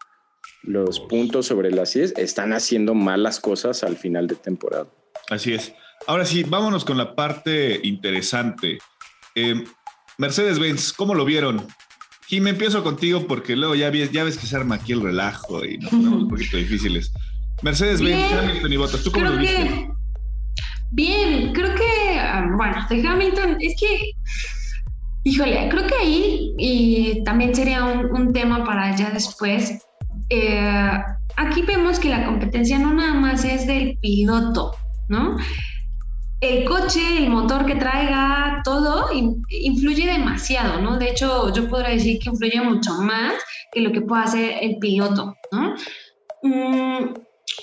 los 0.62 1.00
puntos 1.00 1.46
sobre 1.46 1.70
las 1.70 1.92
10 1.94 2.14
están 2.16 2.52
haciendo 2.52 2.94
malas 2.94 3.40
cosas 3.40 3.82
al 3.84 3.96
final 3.96 4.26
de 4.26 4.36
temporada. 4.36 4.86
Así 5.30 5.54
es. 5.54 5.74
Ahora 6.06 6.24
sí, 6.24 6.44
vámonos 6.44 6.84
con 6.84 6.96
la 6.96 7.14
parte 7.14 7.80
interesante. 7.82 8.78
Eh, 9.34 9.64
Mercedes-Benz, 10.18 10.92
¿cómo 10.92 11.14
lo 11.14 11.24
vieron? 11.24 11.66
Y 12.28 12.40
me 12.40 12.50
empiezo 12.50 12.82
contigo 12.82 13.26
porque 13.26 13.54
luego 13.54 13.74
ya, 13.74 13.90
ves, 13.90 14.10
ya 14.10 14.24
ves 14.24 14.38
que 14.38 14.46
se 14.46 14.56
arma 14.56 14.76
aquí 14.76 14.92
el 14.92 15.02
relajo 15.02 15.64
y 15.64 15.78
nos 15.78 15.90
ponemos 15.90 16.22
un 16.22 16.28
poquito 16.28 16.56
difíciles. 16.56 17.12
Mercedes-Benz, 17.62 18.32
Hamilton 18.32 18.72
y 18.72 18.76
Bottas, 18.76 19.02
¿tú 19.02 19.12
cómo 19.12 19.26
lo 19.26 19.36
viste? 19.36 19.90
bien, 20.92 21.52
creo 21.52 21.74
que, 21.74 21.75
bueno, 22.56 22.76
de 22.88 23.06
Hamilton, 23.06 23.56
es 23.60 23.74
que, 23.78 24.12
híjole, 25.24 25.68
creo 25.68 25.86
que 25.86 25.94
ahí, 25.94 26.54
y 26.58 27.24
también 27.24 27.54
sería 27.54 27.84
un, 27.84 28.32
tema 28.32 28.64
para 28.64 28.94
ya 28.96 29.10
después, 29.10 29.84
eh, 30.30 31.00
aquí 31.36 31.62
vemos 31.62 31.98
que 31.98 32.08
la 32.08 32.24
competencia 32.24 32.78
no 32.78 32.94
nada 32.94 33.14
más 33.14 33.44
es 33.44 33.66
del 33.66 33.98
piloto, 34.00 34.74
¿no? 35.08 35.36
el 36.40 36.64
coche, 36.64 37.00
el 37.18 37.30
motor 37.30 37.64
que 37.64 37.76
traiga, 37.76 38.60
todo 38.64 39.08
influye 39.12 40.06
demasiado, 40.06 40.80
¿no? 40.80 40.98
De 40.98 41.10
hecho, 41.10 41.52
yo 41.52 41.68
podría 41.68 41.90
decir 41.90 42.18
que 42.18 42.28
influye 42.28 42.60
mucho 42.60 42.94
más 43.00 43.34
que 43.72 43.80
lo 43.80 43.90
que 43.92 44.02
pueda 44.02 44.24
hacer 44.24 44.58
el 44.60 44.78
piloto, 44.78 45.34
¿no? 45.50 45.74
Mm, 46.42 47.14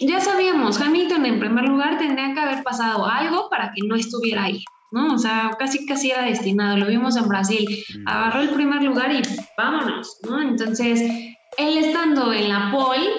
ya 0.02 0.20
sabíamos, 0.20 0.82
Hamilton 0.82 1.26
en 1.26 1.40
primer 1.40 1.66
lugar 1.66 2.00
tendría 2.00 2.34
que 2.34 2.40
haber 2.40 2.64
pasado 2.64 3.06
algo 3.06 3.48
para 3.50 3.72
que 3.74 3.82
no 3.88 3.96
estuviera 3.96 4.46
ahí, 4.46 4.64
¿no? 4.94 5.16
O 5.16 5.18
sea, 5.18 5.56
casi 5.58 5.88
casi 5.88 6.12
era 6.12 6.22
destinado, 6.22 6.78
lo 6.78 6.86
vimos 6.86 7.18
en 7.18 7.28
Brasil, 7.28 7.84
mm. 7.98 8.08
agarró 8.08 8.42
el 8.42 8.50
primer 8.52 8.84
lugar 8.84 9.12
y 9.12 9.24
vámonos, 9.58 10.20
¿no? 10.22 10.40
Entonces, 10.40 11.02
él 11.58 11.78
estando 11.80 12.32
en 12.32 12.50
la 12.50 12.72
pole, 12.72 13.10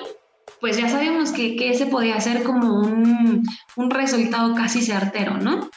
pues 0.60 0.76
ya 0.76 0.88
sabemos 0.88 1.32
que, 1.32 1.56
que 1.56 1.70
ese 1.70 1.86
podía 1.86 2.20
ser 2.20 2.44
como 2.44 2.78
un, 2.78 3.42
un, 3.74 3.90
resultado 3.90 4.54
casi 4.54 4.82
certero, 4.82 5.36
¿no? 5.36 5.68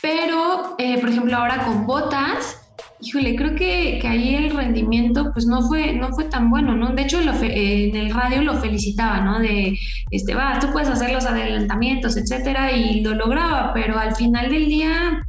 Pero, 0.00 0.76
eh, 0.78 0.98
por 1.00 1.10
ejemplo, 1.10 1.36
ahora 1.36 1.64
con 1.64 1.84
botas, 1.84 2.61
híjole, 3.02 3.36
creo 3.36 3.54
que, 3.54 3.98
que, 4.00 4.08
ahí 4.08 4.34
el 4.34 4.50
rendimiento 4.50 5.32
pues 5.32 5.46
no 5.46 5.66
fue, 5.66 5.92
no 5.94 6.12
fue 6.12 6.24
tan 6.24 6.50
bueno, 6.50 6.76
¿no? 6.76 6.94
De 6.94 7.02
hecho, 7.02 7.20
en 7.20 7.96
el 7.96 8.10
radio 8.10 8.42
lo 8.42 8.58
felicitaba, 8.60 9.20
¿no? 9.20 9.40
De, 9.40 9.78
este, 10.10 10.34
va, 10.34 10.58
tú 10.60 10.68
puedes 10.72 10.88
hacer 10.88 11.12
los 11.12 11.26
adelantamientos, 11.26 12.16
etcétera, 12.16 12.72
y 12.72 13.00
lo 13.00 13.14
lograba, 13.14 13.72
pero 13.74 13.98
al 13.98 14.14
final 14.14 14.50
del 14.50 14.66
día, 14.66 15.26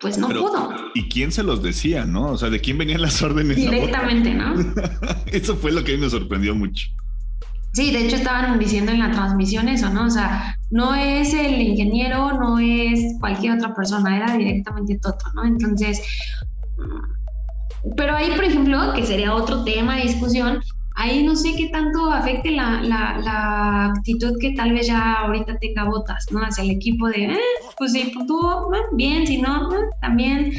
pues 0.00 0.18
no 0.18 0.28
pudo. 0.28 0.74
¿Y 0.94 1.08
quién 1.08 1.32
se 1.32 1.42
los 1.42 1.62
decía, 1.62 2.04
no? 2.04 2.32
O 2.32 2.36
sea, 2.36 2.50
¿de 2.50 2.60
quién 2.60 2.78
venían 2.78 3.02
las 3.02 3.22
órdenes? 3.22 3.56
Directamente, 3.56 4.34
¿no? 4.34 4.54
Eso 5.26 5.56
fue 5.56 5.72
lo 5.72 5.82
que 5.82 5.92
a 5.92 5.94
mí 5.96 6.02
me 6.02 6.10
sorprendió 6.10 6.54
mucho. 6.54 6.88
Sí, 7.72 7.92
de 7.92 8.06
hecho 8.06 8.16
estaban 8.16 8.58
diciendo 8.58 8.92
en 8.92 8.98
la 8.98 9.12
transmisión 9.12 9.68
eso, 9.68 9.90
¿no? 9.90 10.06
O 10.06 10.10
sea, 10.10 10.58
no 10.70 10.94
es 10.94 11.34
el 11.34 11.60
ingeniero, 11.60 12.32
no 12.32 12.58
es 12.58 13.18
cualquier 13.20 13.52
otra 13.52 13.74
persona, 13.74 14.16
era 14.16 14.36
directamente 14.36 14.98
Toto, 14.98 15.26
¿no? 15.34 15.44
Entonces, 15.44 16.02
pero 17.96 18.16
ahí, 18.16 18.30
por 18.34 18.44
ejemplo, 18.44 18.92
que 18.94 19.06
sería 19.06 19.34
otro 19.34 19.64
tema 19.64 19.96
de 19.96 20.02
discusión, 20.02 20.60
ahí 20.96 21.22
no 21.22 21.36
sé 21.36 21.54
qué 21.56 21.68
tanto 21.68 22.10
afecte 22.10 22.50
la, 22.50 22.82
la, 22.82 23.86
actitud 23.86 24.36
que 24.40 24.52
tal 24.52 24.72
vez 24.72 24.88
ya 24.88 25.14
ahorita 25.14 25.58
tenga 25.58 25.84
botas, 25.84 26.26
¿no? 26.30 26.40
Hacia 26.40 26.64
el 26.64 26.70
equipo 26.70 27.08
de, 27.08 27.24
eh, 27.26 27.38
pues 27.78 27.92
sí, 27.92 28.10
puntuó, 28.12 28.70
bien, 28.92 29.26
si 29.26 29.40
no, 29.40 29.70
también. 30.00 30.52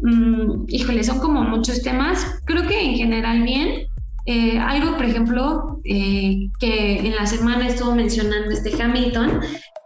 Mm, 0.00 0.64
híjole, 0.68 1.04
son 1.04 1.18
como 1.18 1.42
muchos 1.42 1.82
temas. 1.82 2.40
Creo 2.44 2.66
que 2.66 2.80
en 2.80 2.96
general 2.96 3.42
bien. 3.42 3.88
Eh, 4.26 4.58
algo, 4.58 4.94
por 4.96 5.06
ejemplo, 5.06 5.80
eh, 5.84 6.50
que 6.60 6.98
en 6.98 7.16
la 7.16 7.24
semana 7.24 7.66
estuvo 7.66 7.94
mencionando 7.94 8.50
este 8.50 8.70
Hamilton, 8.80 9.40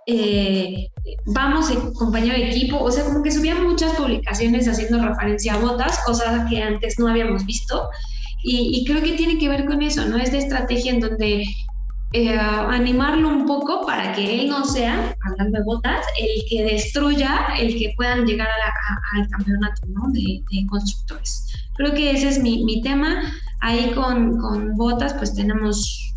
eh, 0.07 0.89
vamos 1.27 1.71
compañero 1.95 2.37
de 2.37 2.51
equipo, 2.51 2.79
o 2.79 2.91
sea, 2.91 3.05
como 3.05 3.23
que 3.23 3.31
subían 3.31 3.67
muchas 3.67 3.93
publicaciones 3.95 4.69
haciendo 4.69 5.05
referencia 5.05 5.55
a 5.55 5.59
botas, 5.59 5.99
cosas 6.05 6.49
que 6.49 6.63
antes 6.63 6.99
no 6.99 7.09
habíamos 7.09 7.45
visto, 7.47 7.89
y, 8.45 8.85
creo 8.85 9.01
que 9.03 9.13
tiene 9.13 9.39
que 9.39 9.49
ver 9.49 9.67
con 9.67 9.83
eso, 9.83 10.05
¿no? 10.05 10.17
Es 10.17 10.33
de 10.33 10.39
estrategia 10.39 10.91
en 10.91 11.01
donde 11.01 11.45
animarlo 12.15 13.29
un 13.29 13.47
poco 13.47 13.87
para 13.87 14.13
que 14.13 14.41
él 14.41 14.49
no 14.49 14.65
sea, 14.65 15.15
hablando 15.25 15.59
de 15.59 15.65
botas, 15.65 16.05
el 16.19 16.45
que 16.49 16.65
destruya, 16.65 17.47
el 17.59 17.77
que 17.79 17.95
puedan 17.97 18.27
llegar 18.27 18.49
al 19.15 19.29
campeonato 19.29 19.83
¿no? 19.87 20.11
de, 20.13 20.43
constructores. 20.69 21.47
Creo 21.77 21.95
que 21.95 22.11
ese 22.11 22.29
es 22.29 22.43
mi, 22.43 22.65
mi 22.65 22.83
tema. 22.83 23.33
Ahí 23.61 23.93
con, 23.95 24.39
con 24.39 24.77
botas, 24.77 25.15
pues 25.15 25.35
tenemos 25.35 26.12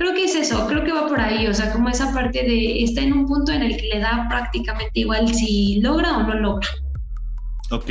creo 0.00 0.14
que 0.14 0.24
es 0.24 0.34
eso, 0.34 0.66
creo 0.66 0.82
que 0.82 0.92
va 0.92 1.06
por 1.06 1.20
ahí, 1.20 1.46
o 1.46 1.52
sea, 1.52 1.70
como 1.74 1.90
esa 1.90 2.10
parte 2.14 2.42
de 2.42 2.82
está 2.82 3.02
en 3.02 3.12
un 3.12 3.26
punto 3.26 3.52
en 3.52 3.62
el 3.62 3.76
que 3.76 3.86
le 3.92 4.00
da 4.00 4.26
prácticamente 4.30 5.00
igual 5.00 5.28
si 5.28 5.78
logra 5.82 6.16
o 6.16 6.22
no 6.22 6.34
logra. 6.36 6.68
Ok. 7.70 7.90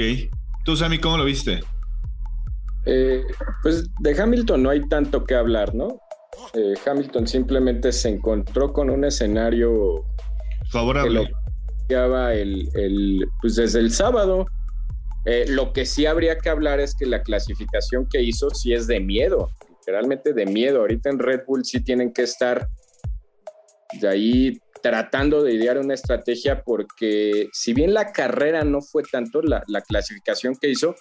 ¿Tú, 0.66 0.76
Sammy, 0.76 0.98
cómo 0.98 1.18
lo 1.18 1.26
viste? 1.26 1.60
Eh, 2.88 3.24
pues 3.62 3.88
de 4.00 4.20
Hamilton 4.20 4.64
no 4.64 4.72
hay 4.72 4.88
tanto 4.90 5.24
que 5.24 5.36
hablar, 5.36 5.76
¿no? 5.76 6.00
Eh, 6.56 6.74
Hamilton 6.84 7.28
simplemente 7.28 7.92
se 7.92 8.10
encontró 8.10 8.74
con 8.74 8.90
un 8.90 9.06
escenario 9.06 10.04
favorable. 10.72 11.32
Que 11.88 11.96
lo 11.96 12.30
el, 12.30 12.70
el, 12.74 13.28
pues 13.40 13.56
desde 13.56 13.80
el 13.80 13.92
sábado. 13.92 14.48
Eh, 15.26 15.46
lo 15.48 15.74
que 15.74 15.86
sí 15.86 16.08
habría 16.08 16.40
que 16.40 16.50
hablar 16.50 16.80
es 16.80 16.96
que 16.96 17.06
la 17.06 17.22
clasificación 17.22 18.08
que 18.10 18.24
hizo 18.24 18.50
sí 18.50 18.74
es 18.74 18.88
de 18.88 19.00
miedo, 19.00 19.52
literalmente 19.90 20.34
de 20.34 20.46
miedo. 20.46 20.82
Ahorita 20.82 21.10
en 21.10 21.18
Red 21.18 21.46
Bull 21.48 21.66
sí 21.66 21.84
tienen 21.84 22.14
que 22.14 22.22
estar 22.22 22.68
de 24.00 24.08
ahí 24.08 24.60
tratando 24.84 25.42
de 25.44 25.54
idear 25.54 25.80
una 25.80 25.96
estrategia 25.96 26.62
porque 26.64 27.50
si 27.52 27.74
bien 27.74 27.96
la 27.96 28.12
carrera 28.12 28.64
no 28.64 28.82
fue 28.82 29.02
tanto, 29.12 29.42
la, 29.42 29.64
clasificación 29.82 30.56
que 30.62 30.70
hizo, 30.70 30.94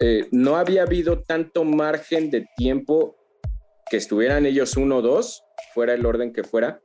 eh, 0.00 0.26
no 0.32 0.56
había 0.56 0.82
habido 0.82 1.22
tanto 1.22 1.64
margen 1.64 2.28
de 2.28 2.48
tiempo 2.56 3.16
que 3.88 3.98
estuvieran 3.98 4.46
ellos 4.46 4.76
uno 4.76 4.96
o 4.96 5.02
dos, 5.02 5.44
fuera 5.72 5.94
el 5.94 6.04
orden 6.04 6.32
que 6.32 6.42
fuera. 6.42 6.80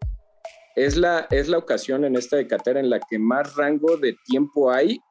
Es 0.75 0.97
la, 0.97 1.27
es 1.31 1.49
la 1.49 1.57
ocasión 1.57 2.05
en 2.05 2.15
esta 2.15 2.37
decatera 2.37 2.79
en 2.79 2.91
la 2.91 2.99
que 2.99 3.17
más 3.17 3.55
rango 3.55 3.97
de 3.97 4.15
tiempo 4.27 4.71
hay 4.71 5.01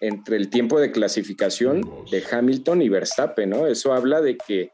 entre 0.00 0.36
el 0.36 0.48
tiempo 0.48 0.80
de 0.80 0.92
clasificación 0.92 1.82
de 2.10 2.24
Hamilton 2.30 2.82
y 2.82 2.88
Verstappen, 2.88 3.50
¿no? 3.50 3.66
Eso 3.66 3.92
habla 3.92 4.20
de 4.20 4.38
que 4.38 4.70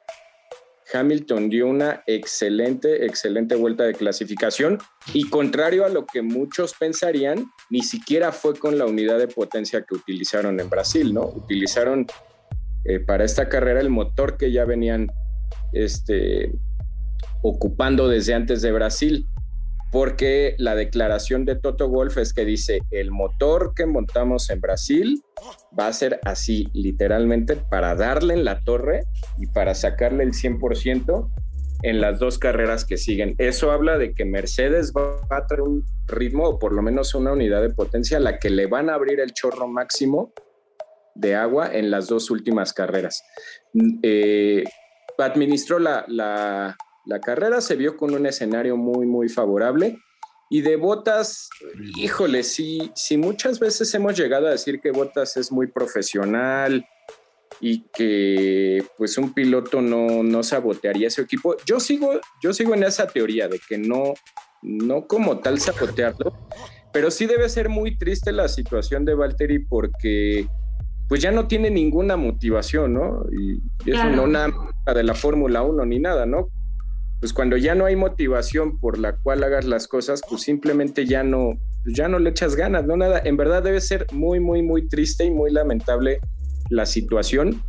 Hamilton 0.92 1.48
dio 1.48 1.66
una 1.66 2.02
excelente, 2.06 3.06
excelente 3.06 3.54
vuelta 3.56 3.84
de 3.84 3.94
clasificación 3.94 4.78
y 5.12 5.28
contrario 5.28 5.84
a 5.84 5.88
lo 5.88 6.06
que 6.06 6.22
muchos 6.22 6.74
pensarían, 6.74 7.46
ni 7.70 7.82
siquiera 7.82 8.32
fue 8.32 8.58
con 8.58 8.78
la 8.78 8.86
unidad 8.86 9.18
de 9.18 9.28
potencia 9.28 9.82
que 9.82 9.94
utilizaron 9.94 10.60
en 10.60 10.70
Brasil, 10.70 11.12
¿no? 11.12 11.26
Utilizaron 11.26 12.06
eh, 12.84 13.00
para 13.00 13.24
esta 13.24 13.48
carrera 13.48 13.80
el 13.80 13.90
motor 13.90 14.36
que 14.36 14.52
ya 14.52 14.64
venían 14.64 15.08
este, 15.72 16.52
ocupando 17.42 18.08
desde 18.08 18.34
antes 18.34 18.62
de 18.62 18.72
Brasil 18.72 19.26
porque 19.92 20.54
la 20.58 20.74
declaración 20.74 21.44
de 21.44 21.56
Toto 21.56 21.88
Wolf 21.88 22.18
es 22.18 22.32
que 22.32 22.44
dice, 22.44 22.80
el 22.90 23.10
motor 23.10 23.72
que 23.74 23.86
montamos 23.86 24.50
en 24.50 24.60
Brasil 24.60 25.22
va 25.78 25.88
a 25.88 25.92
ser 25.92 26.20
así, 26.24 26.68
literalmente, 26.72 27.56
para 27.56 27.94
darle 27.94 28.34
en 28.34 28.44
la 28.44 28.60
torre 28.60 29.04
y 29.38 29.46
para 29.46 29.74
sacarle 29.74 30.24
el 30.24 30.32
100% 30.32 31.30
en 31.82 32.00
las 32.00 32.18
dos 32.18 32.38
carreras 32.38 32.84
que 32.84 32.96
siguen. 32.96 33.34
Eso 33.38 33.70
habla 33.70 33.98
de 33.98 34.12
que 34.12 34.24
Mercedes 34.24 34.92
va 34.92 35.20
a 35.30 35.46
tener 35.46 35.62
un 35.62 35.84
ritmo 36.06 36.44
o 36.48 36.58
por 36.58 36.72
lo 36.72 36.82
menos 36.82 37.14
una 37.14 37.32
unidad 37.32 37.62
de 37.62 37.70
potencia 37.70 38.16
a 38.16 38.20
la 38.20 38.38
que 38.38 38.50
le 38.50 38.66
van 38.66 38.90
a 38.90 38.94
abrir 38.94 39.20
el 39.20 39.32
chorro 39.32 39.68
máximo 39.68 40.32
de 41.14 41.34
agua 41.34 41.70
en 41.72 41.90
las 41.90 42.08
dos 42.08 42.30
últimas 42.30 42.72
carreras. 42.72 43.22
Eh, 44.02 44.64
administró 45.18 45.78
la 45.78 46.76
carrera 47.20 47.60
se 47.60 47.76
vio 47.76 47.96
con 47.96 48.14
un 48.14 48.26
escenario 48.26 48.76
muy, 48.76 49.06
muy 49.06 49.28
favorable. 49.28 49.98
Y 50.48 50.60
de 50.60 50.76
Botas, 50.76 51.48
híjole, 51.96 52.42
sí, 52.42 52.92
sí 52.94 53.16
muchas 53.16 53.58
veces 53.58 53.92
hemos 53.94 54.16
llegado 54.16 54.46
a 54.46 54.50
decir 54.50 54.80
que 54.80 54.92
Botas 54.92 55.36
es 55.36 55.50
muy 55.50 55.66
profesional 55.66 56.86
y 57.60 57.84
que 57.92 58.84
pues 58.96 59.18
un 59.18 59.32
piloto 59.32 59.80
no, 59.80 60.22
no 60.22 60.42
sabotearía 60.42 61.08
ese 61.08 61.22
equipo. 61.22 61.56
Yo 61.66 61.80
sigo, 61.80 62.20
yo 62.42 62.52
sigo 62.52 62.74
en 62.74 62.84
esa 62.84 63.06
teoría 63.06 63.48
de 63.48 63.60
que 63.68 63.78
no, 63.78 64.14
no 64.62 65.06
como 65.06 65.38
tal 65.38 65.58
sabotearlo, 65.58 66.32
pero 66.92 67.10
sí 67.10 67.26
debe 67.26 67.48
ser 67.48 67.68
muy 67.68 67.98
triste 67.98 68.30
la 68.32 68.48
situación 68.48 69.04
de 69.04 69.14
Valtteri 69.14 69.60
porque 69.60 70.46
pues 71.08 71.22
ya 71.22 71.30
no 71.30 71.46
tiene 71.46 71.70
ninguna 71.70 72.16
motivación, 72.16 72.94
¿no? 72.94 73.24
Y, 73.30 73.60
eso 73.90 74.10
no 74.10 74.26
nada 74.26 74.52
de 74.92 75.04
la 75.04 75.14
Fórmula 75.14 75.62
1 75.62 75.86
ni 75.86 76.00
nada, 76.00 76.26
¿no? 76.26 76.48
Pues 77.26 77.32
cuando 77.32 77.56
ya 77.56 77.74
no 77.74 77.86
hay 77.86 77.96
motivación 77.96 78.78
por 78.78 79.00
la 79.00 79.16
cual 79.16 79.42
hagas 79.42 79.64
las 79.64 79.88
cosas, 79.88 80.20
pues 80.30 80.42
simplemente 80.42 81.06
ya 81.06 81.24
no, 81.24 81.58
pues 81.82 81.96
ya 81.96 82.06
no 82.06 82.20
le 82.20 82.30
echas 82.30 82.54
ganas, 82.54 82.86
no 82.86 82.96
nada. 82.96 83.20
En 83.24 83.36
verdad 83.36 83.64
debe 83.64 83.80
ser 83.80 84.06
muy, 84.12 84.38
muy, 84.38 84.62
muy 84.62 84.86
triste 84.86 85.24
y 85.24 85.32
muy 85.32 85.50
lamentable 85.50 86.20
la 86.70 86.86
situación. 86.86 87.64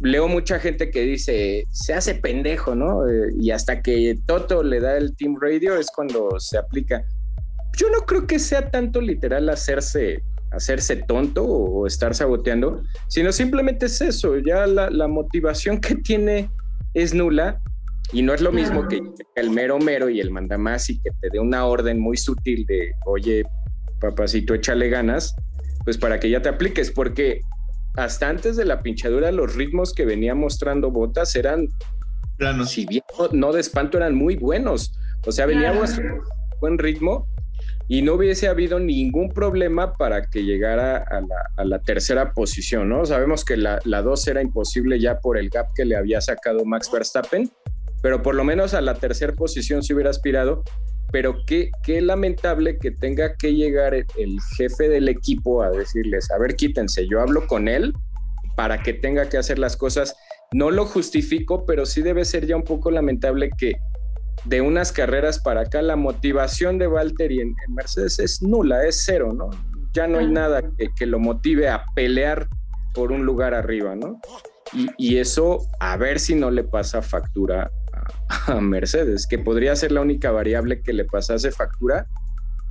Leo 0.00 0.26
mucha 0.26 0.58
gente 0.58 0.90
que 0.90 1.02
dice, 1.02 1.62
se 1.70 1.94
hace 1.94 2.16
pendejo, 2.16 2.74
¿no? 2.74 3.08
Eh, 3.08 3.34
y 3.38 3.52
hasta 3.52 3.82
que 3.82 4.18
Toto 4.26 4.64
le 4.64 4.80
da 4.80 4.96
el 4.96 5.14
Team 5.14 5.36
Radio 5.40 5.76
es 5.76 5.92
cuando 5.94 6.30
se 6.40 6.58
aplica. 6.58 7.04
Yo 7.76 7.90
no 7.90 8.00
creo 8.00 8.26
que 8.26 8.40
sea 8.40 8.68
tanto 8.68 9.00
literal 9.00 9.48
hacerse 9.48 10.24
hacerse 10.50 10.96
tonto 10.96 11.44
o, 11.44 11.86
estar 11.86 12.16
saboteando, 12.16 12.82
sino 13.06 13.30
simplemente 13.30 13.86
es 13.86 14.00
eso, 14.00 14.38
ya 14.38 14.66
la, 14.66 15.06
motivación 15.06 15.80
que 15.80 15.94
tiene 15.94 16.50
es 16.94 17.14
nula 17.14 17.60
y 18.12 18.22
no 18.22 18.32
es 18.32 18.40
lo 18.40 18.52
mismo 18.52 18.88
que 18.88 19.02
el 19.34 19.50
mero 19.50 19.78
mero 19.78 20.08
y 20.08 20.20
el 20.20 20.30
mandamás 20.30 20.88
y 20.88 20.98
que 21.00 21.10
te 21.20 21.28
dé 21.30 21.38
una 21.38 21.66
orden 21.66 22.00
muy 22.00 22.16
sutil 22.16 22.64
de, 22.66 22.92
oye, 23.06 23.44
papacito, 24.00 24.54
échale 24.54 24.88
ganas, 24.88 25.36
pues 25.84 25.98
para 25.98 26.18
que 26.18 26.30
ya 26.30 26.40
te 26.40 26.48
apliques, 26.48 26.90
porque 26.90 27.40
hasta 27.96 28.28
antes 28.28 28.56
de 28.56 28.64
la 28.64 28.82
pinchadura 28.82 29.30
los 29.32 29.54
ritmos 29.56 29.92
que 29.92 30.04
venía 30.04 30.34
mostrando 30.34 30.90
Botas 30.90 31.34
eran, 31.36 31.68
si 32.66 32.86
bien 32.86 33.02
no, 33.32 33.52
de 33.52 33.60
espanto, 33.60 33.98
eran 33.98 34.14
muy 34.14 34.36
buenos. 34.36 34.92
O 35.26 35.32
sea, 35.32 35.46
veníamos 35.46 36.00
buen 36.60 36.78
ritmo 36.78 37.26
y 37.88 38.02
no 38.02 38.14
hubiese 38.14 38.48
habido 38.48 38.78
ningún 38.78 39.30
problema 39.30 39.94
para 39.94 40.26
que 40.26 40.44
llegara 40.44 41.04
a 41.56 41.64
la, 41.64 41.78
tercera 41.80 42.32
posición, 42.32 42.88
¿no? 42.88 43.04
Sabemos 43.04 43.44
que 43.44 43.56
la, 43.56 43.80
la 43.84 44.02
dos 44.02 44.26
era 44.28 44.42
imposible 44.42 45.00
ya 45.00 45.18
por 45.18 45.36
el 45.36 45.50
gap 45.50 45.66
que 45.74 45.84
le 45.84 45.96
había 45.96 46.20
sacado 46.20 46.64
Max 46.64 46.90
Verstappen, 46.92 47.50
pero 48.02 48.22
por 48.22 48.34
lo 48.34 48.44
menos 48.44 48.74
a 48.74 48.80
la 48.80 48.94
tercera 48.94 49.32
posición 49.32 49.82
se 49.82 49.94
hubiera 49.94 50.10
aspirado. 50.10 50.62
Pero 51.10 51.36
qué, 51.46 51.70
qué 51.82 52.02
lamentable 52.02 52.78
que 52.78 52.90
tenga 52.90 53.34
que 53.36 53.54
llegar 53.54 53.94
el, 53.94 54.06
jefe 54.56 54.88
del 54.90 55.08
equipo 55.08 55.62
a 55.62 55.70
decirles, 55.70 56.30
a 56.30 56.38
ver, 56.38 56.54
quítense, 56.54 57.06
yo 57.08 57.20
hablo 57.22 57.46
con 57.46 57.66
él 57.66 57.94
para 58.56 58.82
que 58.82 58.92
tenga 58.92 59.28
que 59.28 59.38
hacer 59.38 59.58
las 59.58 59.76
cosas. 59.76 60.14
No 60.52 60.70
lo 60.70 60.84
justifico, 60.84 61.64
pero 61.64 61.86
sí 61.86 62.02
debe 62.02 62.26
ser 62.26 62.46
ya 62.46 62.56
un 62.56 62.64
poco 62.64 62.90
lamentable 62.90 63.50
que 63.56 63.76
de 64.44 64.60
unas 64.60 64.92
carreras 64.92 65.38
para 65.38 65.62
acá, 65.62 65.82
la 65.82 65.96
motivación 65.96 66.78
de 66.78 66.86
Valtteri 66.86 67.40
en, 67.40 67.48
en 67.66 67.74
Mercedes 67.74 68.18
es 68.18 68.42
nula, 68.42 68.84
es 68.84 69.02
cero, 69.04 69.32
¿no? 69.32 69.50
Ya 69.94 70.06
no 70.06 70.18
hay 70.18 70.28
nada 70.28 70.62
que, 70.96 71.06
lo 71.06 71.18
motive 71.18 71.68
a 71.68 71.84
pelear 71.94 72.46
por 72.94 73.10
un 73.10 73.24
lugar 73.24 73.54
arriba, 73.54 73.96
¿no? 73.96 74.20
Y, 74.98 75.16
eso, 75.16 75.60
a 75.80 75.96
ver 75.96 76.20
si 76.20 76.34
no 76.34 76.50
le 76.50 76.62
pasa 76.62 77.00
factura 77.00 77.70
a, 78.28 78.60
Mercedes, 78.60 79.26
que 79.26 79.38
podría 79.38 79.74
ser 79.76 79.92
la 79.92 80.00
única 80.00 80.30
variable 80.30 80.82
que 80.82 80.92
le 80.92 81.04
pasase 81.04 81.50
factura. 81.50 82.06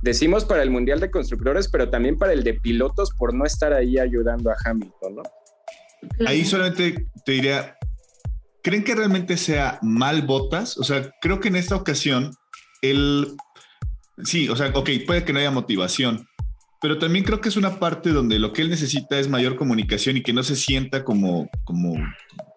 Decimos 0.02 0.44
para 0.44 0.62
el 0.62 0.70
Mundial 0.70 1.00
de 1.00 1.10
Constructores, 1.10 1.68
pero 1.68 1.90
también 1.90 2.16
para 2.16 2.32
el 2.32 2.44
de 2.44 2.54
pilotos 2.54 3.10
por 3.18 3.34
no 3.34 3.44
estar 3.44 3.72
ahí 3.72 3.98
ayudando 3.98 4.50
a 4.50 4.56
Hamilton, 4.64 5.16
¿no? 5.16 5.22
Ahí 6.26 6.44
solamente 6.44 7.08
te 7.24 7.32
diría, 7.32 7.76
¿Creen 8.68 8.84
que 8.84 8.94
realmente 8.94 9.38
sea 9.38 9.78
mal 9.80 10.20
botas? 10.20 10.76
O 10.76 10.84
sea, 10.84 11.10
creo 11.22 11.40
que 11.40 11.48
en 11.48 11.56
esta 11.56 11.74
ocasión, 11.74 12.32
el... 12.82 13.34
Sí, 14.24 14.50
o 14.50 14.56
sea, 14.56 14.72
ok, 14.74 14.90
puede 15.06 15.24
que 15.24 15.32
no 15.32 15.38
haya 15.38 15.50
motivación, 15.50 16.27
pero 16.80 16.98
también 16.98 17.24
creo 17.24 17.40
que 17.40 17.48
es 17.48 17.56
una 17.56 17.78
parte 17.78 18.10
donde 18.10 18.38
lo 18.38 18.52
que 18.52 18.62
él 18.62 18.70
necesita 18.70 19.18
es 19.18 19.28
mayor 19.28 19.56
comunicación 19.56 20.16
y 20.16 20.22
que 20.22 20.32
no 20.32 20.42
se 20.42 20.56
sienta 20.56 21.04
como, 21.04 21.48
como 21.64 21.94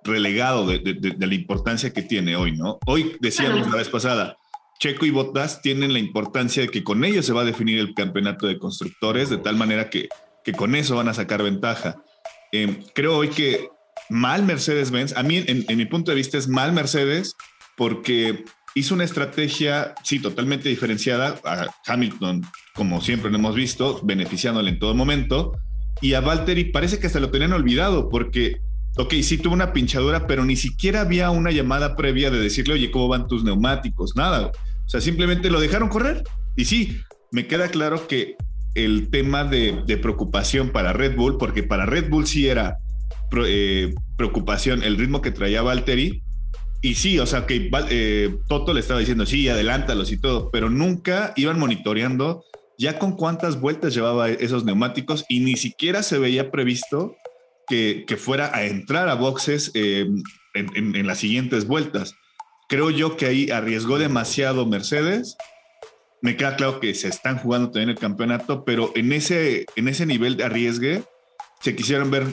relegado 0.04 0.68
de, 0.68 1.16
la 1.20 1.34
importancia 1.34 1.94
que 1.94 2.02
tiene 2.02 2.36
hoy, 2.36 2.52
¿no? 2.58 2.80
Hoy 2.86 3.18
decíamos 3.20 3.70
la 3.70 3.78
vez 3.78 3.90
pasada, 3.90 4.38
Checo 4.80 5.06
y 5.06 5.12
Bottas 5.12 5.62
tienen 5.62 5.94
la 5.94 6.00
importancia 6.00 6.64
de 6.64 6.70
que 6.70 6.84
con 6.84 7.04
ellos 7.04 7.26
se 7.26 7.34
va 7.34 7.42
a 7.42 7.46
definir 7.46 7.80
el 7.80 7.94
campeonato 7.94 8.48
de 8.48 8.58
constructores, 8.58 9.30
de 9.30 9.38
tal 9.38 9.56
manera 9.56 9.90
que, 9.90 10.10
que 10.44 10.54
con 10.54 10.76
eso 10.76 10.96
van 10.96 11.08
a 11.08 11.14
sacar 11.14 11.44
ventaja. 11.44 12.04
Eh, 12.52 12.80
creo 12.94 13.18
hoy 13.18 13.30
que 13.30 13.70
mal 14.10 14.44
Mercedes-Benz. 14.44 15.16
A 15.16 15.24
mí, 15.24 15.44
en, 15.48 15.78
mi 15.78 15.86
punto 15.86 16.12
de 16.12 16.16
vista, 16.16 16.38
es 16.38 16.48
mal 16.48 16.74
Mercedes 16.74 17.36
porque 17.78 18.44
hizo 18.76 18.96
una 18.96 19.04
estrategia, 19.04 19.94
sí, 20.04 20.20
totalmente 20.20 20.70
diferenciada 20.70 21.40
a 21.44 21.68
Hamilton, 21.86 22.46
como 22.74 23.02
siempre 23.02 23.32
lo 23.32 23.38
hemos 23.38 23.56
visto, 23.56 24.00
beneficiándole 24.04 24.70
en 24.70 24.80
todo 24.80 24.96
momento. 24.96 25.54
Y 26.02 26.14
a 26.14 26.22
Valtteri 26.22 26.66
parece 26.66 27.00
que 27.00 27.08
hasta 27.08 27.20
lo 27.20 27.30
tenían 27.30 27.54
olvidado 27.54 28.10
porque, 28.10 28.62
ok, 28.98 29.14
sí 29.22 29.38
tuvo 29.38 29.54
una 29.54 29.74
pinchadura, 29.74 30.26
pero 30.28 30.46
ni 30.46 30.56
siquiera 30.56 31.02
había 31.02 31.30
una 31.32 31.52
llamada 31.52 31.96
previa 31.96 32.32
de 32.32 32.40
decirle, 32.40 32.76
oye, 32.76 32.92
¿cómo 32.92 33.08
van 33.08 33.28
tus 33.28 33.44
neumáticos? 33.44 34.16
Nada. 34.16 34.52
O 34.86 34.90
sea, 34.90 35.02
simplemente 35.02 35.50
lo 35.50 35.60
dejaron 35.60 35.90
correr. 35.90 36.24
Y 36.56 36.66
sí, 36.66 37.02
me 37.32 37.48
queda 37.48 37.70
claro 37.70 38.08
que 38.08 38.36
el 38.74 39.10
tema 39.10 39.44
de, 39.44 39.84
de 39.86 39.98
preocupación 39.98 40.70
para 40.70 40.94
Red 40.94 41.16
Bull, 41.16 41.38
porque 41.38 41.64
para 41.64 41.86
Red 41.86 42.10
Bull 42.10 42.26
sí 42.26 42.48
era 42.48 42.78
eh, 43.46 43.94
preocupación 44.18 44.84
el 44.84 44.98
ritmo 44.98 45.22
que 45.22 45.32
traía 45.32 45.62
Valtteri. 45.62 46.24
Y 46.82 46.96
sí, 46.96 47.20
o 47.20 47.28
sea, 47.28 47.46
que 47.46 47.70
eh, 47.90 48.36
Toto 48.48 48.74
le 48.74 48.80
estaba 48.80 49.00
diciendo, 49.00 49.26
sí, 49.26 49.48
adelántalos 49.48 50.12
y 50.12 50.18
todo, 50.18 50.50
pero 50.50 50.70
nunca 50.70 51.32
iban 51.36 51.60
monitoreando 51.60 52.44
ya 52.78 52.98
con 52.98 53.16
cuántas 53.16 53.62
vueltas 53.62 53.94
llevaba 53.94 54.30
esos 54.30 54.66
neumáticos 54.66 55.24
y 55.30 55.42
ni 55.42 55.56
siquiera 55.56 56.02
se 56.02 56.18
veía 56.18 56.50
previsto 56.50 57.16
que, 57.68 58.06
fuera 58.18 58.52
a 58.54 58.66
entrar 58.66 59.08
a 59.08 59.14
boxes 59.14 59.72
eh, 59.76 60.10
en, 60.56 60.96
en, 60.96 61.08
las 61.08 61.20
siguientes 61.20 61.68
vueltas. 61.68 62.16
Creo 62.68 62.90
yo 62.90 63.16
que 63.16 63.28
ahí 63.28 63.52
arriesgó 63.52 63.98
demasiado 63.98 64.66
Mercedes. 64.66 65.38
Me 66.22 66.36
queda 66.36 66.56
claro 66.56 66.80
que 66.80 66.94
se 66.96 67.08
están 67.08 67.38
jugando 67.38 67.70
también 67.70 67.90
el 67.90 68.00
campeonato, 68.00 68.66
pero 68.66 68.92
en 68.96 69.14
ese, 69.14 69.68
en 69.76 69.88
ese 69.88 70.06
nivel 70.06 70.36
de 70.36 70.46
arriesgue 70.46 71.04
se 71.62 71.76
quisieron 71.76 72.12
ver 72.12 72.26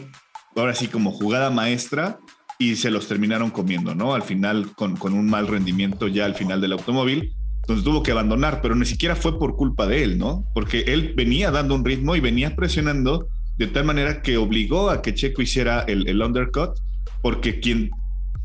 ahora 0.57 0.75
sí 0.75 0.89
como 0.89 1.13
jugada 1.13 1.51
maestra 1.51 2.19
y 2.59 2.77
se 2.77 2.91
los 2.91 3.07
terminaron 3.07 3.51
comiendo, 3.51 3.95
¿no? 3.95 4.15
Al 4.15 4.23
final 4.23 4.73
con, 4.75 4.97
con 4.97 5.15
un 5.15 5.31
mal 5.31 5.47
rendimiento 5.47 6.09
ya 6.09 6.25
al 6.25 6.35
final 6.35 6.61
del 6.61 6.73
automóvil, 6.73 7.33
entonces 7.61 7.85
tuvo 7.85 8.03
que 8.03 8.11
abandonar, 8.11 8.61
pero 8.61 8.75
ni 8.75 8.85
siquiera 8.85 9.15
fue 9.15 9.39
por 9.39 9.55
culpa 9.55 9.87
de 9.87 10.03
él, 10.03 10.19
¿no? 10.19 10.45
Porque 10.55 10.81
él 10.89 11.15
venía 11.17 11.51
dando 11.51 11.75
un 11.75 11.85
ritmo 11.85 12.17
y 12.17 12.21
venía 12.21 12.57
presionando 12.57 13.29
de 13.57 13.67
tal 13.69 13.85
manera 13.85 14.23
que 14.23 14.37
obligó 14.37 14.91
a 14.91 15.03
que 15.03 15.15
Checo 15.15 15.43
hiciera 15.43 15.83
el, 15.83 16.09
el 16.09 16.21
undercut, 16.21 16.71
porque 17.23 17.61
quien, 17.61 17.91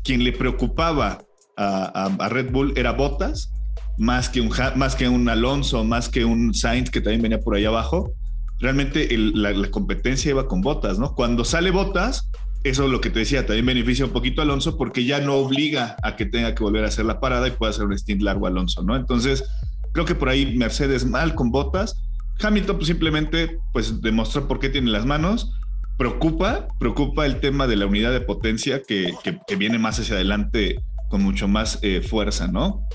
quien 0.02 0.22
le 0.22 0.32
preocupaba 0.32 1.18
a, 1.56 2.06
a, 2.18 2.28
Red 2.28 2.52
Bull 2.52 2.72
era 2.76 2.92
Bottas, 2.92 3.50
más 3.98 4.28
que, 4.28 4.40
un, 4.40 4.50
más 4.76 4.94
que 4.94 5.08
un 5.08 5.28
Alonso, 5.28 5.84
más 5.84 6.08
que 6.08 6.24
un 6.24 6.52
Sainz 6.52 6.90
que 6.90 7.00
también 7.00 7.22
venía 7.22 7.40
por 7.40 7.54
ahí 7.56 7.64
abajo 7.64 8.12
realmente 8.58 9.08
la, 9.16 9.70
competencia 9.70 10.30
iba 10.30 10.48
con 10.48 10.60
botas, 10.60 10.98
¿no? 10.98 11.14
Cuando 11.14 11.44
sale 11.44 11.70
botas, 11.70 12.30
eso 12.64 12.84
es 12.86 12.90
lo 12.90 13.00
que 13.02 13.10
te 13.10 13.18
decía, 13.18 13.44
también 13.44 13.66
beneficia 13.66 14.06
un 14.06 14.12
poquito 14.12 14.40
a 14.40 14.44
Alonso 14.44 14.78
porque 14.78 15.04
ya 15.04 15.20
no 15.20 15.34
obliga 15.34 15.96
a 16.02 16.16
que 16.16 16.24
tenga 16.24 16.54
que 16.54 16.64
volver 16.64 16.84
a 16.84 16.88
hacer 16.88 17.04
la 17.04 17.20
parada 17.20 17.46
y 17.46 17.50
pueda 17.50 17.70
hacer 17.70 17.84
un 17.84 17.96
stint 17.96 18.22
largo 18.22 18.46
Alonso, 18.46 18.82
¿no? 18.82 18.96
Entonces, 18.96 19.44
creo 19.92 20.06
que 20.06 20.14
por 20.14 20.30
ahí 20.30 20.56
Mercedes 20.56 21.04
mal 21.04 21.34
con 21.34 21.50
botas. 21.50 22.02
Hamilton 22.40 22.76
pues, 22.76 22.88
simplemente 22.88 23.58
pues 23.74 24.00
demostró 24.00 24.48
por 24.48 24.60
qué 24.60 24.70
tiene 24.70 24.90
las 24.90 25.04
manos. 25.04 25.52
Preocupa, 25.98 26.66
preocupa 26.80 27.26
el 27.26 27.38
tema 27.38 27.66
de 27.66 27.76
la 27.76 27.84
unidad 27.84 28.12
de 28.12 28.22
potencia 28.22 28.82
que, 28.82 29.12
que, 29.22 29.56
viene 29.56 29.78
más 29.78 30.00
hacia 30.00 30.14
adelante 30.14 30.82
con 31.10 31.22
mucho 31.22 31.46
más 31.46 31.78
eh, 31.82 32.00
fuerza, 32.00 32.48
¿no? 32.48 32.88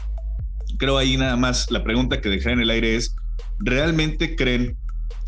Creo 0.79 0.97
ahí 0.97 1.15
nada 1.15 1.37
más 1.37 1.69
la 1.69 1.83
pregunta 1.83 2.21
que 2.21 2.29
dejaré 2.29 2.53
en 2.53 2.61
el 2.61 2.71
aire 2.71 2.95
es, 2.95 3.15
¿realmente 3.59 4.35
creen 4.35 4.78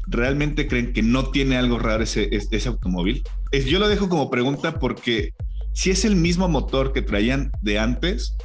¿realmente 0.07 0.67
creen 0.67 0.93
que 0.93 1.03
no 1.03 1.31
tiene 1.31 1.57
algo 1.57 1.79
raro 1.79 2.03
ese, 2.03 2.29
automóvil? 2.67 3.23
Es, 3.51 3.65
yo 3.65 3.79
lo 3.79 3.87
dejo 3.87 4.09
como 4.09 4.29
pregunta 4.29 4.79
porque 4.79 5.33
si 5.73 5.91
es 5.91 6.05
el 6.05 6.15
mismo 6.15 6.47
motor 6.47 6.93
que 6.93 7.01
traían 7.01 7.51
de 7.61 7.79
antes, 7.79 8.35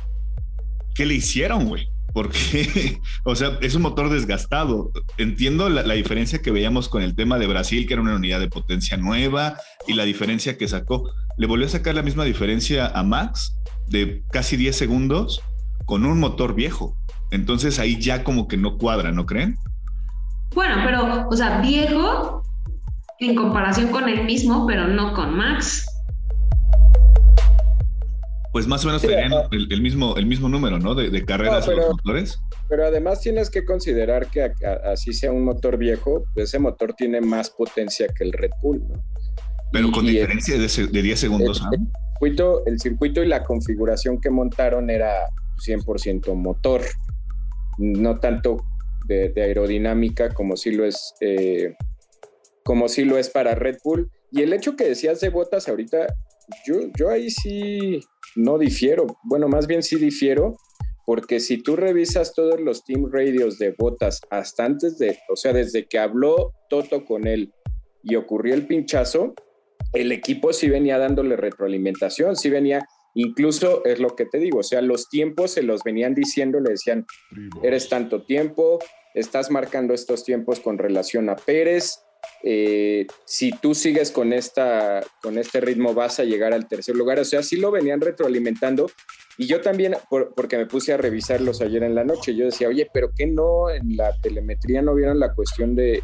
¿qué 0.94 1.06
le 1.06 1.14
hicieron, 1.14 1.66
güey? 1.66 1.88
Porque, 2.12 2.98
o 3.24 3.34
sea, 3.34 3.58
es 3.60 3.74
un 3.74 3.82
motor 3.82 4.08
desgastado. 4.08 4.90
Entiendo 5.18 5.68
la, 5.68 5.82
diferencia 5.94 6.40
que 6.40 6.50
veíamos 6.50 6.88
con 6.88 7.02
el 7.02 7.14
tema 7.14 7.38
de 7.38 7.46
Brasil, 7.46 7.86
que 7.86 7.94
era 7.94 8.02
una 8.02 8.16
unidad 8.16 8.40
de 8.40 8.48
potencia 8.48 8.96
nueva, 8.96 9.58
y 9.86 9.94
la 9.94 10.04
diferencia 10.04 10.56
que 10.56 10.68
sacó. 10.68 11.10
Le 11.36 11.46
volvió 11.46 11.66
a 11.66 11.70
sacar 11.70 11.94
la 11.94 12.02
misma 12.02 12.24
diferencia 12.24 12.86
a 12.86 13.02
Max 13.02 13.54
de 13.88 14.22
casi 14.30 14.56
10 14.56 14.74
segundos 14.74 15.42
con 15.84 16.06
un 16.06 16.18
motor 16.18 16.54
viejo. 16.54 16.96
Entonces 17.30 17.78
ahí 17.78 18.00
ya 18.00 18.24
como 18.24 18.48
que 18.48 18.56
no 18.56 18.78
cuadra, 18.78 19.12
¿no 19.12 19.26
creen? 19.26 19.58
Bueno, 20.54 20.76
pero, 20.84 21.28
o 21.28 21.36
sea, 21.36 21.60
viejo 21.60 22.42
en 23.18 23.34
comparación 23.34 23.90
con 23.90 24.08
el 24.08 24.24
mismo, 24.24 24.66
pero 24.66 24.86
no 24.86 25.12
con 25.14 25.36
Max. 25.36 25.86
Pues 28.52 28.66
más 28.66 28.82
o 28.84 28.86
menos 28.86 29.02
tenían 29.02 29.32
el, 29.50 29.82
mismo, 29.82 30.16
el 30.16 30.24
mismo 30.24 30.48
número, 30.48 30.78
¿no? 30.78 30.94
De, 30.94 31.24
carreras 31.26 31.66
pero, 31.66 31.76
los 31.76 31.90
motores. 31.90 32.40
Pero 32.70 32.86
además 32.86 33.20
tienes 33.20 33.50
que 33.50 33.66
considerar 33.66 34.28
que 34.28 34.50
así 34.84 35.12
sea 35.12 35.30
un 35.30 35.44
motor 35.44 35.76
viejo, 35.76 36.24
pues 36.32 36.48
ese 36.48 36.58
motor 36.58 36.94
tiene 36.94 37.20
más 37.20 37.50
potencia 37.50 38.06
que 38.16 38.24
el 38.24 38.32
Red 38.32 38.52
Bull, 38.62 38.82
¿no? 38.88 39.04
Pero 39.72 39.90
con 39.92 40.06
diferencia 40.06 40.56
de, 40.56 41.02
10 41.02 41.20
segundos. 41.20 41.62
El, 41.70 41.86
circuito, 42.12 42.64
el 42.64 42.80
circuito 42.80 43.22
y 43.22 43.28
la 43.28 43.42
configuración 43.42 44.20
que 44.20 44.30
montaron 44.30 44.88
era 44.88 45.12
100% 45.66 46.34
motor, 46.34 46.80
no 47.76 48.18
tanto 48.20 48.64
de, 49.06 49.32
aerodinámica 49.36 50.32
como 50.32 50.56
si 50.56 50.72
lo 50.72 50.84
es 50.84 51.14
eh, 51.20 51.74
como 52.64 52.88
si 52.88 53.04
lo 53.04 53.16
es 53.16 53.30
para 53.30 53.54
Red 53.54 53.78
Bull. 53.84 54.10
Y 54.32 54.42
el 54.42 54.52
hecho 54.52 54.76
que 54.76 54.88
decías 54.88 55.20
de 55.20 55.28
botas 55.28 55.68
ahorita, 55.68 56.06
yo, 56.66 56.80
yo 56.98 57.10
ahí 57.10 57.30
sí 57.30 58.00
no 58.34 58.58
difiero. 58.58 59.06
Bueno, 59.22 59.48
más 59.48 59.66
bien 59.66 59.82
sí 59.82 59.96
difiero, 59.96 60.56
porque 61.06 61.38
si 61.38 61.62
tú 61.62 61.76
revisas 61.76 62.34
todos 62.34 62.60
los 62.60 62.84
team 62.84 63.08
radios 63.10 63.58
de 63.58 63.74
botas 63.78 64.20
hasta 64.30 64.64
antes 64.64 64.98
de, 64.98 65.16
o 65.30 65.36
sea, 65.36 65.52
desde 65.52 65.86
que 65.86 65.98
habló 65.98 66.52
Toto 66.68 67.04
con 67.04 67.28
él 67.28 67.54
y 68.02 68.16
ocurrió 68.16 68.54
el 68.54 68.66
pinchazo, 68.66 69.34
el 69.92 70.10
equipo 70.10 70.52
sí 70.52 70.68
venía 70.68 70.98
dándole 70.98 71.36
retroalimentación, 71.36 72.36
sí 72.36 72.50
venía, 72.50 72.84
incluso 73.16 73.84
es 73.84 73.98
lo 73.98 74.14
que 74.14 74.26
te 74.26 74.38
digo, 74.38 74.58
o 74.58 74.62
sea, 74.62 74.82
los 74.82 75.08
tiempos 75.08 75.52
se 75.52 75.62
los 75.62 75.82
venían 75.82 76.14
diciendo, 76.14 76.60
le 76.60 76.70
decían, 76.70 77.06
eres 77.62 77.88
tanto 77.88 78.24
tiempo, 78.24 78.78
estás 79.14 79.50
marcando 79.50 79.94
estos 79.94 80.24
tiempos 80.24 80.60
con 80.60 80.78
relación 80.78 81.28
a 81.30 81.36
Pérez, 81.36 82.06
eh, 82.42 83.06
si 83.24 83.50
tú 83.50 83.74
sigues 83.74 84.10
con, 84.10 84.32
esta, 84.32 85.00
con 85.22 85.38
este 85.38 85.60
ritmo 85.60 85.94
vas 85.94 86.20
a 86.20 86.24
llegar 86.24 86.52
al 86.52 86.68
tercer 86.68 86.94
lugar. 86.94 87.18
O 87.18 87.24
sea, 87.24 87.42
sí 87.42 87.56
lo 87.56 87.70
venían 87.70 88.00
retroalimentando. 88.00 88.90
Y 89.38 89.46
yo 89.46 89.60
también, 89.60 89.96
porque 90.08 90.56
me 90.56 90.66
puse 90.66 90.92
a 90.92 90.96
revisarlos 90.96 91.60
ayer 91.60 91.82
en 91.82 91.94
la 91.94 92.04
noche, 92.04 92.34
yo 92.34 92.46
decía, 92.46 92.68
oye, 92.68 92.88
pero 92.92 93.10
¿qué 93.14 93.26
no 93.26 93.70
en 93.70 93.96
la 93.96 94.12
telemetría 94.20 94.80
no 94.80 94.94
vieron 94.94 95.20
la 95.20 95.34
cuestión 95.34 95.74
de, 95.74 96.02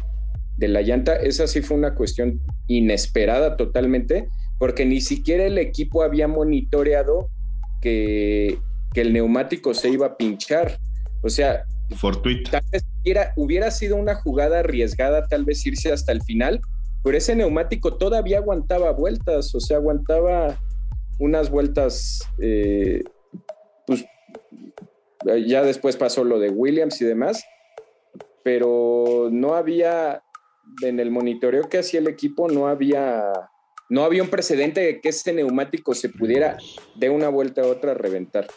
de 0.57 0.67
la 0.67 0.81
llanta? 0.81 1.15
Esa 1.15 1.47
sí 1.47 1.61
fue 1.61 1.77
una 1.77 1.95
cuestión 1.95 2.41
inesperada 2.67 3.57
totalmente, 3.57 4.27
porque 4.63 4.85
ni 4.85 5.01
siquiera 5.01 5.43
el 5.43 5.57
equipo 5.57 6.03
había 6.03 6.25
monitoreado 6.25 7.27
que, 7.81 8.57
que 8.93 9.01
el 9.01 9.11
neumático 9.11 9.73
se 9.73 9.89
iba 9.89 10.05
a 10.05 10.15
pinchar. 10.15 10.77
O 11.21 11.27
sea, 11.27 11.65
Fortuita. 11.97 12.49
Tal 12.49 12.63
vez 12.71 12.85
hubiera, 13.35 13.71
sido 13.71 13.97
una 13.97 14.15
jugada 14.15 14.59
arriesgada, 14.59 15.27
tal 15.27 15.43
vez 15.43 15.65
irse 15.65 15.91
hasta 15.91 16.13
el 16.13 16.21
final, 16.21 16.61
pero 17.03 17.17
ese 17.17 17.35
neumático 17.35 17.97
todavía 17.97 18.37
aguantaba 18.37 18.93
vueltas, 18.93 19.53
o 19.53 19.59
sea, 19.59 19.75
aguantaba 19.75 20.57
unas 21.19 21.49
vueltas, 21.49 22.21
eh, 22.39 23.03
pues 23.85 24.05
ya 25.45 25.61
después 25.63 25.97
pasó 25.97 26.23
lo 26.23 26.39
de 26.39 26.51
Williams 26.51 27.01
y 27.01 27.03
demás, 27.03 27.43
pero 28.45 29.27
no 29.29 29.55
había, 29.55 30.23
en 30.83 31.01
el 31.01 31.11
monitoreo 31.11 31.67
que 31.67 31.79
hacía 31.79 31.99
el 31.99 32.07
equipo, 32.07 32.47
no 32.47 32.69
había, 32.69 33.29
no 33.93 34.03
había 34.03 34.23
un 34.23 34.29
precedente 34.29 34.81
de 34.81 35.01
que 35.01 35.09
ese 35.09 35.31
neumático 35.33 35.93
se 35.93 36.09
pudiera 36.09 36.57
de 36.95 37.11
una 37.11 37.29
vuelta 37.29 37.61
a 37.61 37.67
otra 37.67 37.93
reventar. 37.93 38.47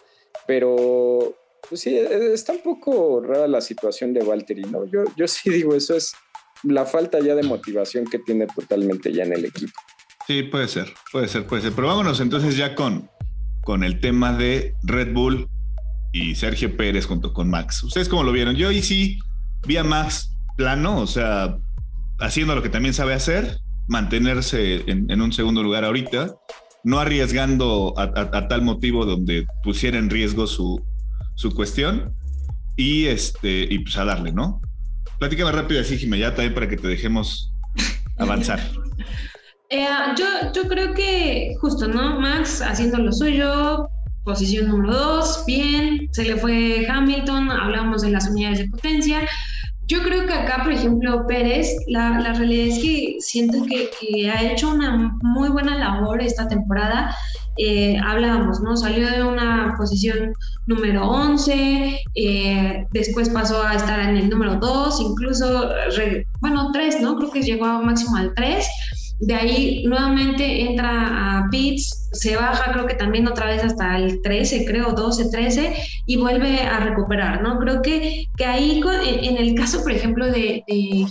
Pero 0.47 1.37
pues 1.68 1.82
sí, 1.82 1.95
e, 1.95 2.32
está 2.32 2.55
un 2.55 2.62
poco 2.62 3.20
rara 3.20 3.47
la 3.47 3.61
situación 3.61 4.14
de 4.14 4.24
Valtteri, 4.24 4.62
¿no? 4.62 4.87
Yo, 4.87 5.05
yo 5.14 5.28
sí 5.28 5.51
digo, 5.51 5.74
eso 5.74 5.95
es 5.95 6.14
la 6.62 6.87
falta 6.87 7.20
ya 7.20 7.34
de 7.34 7.43
motivación 7.43 8.07
que 8.07 8.18
tiene 8.18 8.47
totalmente 8.47 9.12
ya 9.12 9.24
en 9.24 9.34
el 9.34 9.45
equipo. 9.45 9.78
Sí, 10.26 10.45
puede 10.45 10.68
ser, 10.68 10.95
puede 11.12 11.28
ser, 11.28 11.47
puede 11.47 11.61
ser. 11.61 11.72
Pero 11.72 11.89
vámonos 11.89 12.18
entonces 12.20 12.57
ya 12.57 12.74
con, 12.74 13.11
con 13.62 13.84
el 13.84 14.01
tema 14.01 14.32
de 14.32 14.74
Red 14.84 15.12
Bull 15.12 15.51
y 16.14 16.34
Sergio 16.34 16.78
Pérez 16.78 17.05
junto 17.05 17.34
con 17.34 17.51
Max. 17.51 17.82
¿Ustedes 17.82 18.09
cómo 18.09 18.22
lo 18.22 18.32
vieron? 18.32 18.57
Yo 18.57 18.70
ahí 18.70 18.82
sí 18.82 19.18
vi 19.66 19.76
a 19.76 19.84
Max 19.84 20.34
plano, 20.57 20.99
o 20.99 21.07
sea, 21.07 21.59
haciendo 22.20 22.55
lo 22.55 22.62
que 22.62 22.70
también 22.70 22.95
sabe 22.95 23.12
hacer, 23.12 23.59
mantenerse 23.89 24.84
en, 24.87 25.20
un 25.20 25.32
segundo 25.32 25.62
lugar 25.62 25.84
ahorita, 25.84 26.34
no 26.84 26.99
arriesgando 26.99 27.95
a, 27.97 28.49
tal 28.49 28.62
motivo 28.62 29.05
donde 29.05 29.47
pusiera 29.62 29.99
en 29.99 30.11
riesgo 30.11 30.47
su, 30.47 30.80
su 31.34 31.55
cuestión 31.55 32.14
y, 32.76 33.07
este, 33.07 33.66
y 33.68 33.78
pues 33.80 33.97
a 33.97 34.05
darle, 34.05 34.32
¿no? 34.32 34.61
Platícame 35.18 35.53
rápido 35.53 35.80
así, 35.80 35.97
Jimé, 35.97 36.18
ya 36.18 36.34
también 36.34 36.55
para 36.55 36.68
que 36.68 36.76
te 36.76 36.89
dejemos 36.89 37.53
avanzar. 38.18 38.61
Eh, 39.70 39.87
yo, 40.16 40.53
yo 40.55 40.68
creo 40.68 40.95
que 40.95 41.55
justo, 41.61 41.89
¿no? 41.89 42.20
Max 42.20 42.62
haciendo 42.62 42.99
lo 42.99 43.12
suyo, 43.12 43.89
posición 44.24 44.68
número 44.68 44.93
dos, 44.93 45.45
bien, 45.47 46.09
se 46.12 46.24
le 46.24 46.37
fue 46.37 46.87
Hamilton, 46.89 47.51
hablamos 47.51 48.03
de 48.03 48.11
las 48.11 48.28
unidades 48.28 48.59
de 48.59 48.68
potencia, 48.68 49.20
yo 49.87 50.03
creo 50.03 50.26
que 50.26 50.32
acá, 50.32 50.62
por 50.64 50.72
ejemplo, 50.72 51.26
Pérez, 51.26 51.76
la, 51.87 52.32
realidad 52.32 52.66
es 52.68 52.82
que 52.82 53.16
siento 53.20 53.59
que, 53.64 54.30
ha 54.30 54.43
hecho 54.43 54.70
una 54.70 55.16
muy 55.22 55.49
buena 55.49 55.78
labor 55.78 56.20
esta 56.20 56.49
temporada. 56.49 57.14
Eh, 57.59 57.97
hablábamos, 58.05 58.61
¿no? 58.61 58.76
Salió 58.76 59.09
de 59.09 59.22
una 59.22 59.74
posición 59.78 60.34
número 60.66 61.09
11, 61.09 62.01
eh, 62.14 62.87
después 62.91 63.30
pasó 63.30 63.62
a 63.62 63.74
estar 63.74 64.01
en 64.01 64.16
el 64.16 64.28
número 64.28 64.57
2, 64.57 65.01
incluso, 65.01 65.70
bueno, 66.41 66.70
3, 66.72 67.01
¿no? 67.01 67.16
Creo 67.16 67.30
que 67.30 67.43
llegó 67.43 67.66
máximo 67.80 68.16
al 68.16 68.34
3 68.34 68.66
de 69.21 69.35
ahí 69.35 69.85
nuevamente 69.87 70.62
entra 70.62 71.39
a 71.39 71.49
Pitts, 71.51 72.11
se 72.12 72.37
baja 72.37 72.73
creo 72.73 72.87
que 72.87 72.95
también 72.95 73.27
otra 73.27 73.47
vez 73.47 73.64
hasta 73.64 73.97
el 73.97 74.21
13, 74.23 74.64
creo 74.67 74.93
12, 74.93 75.31
13 75.31 75.75
y 76.07 76.17
vuelve 76.17 76.61
a 76.61 76.81
recuperar, 76.81 77.43
¿no? 77.43 77.59
Creo 77.59 77.83
que, 77.83 78.27
que 78.37 78.45
ahí 78.45 78.83
en 79.23 79.37
el 79.39 79.55
caso, 79.55 79.83
por 79.83 79.93
ejemplo, 79.93 80.27
de, 80.27 80.64
de, 80.67 81.07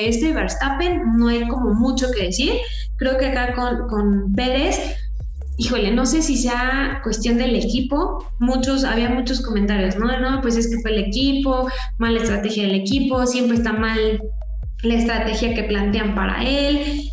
este 0.00 0.32
Verstappen 0.32 1.16
no 1.16 1.28
hay 1.28 1.46
como 1.48 1.74
mucho 1.74 2.10
que 2.12 2.26
decir. 2.26 2.52
Creo 2.96 3.18
que 3.18 3.26
acá 3.26 3.54
con, 3.54 3.88
con 3.88 4.32
Pérez 4.34 4.78
híjole, 5.56 5.92
no 5.92 6.04
sé 6.04 6.20
si 6.20 6.36
sea 6.36 7.00
cuestión 7.04 7.38
del 7.38 7.54
equipo, 7.54 8.26
muchos, 8.40 8.82
había 8.84 9.08
muchos 9.08 9.40
comentarios, 9.40 9.96
¿no? 9.96 10.18
No, 10.18 10.40
pues 10.40 10.56
es 10.56 10.68
que 10.68 10.80
fue 10.80 10.92
el 10.92 11.04
equipo, 11.04 11.68
mala 11.98 12.20
estrategia 12.20 12.64
del 12.64 12.74
equipo, 12.74 13.24
siempre 13.26 13.58
está 13.58 13.72
mal 13.72 14.20
la 14.82 14.94
estrategia 14.94 15.54
que 15.54 15.62
plantean 15.64 16.14
para 16.14 16.42
él, 16.42 17.08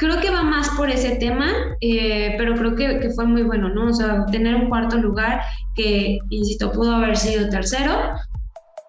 Creo 0.00 0.18
que 0.18 0.30
va 0.30 0.42
más 0.42 0.70
por 0.70 0.88
ese 0.88 1.16
tema, 1.16 1.52
eh, 1.82 2.34
pero 2.38 2.54
creo 2.54 2.74
que, 2.74 3.00
que, 3.00 3.10
fue 3.10 3.26
muy 3.26 3.42
bueno, 3.42 3.68
¿no? 3.68 3.88
O 3.88 3.92
sea, 3.92 4.24
tener 4.32 4.54
un 4.54 4.70
cuarto 4.70 4.96
lugar 4.96 5.42
que, 5.74 6.18
insisto, 6.30 6.72
pudo 6.72 6.94
haber 6.94 7.18
sido 7.18 7.50
tercero, 7.50 8.14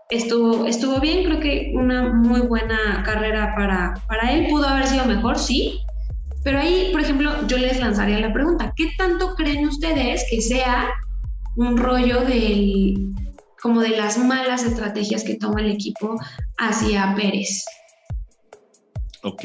estuvo, 0.09 0.65
estuvo 0.65 1.01
bien, 1.01 1.25
creo 1.25 1.41
que 1.41 1.73
una 1.75 2.13
muy 2.13 2.39
buena 2.39 3.03
carrera 3.03 3.53
para, 3.57 3.93
para 4.07 4.31
él, 4.31 4.47
pudo 4.49 4.65
haber 4.65 4.87
sido 4.87 5.03
mejor, 5.03 5.37
sí, 5.37 5.81
pero 6.45 6.59
ahí, 6.59 6.87
por 6.93 7.01
ejemplo, 7.01 7.45
yo 7.45 7.57
les 7.57 7.77
lanzaría 7.81 8.21
la 8.21 8.31
pregunta, 8.31 8.73
¿qué 8.77 8.91
tanto 8.97 9.35
creen 9.35 9.67
ustedes 9.67 10.25
que 10.29 10.39
sea 10.39 10.91
un 11.57 11.75
rollo 11.75 12.21
del, 12.21 13.13
como 13.61 13.81
de 13.81 13.89
las 13.89 14.17
malas 14.17 14.63
estrategias 14.63 15.25
que 15.25 15.35
toma 15.35 15.59
el 15.59 15.71
equipo 15.71 16.15
hacia 16.57 17.13
Pérez? 17.15 17.65
Ok, 19.23 19.43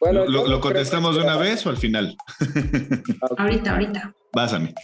bueno, 0.00 0.26
¿Lo, 0.26 0.60
contestamos 0.60 1.16
de 1.16 1.22
una 1.22 1.36
vez 1.36 1.64
o 1.66 1.70
al 1.70 1.76
final? 1.76 2.16
ahorita, 3.38 3.72
ahorita. 3.72 4.14
Pásame. 4.32 4.74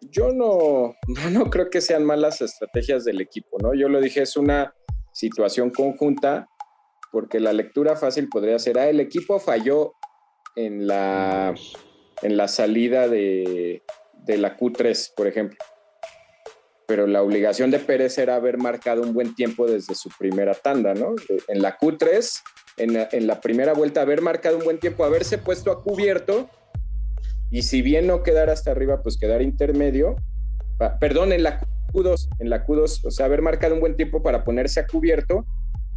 Yo 0.00 0.32
no, 0.32 0.94
no, 1.30 1.50
creo 1.50 1.70
que 1.70 1.80
sean 1.80 2.04
malas 2.04 2.40
estrategias 2.40 3.04
del 3.04 3.20
equipo, 3.20 3.58
¿no? 3.60 3.74
Yo 3.74 3.88
lo 3.88 4.00
dije, 4.00 4.22
es 4.22 4.36
una 4.36 4.72
situación 5.12 5.70
conjunta, 5.70 6.46
porque 7.10 7.40
la 7.40 7.52
lectura 7.52 7.96
fácil 7.96 8.28
podría 8.28 8.58
ser, 8.58 8.78
ah, 8.78 8.88
el 8.88 9.00
equipo 9.00 9.40
falló 9.40 9.94
en 10.56 10.86
la, 10.86 11.54
en 12.22 12.36
la 12.36 12.48
salida 12.48 13.08
de, 13.08 13.82
de 14.24 14.38
la 14.38 14.56
Q3, 14.56 15.12
por 15.16 15.26
ejemplo 15.26 15.58
pero 16.86 17.06
la 17.06 17.22
obligación 17.22 17.70
de 17.70 17.78
Pérez 17.78 18.18
era 18.18 18.36
haber 18.36 18.58
marcado 18.58 19.02
un 19.02 19.12
buen 19.12 19.34
tiempo 19.34 19.66
desde 19.66 19.94
su 19.94 20.10
primera 20.18 20.54
tanda, 20.54 20.94
¿no? 20.94 21.14
En 21.48 21.62
la 21.62 21.78
Q3, 21.78 22.42
en 22.76 23.26
la, 23.26 23.40
primera 23.40 23.72
vuelta, 23.72 24.02
haber 24.02 24.20
marcado 24.20 24.58
un 24.58 24.64
buen 24.64 24.78
tiempo, 24.78 25.04
haberse 25.04 25.38
puesto 25.38 25.70
a 25.70 25.82
cubierto 25.82 26.48
y 27.50 27.62
si 27.62 27.82
bien 27.82 28.06
no 28.06 28.22
quedar 28.22 28.50
hasta 28.50 28.72
arriba, 28.72 29.00
pues 29.02 29.16
quedar 29.16 29.42
intermedio, 29.42 30.16
perdón, 30.98 31.32
en 31.32 31.44
la 31.44 31.60
Q2, 31.92 32.28
en 32.40 32.50
la 32.50 32.66
Q2, 32.66 33.06
o 33.06 33.10
sea, 33.10 33.26
haber 33.26 33.42
marcado 33.42 33.74
un 33.74 33.80
buen 33.80 33.96
tiempo 33.96 34.22
para 34.22 34.44
ponerse 34.44 34.80
a 34.80 34.86
cubierto 34.86 35.46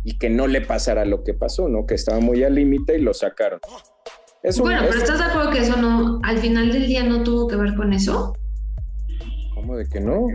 y 0.03 0.17
que 0.17 0.29
no 0.29 0.47
le 0.47 0.61
pasara 0.61 1.03
lo 1.03 1.23
que 1.23 1.33
pasó, 1.33 1.67
¿no? 1.67 1.85
Que 1.85 1.95
estaba 1.95 2.19
muy 2.19 2.43
al 2.43 2.55
límite 2.55 2.97
y 2.97 3.01
lo 3.01 3.13
sacaron. 3.13 3.59
bueno, 4.59 4.81
pero 4.87 4.99
¿estás 4.99 5.17
de 5.17 5.25
acuerdo 5.25 5.51
que 5.51 5.59
eso 5.59 5.75
no, 5.77 6.19
al 6.23 6.37
final 6.37 6.71
del 6.71 6.85
día 6.85 7.03
no 7.03 7.23
tuvo 7.23 7.47
que 7.47 7.55
ver 7.55 7.75
con 7.75 7.91
eso? 7.91 8.33
¿Cómo 9.57 9.75
de 9.75 9.89
que 9.89 9.99
no? 9.99 10.27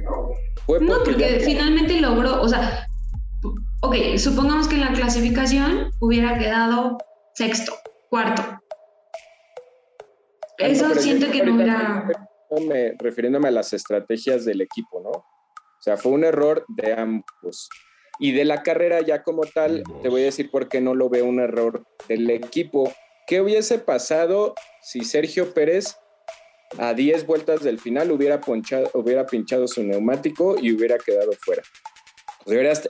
no, 0.80 1.04
porque 1.04 1.40
finalmente 1.44 2.00
logró, 2.00 2.42
o 2.42 2.48
sea, 2.48 2.88
ok, 3.80 3.94
supongamos 4.16 4.66
que 4.66 4.74
en 4.74 4.80
la 4.80 4.92
clasificación 4.92 5.90
hubiera 6.00 6.36
quedado 6.38 6.98
sexto, 7.32 7.72
cuarto. 8.10 8.42
Eso 10.58 10.92
siento 10.96 11.30
que 11.30 11.44
no 11.44 11.54
hubiera... 11.54 12.08
Refiriéndome 12.98 13.46
a 13.46 13.52
las 13.52 13.72
estrategias 13.72 14.44
del 14.44 14.60
equipo, 14.60 15.00
¿no? 15.00 15.10
O 15.10 15.82
sea, 15.82 15.96
fue 15.96 16.10
un 16.10 16.24
error 16.24 16.64
de 16.66 16.92
ambos. 16.92 17.68
Y 18.18 18.32
de 18.32 18.44
la 18.44 18.64
carrera 18.64 19.02
ya 19.02 19.22
como 19.22 19.42
tal, 19.42 19.84
te 20.02 20.08
voy 20.08 20.22
a 20.22 20.26
decir 20.26 20.50
por 20.50 20.68
qué 20.68 20.80
no 20.80 20.96
lo 20.96 21.08
veo 21.08 21.26
un 21.26 21.38
error 21.38 21.84
del 22.08 22.28
equipo. 22.28 22.92
¿Qué 23.28 23.40
hubiese 23.40 23.78
pasado 23.78 24.56
si 24.80 25.04
Sergio 25.04 25.54
Pérez 25.54 25.96
a 26.78 26.94
10 26.94 27.26
vueltas 27.26 27.62
del 27.62 27.78
final 27.78 28.10
hubiera, 28.10 28.40
ponchado, 28.40 28.90
hubiera 28.94 29.26
pinchado 29.26 29.68
su 29.68 29.82
neumático 29.82 30.56
y 30.60 30.72
hubiera 30.72 30.98
quedado 30.98 31.32
fuera? 31.40 31.62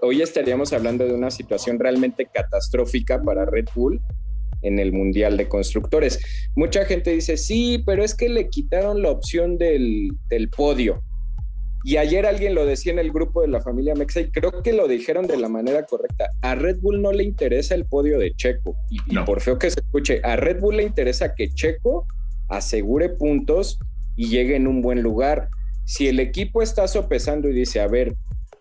hoy 0.00 0.22
estaríamos 0.22 0.72
hablando 0.72 1.04
de 1.04 1.12
una 1.12 1.30
situación 1.30 1.78
realmente 1.78 2.26
catastrófica 2.32 3.22
para 3.22 3.44
Red 3.44 3.66
Bull 3.74 4.00
en 4.62 4.78
el 4.78 4.92
Mundial 4.92 5.36
de 5.36 5.48
Constructores. 5.48 6.18
Mucha 6.54 6.84
gente 6.84 7.10
dice, 7.10 7.36
sí, 7.36 7.82
pero 7.84 8.04
es 8.04 8.14
que 8.14 8.28
le 8.28 8.48
quitaron 8.48 9.02
la 9.02 9.10
opción 9.10 9.58
del, 9.58 10.12
del 10.28 10.48
podio. 10.48 11.02
Y 11.84 11.96
ayer 11.96 12.26
alguien 12.26 12.54
lo 12.54 12.64
decía 12.64 12.92
en 12.92 13.00
el 13.00 13.10
grupo 13.10 13.42
de 13.42 13.48
la 13.48 13.60
familia 13.60 13.94
Mexa 13.96 14.20
y 14.20 14.30
creo 14.30 14.62
que 14.62 14.72
lo 14.72 14.86
dijeron 14.86 15.26
de 15.26 15.36
la 15.36 15.48
manera 15.48 15.84
correcta. 15.84 16.30
A 16.42 16.54
Red 16.54 16.78
Bull 16.80 17.02
no 17.02 17.12
le 17.12 17.24
interesa 17.24 17.74
el 17.74 17.86
podio 17.86 18.20
de 18.20 18.32
Checo. 18.34 18.76
Y, 18.88 19.18
por 19.24 19.40
feo 19.40 19.58
que 19.58 19.70
se 19.70 19.80
escuche, 19.80 20.20
a 20.22 20.36
Red 20.36 20.60
Bull 20.60 20.76
le 20.76 20.84
interesa 20.84 21.34
que 21.34 21.52
Checo 21.52 22.06
asegure 22.53 23.09
puntos 23.09 23.78
y 24.14 24.28
llegue 24.28 24.57
en 24.57 24.66
un 24.66 24.82
buen 24.82 25.03
lugar. 25.03 25.48
Si 25.84 26.07
el 26.07 26.20
equipo 26.20 26.62
está 26.62 26.86
sopesando 26.86 27.48
y 27.48 27.55
dice, 27.55 27.80
a 27.80 27.88
ver, 27.88 28.14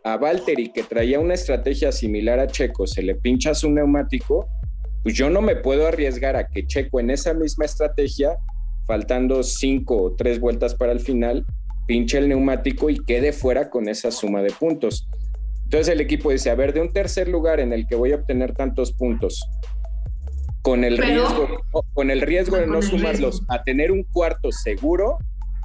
a 0.04 0.18
Valtteri 0.18 0.72
que 0.72 0.84
traía 0.84 1.20
una 1.20 1.34
estrategia 1.34 1.92
similar 1.92 2.40
a 2.40 2.48
Checo, 2.48 2.88
se 2.88 3.04
le 3.04 3.16
pincha 3.16 3.54
su 3.54 3.70
neumático, 3.70 4.48
pues 5.04 5.16
yo 5.16 5.30
no 5.30 5.42
me 5.42 5.56
puedo 5.56 5.88
arriesgar 5.88 6.36
a 6.36 6.48
que 6.48 6.66
Checo 6.66 7.00
en 7.00 7.10
esa 7.10 7.34
misma 7.34 7.66
estrategia, 7.66 8.38
faltando 8.88 9.44
cinco 9.44 10.02
o 10.02 10.16
tres 10.16 10.40
vueltas 10.40 10.74
para 10.74 10.92
el 10.92 11.00
final, 11.00 11.46
pinche 11.86 12.18
el 12.18 12.30
neumático 12.30 12.90
y 12.90 12.98
quede 13.04 13.34
fuera 13.34 13.70
con 13.70 13.90
esa 13.90 14.12
suma 14.12 14.42
de 14.42 14.52
puntos. 14.52 15.08
Entonces 15.64 15.90
el 15.90 16.02
equipo 16.02 16.32
dice, 16.32 16.50
a 16.50 16.56
ver, 16.56 16.74
de 16.74 16.82
un 16.82 16.94
tercer 16.94 17.28
lugar 17.28 17.60
en 17.60 17.74
el 17.74 17.88
que 17.88 17.96
voy 17.96 18.14
a 18.14 18.16
obtener 18.16 18.54
tantos 18.54 18.94
puntos, 18.94 19.42
con 20.62 20.84
el 20.84 20.98
riesgo, 20.98 21.48
con 21.94 22.12
el 22.12 22.22
riesgo 22.22 22.58
de 22.58 22.68
no 22.68 22.82
sumarlos 22.82 23.44
a 23.48 23.64
tener 23.64 23.92
un 23.92 24.04
cuarto 24.04 24.52
seguro, 24.52 25.18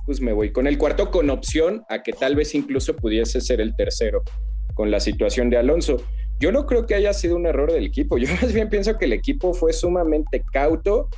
pues 0.07 0.20
me 0.20 0.32
voy 0.32 0.53
con 0.53 0.66
el 0.66 0.78
cuarto 0.78 1.11
con 1.11 1.30
opción 1.30 1.84
a 1.88 2.03
que 2.03 2.12
tal 2.12 2.36
vez 2.36 2.55
incluso 2.55 2.97
pudiese 2.97 3.40
ser 3.40 3.61
el 3.61 3.74
tercero 3.74 4.22
con 4.74 4.90
la 4.90 5.01
situación 5.01 5.51
de 5.51 5.59
Alonso. 5.59 5.97
Yo 6.38 6.53
no 6.53 6.66
creo 6.66 6.86
que 6.86 6.94
haya 6.94 7.12
sido 7.12 7.36
un 7.36 7.47
error 7.47 7.72
del 7.72 7.84
equipo, 7.84 8.16
yo 8.18 8.28
más 8.40 8.53
bien 8.53 8.68
pienso 8.68 8.97
que 8.97 9.07
el 9.07 9.12
equipo 9.12 9.53
fue 9.53 9.72
sumamente 9.72 10.42
cauto 10.53 11.09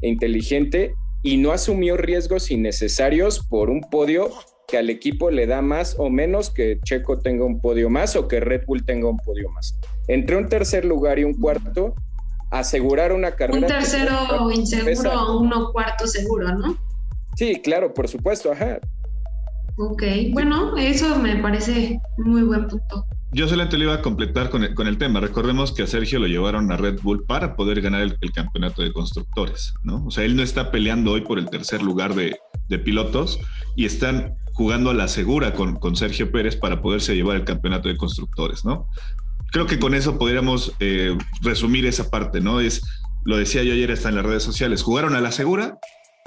e 0.00 0.08
inteligente 0.08 0.94
y 1.22 1.36
no 1.36 1.52
asumió 1.52 1.96
riesgos 1.96 2.50
innecesarios 2.50 3.44
por 3.46 3.70
un 3.70 3.80
podio 3.82 4.30
que 4.68 4.78
al 4.78 4.90
equipo 4.90 5.30
le 5.30 5.46
da 5.46 5.62
más 5.62 5.96
o 5.98 6.10
menos 6.10 6.50
que 6.50 6.78
Checo 6.84 7.18
tenga 7.18 7.44
un 7.44 7.60
podio 7.60 7.88
más 7.88 8.16
o 8.16 8.28
que 8.28 8.38
Red 8.38 8.66
Bull 8.66 8.84
tenga 8.84 9.08
un 9.08 9.16
podio 9.16 9.48
más. 9.50 9.78
Entre 10.08 10.36
un 10.36 10.48
tercer 10.48 10.84
lugar 10.84 11.18
y 11.18 11.24
un 11.24 11.34
cuarto, 11.34 11.94
asegurar 12.50 13.12
una 13.12 13.32
carrera. 13.32 13.60
Un 13.60 13.66
tercero 13.66 14.50
inseguro 14.50 15.12
o 15.12 15.40
uno 15.40 15.72
cuarto 15.72 16.06
seguro, 16.06 16.54
¿no? 16.54 16.76
Sí, 17.36 17.60
claro, 17.62 17.94
por 17.94 18.08
supuesto, 18.08 18.52
ajá. 18.52 18.78
Ok, 19.76 20.02
bueno, 20.32 20.76
eso 20.76 21.18
me 21.18 21.36
parece 21.36 22.00
muy 22.16 22.42
buen 22.42 22.66
punto. 22.66 23.06
Yo 23.30 23.46
solamente 23.46 23.76
le 23.78 23.84
iba 23.84 23.94
a 23.94 24.02
completar 24.02 24.50
con 24.50 24.64
el, 24.64 24.74
con 24.74 24.86
el, 24.86 24.98
tema. 24.98 25.20
Recordemos 25.20 25.72
que 25.72 25.82
a 25.82 25.86
Sergio 25.86 26.18
lo 26.18 26.26
llevaron 26.26 26.72
a 26.72 26.76
Red 26.76 27.00
Bull 27.02 27.24
para 27.24 27.54
poder 27.54 27.80
ganar 27.80 28.00
el, 28.00 28.32
campeonato 28.32 28.82
de 28.82 28.92
constructores, 28.92 29.74
¿no? 29.84 30.04
O 30.06 30.10
sea, 30.10 30.24
él 30.24 30.34
no 30.34 30.42
está 30.42 30.70
peleando 30.70 31.12
hoy 31.12 31.20
por 31.20 31.38
el 31.38 31.48
tercer 31.48 31.82
lugar 31.82 32.14
de, 32.14 32.36
de 32.68 32.78
pilotos 32.78 33.38
y 33.76 33.84
están 33.84 34.34
jugando 34.54 34.90
a 34.90 34.94
la 34.94 35.06
segura 35.06 35.54
con, 35.54 35.76
con, 35.76 35.94
Sergio 35.94 36.32
Pérez 36.32 36.56
para 36.56 36.82
poderse 36.82 37.14
llevar 37.14 37.36
el 37.36 37.44
campeonato 37.44 37.88
de 37.88 37.96
constructores, 37.96 38.64
¿no? 38.64 38.88
Creo 39.50 39.66
que 39.66 39.78
con 39.78 39.94
eso 39.94 40.18
podríamos 40.18 40.74
eh, 40.80 41.16
resumir 41.42 41.86
esa 41.86 42.10
parte, 42.10 42.40
¿no? 42.40 42.60
Es, 42.60 42.82
lo 43.24 43.36
decía 43.36 43.62
yo 43.62 43.72
ayer, 43.72 43.90
está 43.90 44.08
en 44.10 44.16
las 44.16 44.26
redes 44.26 44.42
sociales, 44.42 44.82
jugaron 44.82 45.14
a 45.14 45.20
la 45.20 45.32
segura, 45.32 45.78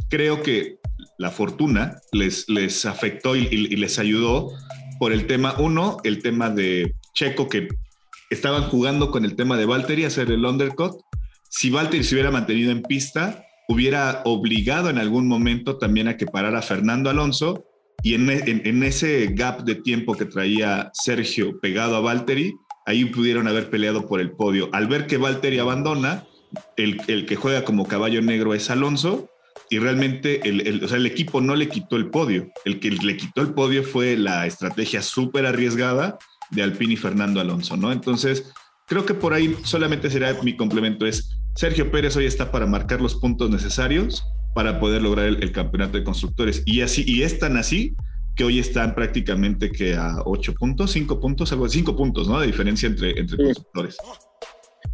creo 0.09 0.41
que 0.41 0.77
la 1.17 1.31
fortuna 1.31 1.97
les, 2.11 2.49
les 2.49 2.85
afectó 2.85 3.35
y, 3.35 3.47
les 3.47 3.99
ayudó 3.99 4.51
por 4.99 5.13
el 5.13 5.27
tema, 5.27 5.55
uno, 5.57 5.97
el 6.03 6.21
tema 6.21 6.49
de 6.49 6.95
Checo, 7.13 7.47
que 7.47 7.69
estaban 8.29 8.63
jugando 8.63 9.11
con 9.11 9.25
el 9.25 9.35
tema 9.35 9.57
de 9.57 9.65
Valtteri, 9.65 10.05
hacer 10.05 10.31
el 10.31 10.45
undercut. 10.45 10.93
Si 11.49 11.69
Valtteri 11.69 12.03
se 12.03 12.15
hubiera 12.15 12.31
mantenido 12.31 12.71
en 12.71 12.81
pista, 12.81 13.45
hubiera 13.67 14.21
obligado 14.25 14.89
en 14.89 14.97
algún 14.97 15.27
momento 15.27 15.77
también 15.77 16.07
a 16.07 16.17
que 16.17 16.25
parara 16.25 16.61
Fernando 16.61 17.09
Alonso 17.09 17.65
y 18.03 18.15
en, 18.15 18.29
en, 18.29 18.83
ese 18.83 19.27
gap 19.31 19.63
de 19.63 19.75
tiempo 19.75 20.15
que 20.15 20.25
traía 20.25 20.89
Sergio 20.93 21.59
pegado 21.59 21.95
a 21.95 21.99
Valtteri, 21.99 22.53
ahí 22.91 23.05
pudieron 23.05 23.47
haber 23.47 23.69
peleado 23.69 24.07
por 24.07 24.21
el 24.21 24.31
podio. 24.31 24.69
Al 24.73 24.87
ver 24.87 25.07
que 25.07 25.17
Valtteri 25.17 25.59
abandona, 25.59 26.25
el, 26.77 27.01
el 27.07 27.25
que 27.25 27.35
juega 27.35 27.63
como 27.63 27.87
caballo 27.87 28.21
negro 28.21 28.53
es 28.53 28.69
Alonso 28.69 29.29
y 29.69 29.79
realmente 29.79 30.47
el, 30.47 30.67
el, 30.67 30.83
o 30.83 30.87
sea, 30.87 30.97
el, 30.97 31.05
equipo 31.05 31.39
no 31.39 31.55
le 31.55 31.69
quitó 31.69 31.95
el 31.95 32.09
podio. 32.09 32.51
El 32.65 32.79
que 32.79 32.91
le 32.91 33.17
quitó 33.17 33.41
el 33.41 33.53
podio 33.53 33.83
fue 33.83 34.17
la 34.17 34.45
estrategia 34.45 35.01
súper 35.01 35.45
arriesgada 35.45 36.19
de 36.49 36.63
Alpine 36.63 36.93
y 36.93 36.97
Fernando 36.97 37.39
Alonso, 37.39 37.77
¿no? 37.77 37.91
Entonces, 37.91 38.51
creo 38.87 39.05
que 39.05 39.13
por 39.13 39.33
ahí 39.33 39.55
solamente 39.63 40.09
será 40.09 40.35
mi 40.43 40.57
complemento 40.57 41.05
es 41.05 41.37
Sergio 41.55 41.91
Pérez 41.91 42.15
hoy 42.17 42.25
está 42.25 42.51
para 42.51 42.65
marcar 42.65 43.01
los 43.01 43.15
puntos 43.15 43.49
necesarios 43.49 44.23
para 44.53 44.81
poder 44.81 45.01
lograr 45.01 45.27
el, 45.27 45.51
campeonato 45.53 45.97
de 45.97 46.03
constructores 46.03 46.63
y 46.65 46.81
así 46.81 47.05
y 47.07 47.23
es 47.23 47.39
tan 47.39 47.55
así 47.55 47.95
que 48.35 48.43
hoy 48.43 48.59
están 48.59 48.95
prácticamente 48.95 49.71
que 49.71 49.95
a 49.95 50.21
8 50.25 50.53
puntos, 50.53 50.91
5 50.91 51.19
puntos, 51.19 51.51
algo 51.51 51.65
de 51.65 51.71
5 51.71 51.95
puntos, 51.95 52.27
¿no? 52.27 52.39
De 52.39 52.47
diferencia 52.47 52.87
entre, 52.87 53.19
entre 53.19 53.37
constructores. 53.37 53.97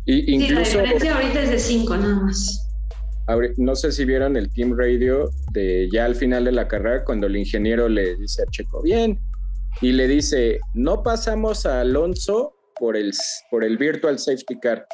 Y 0.06 0.34
incluso, 0.34 0.66
sí, 0.66 0.78
la 0.78 0.84
diferencia 0.84 1.16
ahorita 1.16 1.44
es 1.44 1.50
de 1.50 1.60
5 1.60 1.98
nada 1.98 2.16
más 2.16 2.68
no 3.58 3.76
sé 3.76 3.92
si 3.92 4.06
vieron 4.06 4.38
el 4.38 4.52
Team 4.54 4.78
Radio 4.78 5.30
de 5.52 5.90
ya 5.92 6.06
al 6.06 6.16
final 6.16 6.46
de 6.46 6.54
la 6.54 6.68
carrera, 6.68 7.04
cuando 7.04 7.28
el 7.28 7.36
ingeniero 7.36 7.90
le 7.90 8.16
dice 8.16 8.44
a 8.44 8.46
Checo, 8.50 8.82
bien, 8.82 9.20
y 9.82 9.92
le 9.92 10.08
dice, 10.08 10.60
no 10.74 11.04
pasamos 11.04 11.66
a 11.66 11.82
Alonso 11.82 12.54
por 12.80 12.96
el, 12.96 13.12
por 13.52 13.64
el 13.64 13.78
Virtual 13.78 14.18
Safety 14.18 14.60
Car. 14.60 14.88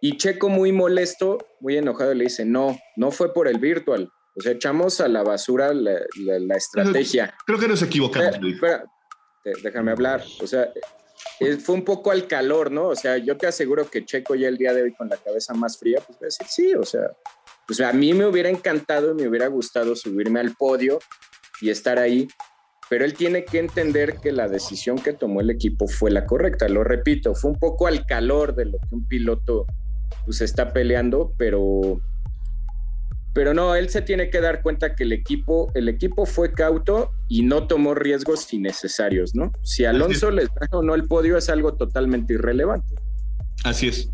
Y 0.00 0.16
Checo 0.16 0.48
muy 0.48 0.72
molesto, 0.72 1.38
muy 1.60 1.76
enojado, 1.76 2.12
le 2.14 2.24
dice, 2.24 2.44
no, 2.44 2.76
no 2.96 3.12
fue 3.12 3.32
por 3.32 3.46
el 3.46 3.58
Virtual. 3.58 4.10
O 4.34 4.40
sea, 4.40 4.52
echamos 4.52 5.00
a 5.00 5.08
la 5.08 5.22
basura 5.22 5.72
la, 5.74 6.56
estrategia. 6.56 7.34
Creo 7.46 7.58
que 7.58 7.68
nos 7.68 7.82
equivocamos. 7.82 8.36
Espera, 8.42 8.84
déjame 9.62 9.92
hablar. 9.92 10.24
O 10.40 10.46
sea, 10.46 10.72
fue 11.62 11.74
un 11.74 11.84
poco 11.84 12.10
al 12.10 12.26
calor, 12.26 12.70
¿no? 12.70 12.88
O 12.88 12.96
sea, 12.96 13.18
yo 13.18 13.36
te 13.36 13.46
aseguro 13.46 13.88
que 13.88 14.04
Checo 14.04 14.34
ya 14.34 14.48
el 14.48 14.56
día 14.56 14.72
de 14.72 14.82
hoy 14.82 14.94
con 14.94 15.08
la 15.08 15.16
cabeza 15.16 15.54
más 15.54 15.78
fría, 15.78 16.00
pues 16.06 16.16
va 16.18 16.22
a 16.22 16.26
decir, 16.26 16.46
sí, 16.48 16.74
o 16.74 16.84
sea, 16.84 17.10
pues 17.66 17.80
a 17.80 17.92
mí 17.92 18.14
me 18.14 18.26
hubiera 18.26 18.48
encantado 18.48 19.12
y 19.12 19.14
me 19.14 19.28
hubiera 19.28 19.46
gustado 19.48 19.94
subirme 19.96 20.40
al 20.40 20.54
podio 20.54 20.98
y 21.60 21.70
estar 21.70 21.98
ahí, 21.98 22.28
pero 22.88 23.04
él 23.04 23.14
tiene 23.14 23.44
que 23.44 23.58
entender 23.58 24.18
que 24.18 24.32
la 24.32 24.48
decisión 24.48 24.98
que 24.98 25.12
tomó 25.12 25.40
el 25.40 25.50
equipo 25.50 25.86
fue 25.86 26.10
la 26.10 26.26
correcta. 26.26 26.68
Lo 26.68 26.84
repito, 26.84 27.34
fue 27.34 27.50
un 27.50 27.58
poco 27.58 27.86
al 27.86 28.06
calor 28.06 28.54
de 28.54 28.66
lo 28.66 28.78
que 28.78 28.94
un 28.94 29.06
piloto 29.06 29.66
pues 30.24 30.40
está 30.40 30.72
peleando, 30.72 31.32
pero 31.38 32.00
pero 33.34 33.54
no, 33.54 33.74
él 33.74 33.88
se 33.88 34.02
tiene 34.02 34.28
que 34.30 34.40
dar 34.40 34.62
cuenta 34.62 34.94
que 34.94 35.04
el 35.04 35.12
equipo, 35.12 35.70
el 35.74 35.88
equipo 35.88 36.26
fue 36.26 36.52
cauto 36.52 37.12
y 37.28 37.42
no 37.42 37.66
tomó 37.66 37.94
riesgos 37.94 38.52
innecesarios, 38.52 39.34
¿no? 39.34 39.52
Si 39.62 39.84
Alonso 39.84 40.30
les 40.30 40.48
da 40.48 40.68
o 40.72 40.82
no 40.82 40.94
el 40.94 41.04
podio 41.04 41.38
es 41.38 41.48
algo 41.48 41.74
totalmente 41.74 42.34
irrelevante. 42.34 42.94
Así 43.64 43.88
es. 43.88 44.10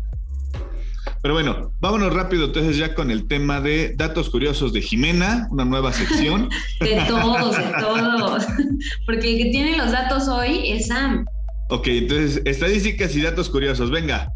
Pero 1.21 1.33
bueno, 1.33 1.73
vámonos 1.81 2.13
rápido 2.13 2.45
entonces 2.45 2.77
ya 2.77 2.95
con 2.95 3.11
el 3.11 3.27
tema 3.27 3.59
de 3.59 3.93
datos 3.97 4.29
curiosos 4.29 4.71
de 4.71 4.81
Jimena, 4.81 5.47
una 5.51 5.65
nueva 5.65 5.91
sección. 5.91 6.49
de 6.79 7.03
todos, 7.07 7.57
de 7.57 7.73
todos. 7.79 8.45
Porque 9.05 9.33
el 9.33 9.43
que 9.43 9.49
tiene 9.51 9.77
los 9.77 9.91
datos 9.91 10.29
hoy 10.29 10.71
es 10.71 10.87
Sam. 10.87 11.25
Ok, 11.69 11.87
entonces 11.87 12.41
estadísticas 12.45 13.15
y 13.15 13.21
datos 13.21 13.49
curiosos, 13.49 13.91
venga. 13.91 14.31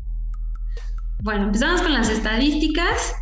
Bueno, 1.22 1.46
empezamos 1.46 1.82
con 1.82 1.94
las 1.94 2.10
estadísticas. 2.10 3.16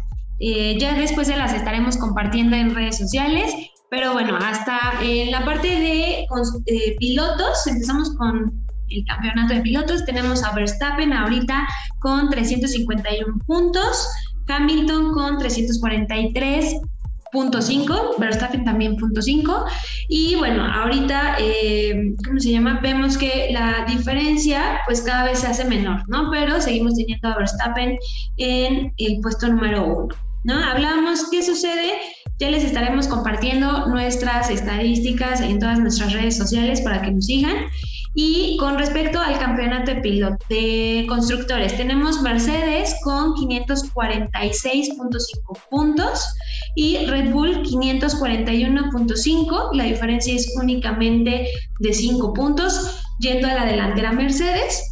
Eh, 0.43 0.75
ya 0.79 0.95
después 0.95 1.27
se 1.27 1.37
las 1.37 1.53
estaremos 1.53 1.97
compartiendo 1.97 2.55
en 2.55 2.73
redes 2.73 2.97
sociales. 2.97 3.53
Pero 3.91 4.13
bueno, 4.13 4.35
hasta 4.37 4.79
en 5.01 5.29
la 5.31 5.45
parte 5.45 5.67
de 5.67 6.25
eh, 6.65 6.95
pilotos, 6.97 7.67
empezamos 7.67 8.15
con 8.15 8.51
el 8.89 9.05
campeonato 9.05 9.53
de 9.53 9.61
pilotos. 9.61 10.03
Tenemos 10.05 10.43
a 10.43 10.53
Verstappen 10.53 11.13
ahorita 11.13 11.67
con 11.99 12.27
351 12.29 13.37
puntos, 13.45 14.07
Hamilton 14.47 15.11
con 15.11 15.37
343.5, 15.37 18.17
Verstappen 18.17 18.63
también 18.63 18.95
punto 18.95 19.21
5. 19.21 19.65
Y 20.09 20.37
bueno, 20.37 20.65
ahorita, 20.65 21.35
eh, 21.39 22.15
¿cómo 22.25 22.39
se 22.39 22.49
llama? 22.51 22.79
Vemos 22.81 23.15
que 23.17 23.49
la 23.51 23.85
diferencia 23.87 24.79
pues 24.85 25.01
cada 25.01 25.25
vez 25.25 25.39
se 25.39 25.47
hace 25.47 25.65
menor, 25.65 26.07
¿no? 26.07 26.31
Pero 26.31 26.61
seguimos 26.61 26.95
teniendo 26.95 27.27
a 27.27 27.35
Verstappen 27.35 27.99
en 28.37 28.93
el 28.97 29.19
puesto 29.21 29.49
número 29.49 29.85
uno. 29.85 30.15
¿No? 30.43 30.55
Hablamos 30.55 31.29
qué 31.29 31.43
sucede, 31.43 31.99
ya 32.39 32.49
les 32.49 32.63
estaremos 32.63 33.07
compartiendo 33.07 33.85
nuestras 33.87 34.49
estadísticas 34.49 35.41
en 35.41 35.59
todas 35.59 35.77
nuestras 35.79 36.13
redes 36.13 36.37
sociales 36.37 36.81
para 36.81 37.03
que 37.03 37.11
nos 37.11 37.27
sigan. 37.27 37.67
Y 38.13 38.57
con 38.57 38.77
respecto 38.77 39.21
al 39.21 39.39
campeonato 39.39 39.93
de 39.93 40.01
piloto 40.01 40.45
de 40.49 41.05
constructores, 41.07 41.77
tenemos 41.77 42.21
Mercedes 42.21 42.93
con 43.03 43.35
546.5 43.35 45.69
puntos 45.69 46.27
y 46.75 46.97
Red 47.05 47.31
Bull 47.31 47.63
541.5. 47.63 49.69
La 49.73 49.85
diferencia 49.85 50.35
es 50.35 50.53
únicamente 50.59 51.47
de 51.79 51.93
5 51.93 52.33
puntos, 52.33 52.99
yendo 53.19 53.47
a 53.47 53.53
la 53.53 53.63
delantera 53.65 54.11
Mercedes. 54.11 54.90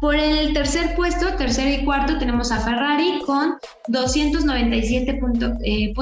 Por 0.00 0.14
el 0.14 0.52
tercer 0.52 0.94
puesto, 0.94 1.34
tercero 1.34 1.82
y 1.82 1.84
cuarto, 1.84 2.18
tenemos 2.18 2.52
a 2.52 2.60
Ferrari 2.60 3.20
con 3.26 3.54
297.5 3.88 5.58
eh, 5.64 5.92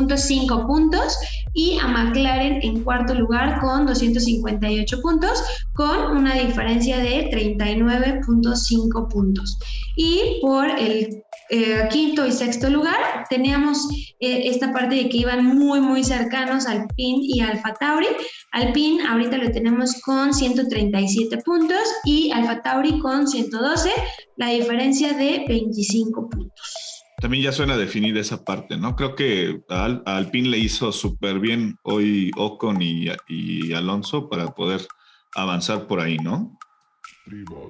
puntos 0.67 1.19
y 1.55 1.79
a 1.79 1.87
McLaren 1.89 2.61
en 2.63 2.85
cuarto 2.85 3.15
lugar 3.15 3.59
con 3.61 3.87
258 3.87 5.01
puntos, 5.01 5.43
con 5.73 6.17
una 6.17 6.35
diferencia 6.35 6.99
de 6.99 7.31
39.5 7.31 9.09
puntos. 9.09 9.59
Y 9.97 10.41
por 10.43 10.69
el 10.79 11.23
eh, 11.49 11.89
quinto 11.91 12.27
y 12.27 12.33
sexto 12.33 12.69
lugar 12.69 13.25
teníamos 13.31 13.89
eh, 14.21 14.49
esta 14.49 14.73
parte 14.73 14.97
de 14.97 15.09
que 15.09 15.19
iban 15.19 15.45
muy, 15.45 15.81
muy 15.81 16.03
cercanos 16.03 16.67
al 16.67 16.87
PIN 16.97 17.21
y 17.23 17.41
Alfa 17.41 17.75
Tauri. 17.75 18.09
Al 18.53 18.73
PIN 18.73 19.01
ahorita 19.03 19.37
lo 19.37 19.51
tenemos 19.51 20.01
con 20.03 20.35
137 20.35 21.39
puntos 21.39 21.81
y 22.05 22.31
Alfa 22.33 22.63
Tauri 22.63 22.99
con 22.99 23.29
112, 23.29 23.91
la 24.37 24.49
diferencia 24.49 25.13
de 25.13 25.45
25 25.47 26.31
puntos. 26.31 27.05
También 27.19 27.45
ya 27.45 27.53
suena 27.53 27.77
definida 27.77 28.21
esa 28.21 28.45
parte, 28.45 28.77
¿no? 28.77 28.95
Creo 28.95 29.15
que 29.15 29.63
al, 29.69 30.03
Alpine 30.05 30.49
le 30.49 30.59
hizo 30.59 30.93
súper 30.93 31.39
bien 31.41 31.79
hoy 31.83 32.31
Ocon 32.37 32.83
y, 32.83 33.07
y, 33.29 33.73
Alonso 33.73 34.29
para 34.29 34.49
poder 34.55 34.87
avanzar 35.35 35.87
por 35.87 36.01
ahí, 36.01 36.19
¿no? 36.19 36.59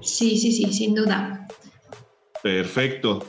Sí, 0.01 0.37
sí, 0.37 0.51
sí, 0.51 0.73
sin 0.73 0.95
duda. 0.95 1.47
Perfecto. 2.43 3.27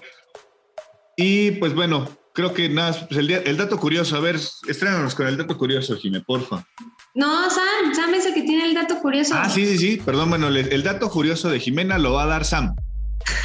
Y 1.20 1.50
pues 1.50 1.74
bueno, 1.74 2.08
creo 2.32 2.54
que 2.54 2.68
nada, 2.68 2.92
pues 3.08 3.18
el, 3.18 3.28
el 3.28 3.56
dato 3.56 3.76
curioso, 3.76 4.16
a 4.16 4.20
ver, 4.20 4.36
estrénanos 4.36 5.16
con 5.16 5.26
el 5.26 5.36
dato 5.36 5.58
curioso, 5.58 5.96
Jimé, 5.96 6.20
porfa. 6.20 6.64
No, 7.16 7.50
Sam, 7.50 7.92
Sam 7.92 8.14
es 8.14 8.24
el 8.26 8.34
que 8.34 8.42
tiene 8.42 8.66
el 8.66 8.74
dato 8.74 9.00
curioso. 9.00 9.34
Ah, 9.36 9.50
sí, 9.50 9.66
sí, 9.66 9.78
sí, 9.78 9.96
perdón, 10.04 10.30
bueno, 10.30 10.46
el 10.46 10.82
dato 10.84 11.10
curioso 11.10 11.50
de 11.50 11.58
Jimena 11.58 11.98
lo 11.98 12.12
va 12.12 12.22
a 12.22 12.26
dar 12.26 12.44
Sam. 12.44 12.76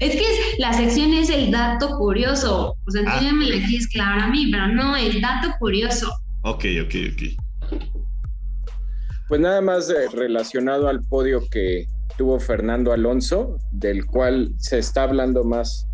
es 0.00 0.12
que 0.16 0.26
la 0.58 0.74
sección 0.74 1.14
es 1.14 1.30
el 1.30 1.50
dato 1.50 1.96
curioso. 1.96 2.76
O 2.86 2.90
sea, 2.90 3.02
tú 3.02 3.24
ya 3.24 3.32
me 3.32 3.46
lo 3.46 3.56
quieres 3.66 3.88
claro 3.88 4.20
a 4.20 4.26
mí, 4.26 4.50
pero 4.50 4.68
no, 4.68 4.94
el 4.94 5.22
dato 5.22 5.54
curioso. 5.58 6.12
Ok, 6.42 6.66
ok, 6.84 6.94
ok. 7.14 7.80
Pues 9.28 9.40
nada 9.40 9.62
más 9.62 9.90
relacionado 10.12 10.86
al 10.88 11.00
podio 11.00 11.48
que 11.50 11.86
tuvo 12.18 12.38
Fernando 12.38 12.92
Alonso, 12.92 13.56
del 13.72 14.04
cual 14.04 14.52
se 14.58 14.78
está 14.78 15.04
hablando 15.04 15.42
más 15.42 15.86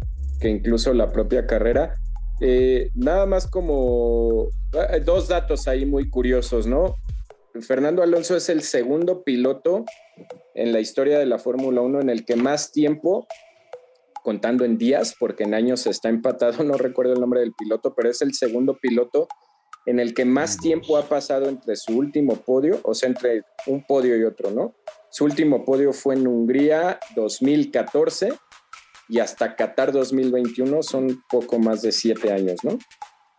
que 0.42 0.48
incluso 0.48 0.92
la 0.92 1.10
propia 1.10 1.46
carrera. 1.46 1.94
Eh, 2.40 2.90
nada 2.94 3.24
más 3.24 3.46
como 3.46 4.48
eh, 4.72 5.00
dos 5.00 5.28
datos 5.28 5.68
ahí 5.68 5.86
muy 5.86 6.10
curiosos, 6.10 6.66
¿no? 6.66 6.96
Fernando 7.60 8.02
Alonso 8.02 8.36
es 8.36 8.48
el 8.48 8.62
segundo 8.62 9.22
piloto 9.22 9.84
en 10.54 10.72
la 10.72 10.80
historia 10.80 11.18
de 11.18 11.26
la 11.26 11.38
Fórmula 11.38 11.80
1 11.82 12.00
en 12.00 12.10
el 12.10 12.24
que 12.24 12.34
más 12.34 12.72
tiempo, 12.72 13.26
contando 14.24 14.64
en 14.64 14.78
días, 14.78 15.14
porque 15.18 15.44
en 15.44 15.54
años 15.54 15.86
está 15.86 16.08
empatado, 16.08 16.64
no 16.64 16.74
recuerdo 16.74 17.12
el 17.12 17.20
nombre 17.20 17.40
del 17.40 17.52
piloto, 17.54 17.94
pero 17.94 18.10
es 18.10 18.20
el 18.22 18.34
segundo 18.34 18.76
piloto 18.80 19.28
en 19.86 20.00
el 20.00 20.14
que 20.14 20.24
más 20.24 20.58
tiempo 20.58 20.96
ha 20.96 21.08
pasado 21.08 21.48
entre 21.48 21.76
su 21.76 21.96
último 21.96 22.36
podio, 22.36 22.80
o 22.82 22.94
sea, 22.94 23.08
entre 23.08 23.42
un 23.66 23.84
podio 23.84 24.16
y 24.16 24.24
otro, 24.24 24.50
¿no? 24.50 24.74
Su 25.10 25.24
último 25.24 25.64
podio 25.64 25.92
fue 25.92 26.14
en 26.14 26.26
Hungría 26.26 26.98
2014 27.14 28.32
y 29.12 29.20
hasta 29.20 29.56
Qatar 29.56 29.92
2021 29.92 30.82
son 30.82 31.22
poco 31.28 31.58
más 31.58 31.82
de 31.82 31.92
siete 31.92 32.32
años, 32.32 32.56
¿no? 32.64 32.78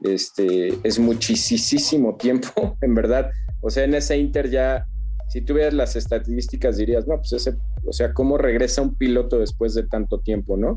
Este, 0.01 0.77
es 0.83 0.99
muchísimo 0.99 2.15
tiempo, 2.15 2.77
en 2.81 2.93
verdad. 2.93 3.31
O 3.59 3.71
sea, 3.71 3.83
en 3.83 3.95
ese 3.95 4.15
Inter 4.17 4.51
ya 4.51 4.85
si 5.29 5.41
tú 5.41 5.55
las 5.55 5.95
estadísticas 5.95 6.77
dirías, 6.77 7.07
no, 7.07 7.15
pues 7.15 7.33
ese, 7.33 7.55
o 7.87 7.91
sea, 7.91 8.13
¿cómo 8.13 8.37
regresa 8.37 8.83
un 8.83 8.93
piloto 8.93 9.39
después 9.39 9.73
de 9.73 9.81
tanto 9.81 10.19
tiempo, 10.19 10.57
no? 10.57 10.75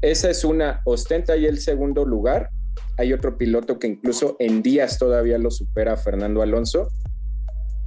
Esa 0.00 0.30
es 0.30 0.44
una, 0.44 0.80
ostenta 0.84 1.32
ahí 1.32 1.46
el 1.46 1.58
segundo 1.58 2.04
lugar. 2.04 2.50
Hay 2.98 3.12
otro 3.12 3.36
piloto 3.36 3.80
que 3.80 3.88
incluso 3.88 4.36
en 4.38 4.62
días 4.62 4.96
todavía 4.96 5.38
lo 5.38 5.50
supera, 5.50 5.96
Fernando 5.96 6.40
Alonso. 6.40 6.86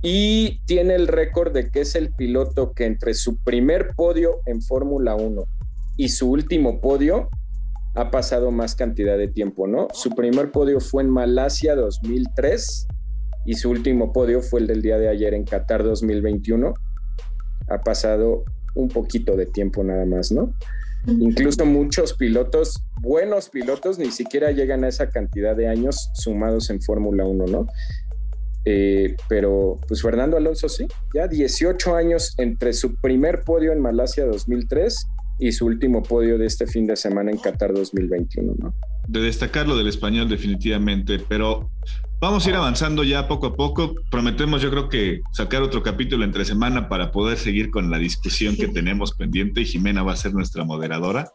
Y 0.02 0.60
tiene 0.66 0.96
el 0.96 1.08
récord 1.08 1.54
de 1.54 1.72
que 1.72 1.80
es 1.80 1.96
el 1.96 2.14
piloto 2.14 2.74
que 2.74 2.84
entre 2.84 3.14
su 3.14 3.42
primer 3.42 3.94
podio 3.96 4.42
en 4.46 4.62
Fórmula 4.62 5.16
1 5.16 5.46
y 5.98 6.10
su 6.10 6.30
último 6.30 6.82
podio 6.82 7.30
ha 7.96 8.10
pasado 8.10 8.52
más 8.52 8.76
cantidad 8.76 9.18
de 9.18 9.28
tiempo, 9.28 9.68
¿no? 9.68 9.88
Su 9.94 10.10
primer 10.12 10.52
podio 10.52 10.80
fue 10.80 11.04
en 11.04 11.10
Malasia 11.10 11.76
2003 11.76 12.88
y 13.46 13.54
su 13.56 13.70
último 13.70 14.12
podio 14.12 14.42
fue 14.42 14.62
el 14.62 14.68
del 14.68 14.82
día 14.82 14.98
de 14.98 15.10
ayer 15.10 15.34
en 15.34 15.44
Qatar 15.44 15.84
2021. 15.84 16.74
Ha 17.70 17.82
pasado 17.82 18.44
un 18.76 18.88
poquito 18.90 19.36
de 19.36 19.46
tiempo 19.46 19.84
nada 19.84 20.06
más, 20.06 20.32
¿no? 20.32 20.54
Incluso 21.06 21.66
muchos 21.66 22.14
pilotos, 22.14 22.82
buenos 23.02 23.50
pilotos, 23.50 24.00
ni 24.00 24.10
siquiera 24.10 24.52
llegan 24.52 24.86
a 24.86 24.88
esa 24.88 25.10
cantidad 25.10 25.54
de 25.56 25.68
años 25.68 26.10
sumados 26.14 26.70
en 26.70 26.82
Fórmula 26.82 27.26
1, 27.26 27.46
¿no? 27.48 27.68
Eh, 28.66 29.18
pero 29.28 29.80
pues 29.86 30.02
Fernando 30.02 30.38
Alonso 30.38 30.70
sí, 30.70 30.88
ya 31.14 31.28
18 31.28 31.96
años 31.96 32.34
entre 32.38 32.72
su 32.72 32.96
primer 32.96 33.42
podio 33.42 33.74
en 33.74 33.82
Malasia 33.82 34.26
2003 34.26 35.08
y 35.40 35.52
su 35.52 35.66
último 35.66 36.04
podio 36.04 36.38
de 36.38 36.46
este 36.46 36.68
fin 36.68 36.88
de 36.88 36.96
semana 36.96 37.32
en 37.32 37.38
Qatar 37.38 37.74
2021, 37.74 38.54
¿no? 38.60 38.74
De 39.08 39.20
destacar 39.22 39.68
lo 39.68 39.78
del 39.78 39.88
español 39.88 40.30
definitivamente, 40.30 41.20
pero 41.28 41.70
Vamos 42.24 42.46
a 42.46 42.52
ir 42.52 42.56
avanzando 42.56 43.04
ya 43.04 43.28
poco 43.28 43.48
a 43.48 43.54
poco. 43.54 43.96
Prometemos, 44.10 44.62
yo 44.62 44.72
creo 44.72 44.88
que 44.88 45.20
sacar 45.34 45.62
otro 45.62 45.84
capítulo 45.84 46.24
entre 46.24 46.46
semana 46.46 46.88
para 46.88 47.12
poder 47.12 47.38
seguir 47.38 47.70
con 47.70 47.92
la 47.92 47.98
discusión 47.98 48.56
que 48.56 48.70
tenemos 48.70 49.12
pendiente 49.12 49.60
y 49.60 49.66
Jimena 49.66 50.04
va 50.04 50.14
a 50.14 50.16
ser 50.16 50.34
nuestra 50.34 50.64
moderadora. 50.64 51.34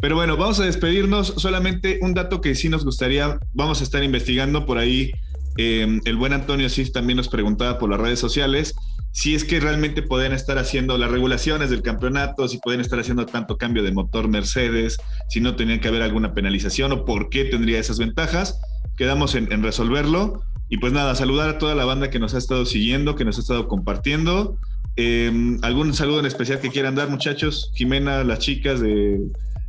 Pero 0.00 0.16
bueno, 0.16 0.38
vamos 0.38 0.58
a 0.58 0.64
despedirnos. 0.64 1.34
Solamente 1.36 1.98
un 2.00 2.14
dato 2.14 2.40
que 2.40 2.54
sí 2.54 2.70
nos 2.70 2.82
gustaría, 2.82 3.38
vamos 3.52 3.82
a 3.82 3.84
estar 3.84 4.02
investigando 4.02 4.64
por 4.64 4.78
ahí. 4.78 5.12
Eh, 5.58 6.00
el 6.06 6.16
buen 6.16 6.32
Antonio 6.32 6.70
sí 6.70 6.90
también 6.90 7.18
nos 7.18 7.28
preguntaba 7.28 7.78
por 7.78 7.90
las 7.90 8.00
redes 8.00 8.18
sociales 8.18 8.74
si 9.12 9.34
es 9.34 9.44
que 9.44 9.60
realmente 9.60 10.02
pueden 10.02 10.32
estar 10.32 10.58
haciendo 10.58 10.98
las 10.98 11.10
regulaciones 11.10 11.70
del 11.70 11.82
campeonato, 11.82 12.48
si 12.48 12.58
pueden 12.58 12.80
estar 12.80 12.98
haciendo 12.98 13.26
tanto 13.26 13.56
cambio 13.56 13.82
de 13.82 13.92
motor 13.92 14.28
Mercedes, 14.28 14.98
si 15.28 15.40
no 15.40 15.54
tenían 15.54 15.80
que 15.80 15.88
haber 15.88 16.02
alguna 16.02 16.34
penalización 16.34 16.92
o 16.92 17.04
por 17.04 17.28
qué 17.28 17.44
tendría 17.44 17.78
esas 17.78 17.98
ventajas 17.98 18.58
quedamos 18.96 19.34
en, 19.34 19.62
resolverlo. 19.62 20.42
Y 20.68 20.78
pues 20.78 20.92
nada, 20.92 21.14
saludar 21.14 21.50
a 21.50 21.58
toda 21.58 21.74
la 21.74 21.84
banda 21.84 22.08
que 22.10 22.18
nos 22.18 22.34
ha 22.34 22.38
estado 22.38 22.64
siguiendo, 22.64 23.14
que 23.14 23.24
nos 23.24 23.36
ha 23.36 23.40
estado 23.40 23.68
compartiendo. 23.68 24.56
Em, 24.96 25.58
¿Algún 25.62 25.92
saludo 25.92 26.20
en 26.20 26.26
especial 26.26 26.60
que 26.60 26.70
quieran 26.70 26.94
dar, 26.94 27.10
muchachos? 27.10 27.70
Jimena, 27.74 28.24
las 28.24 28.38
chicas 28.38 28.80
de 28.80 29.20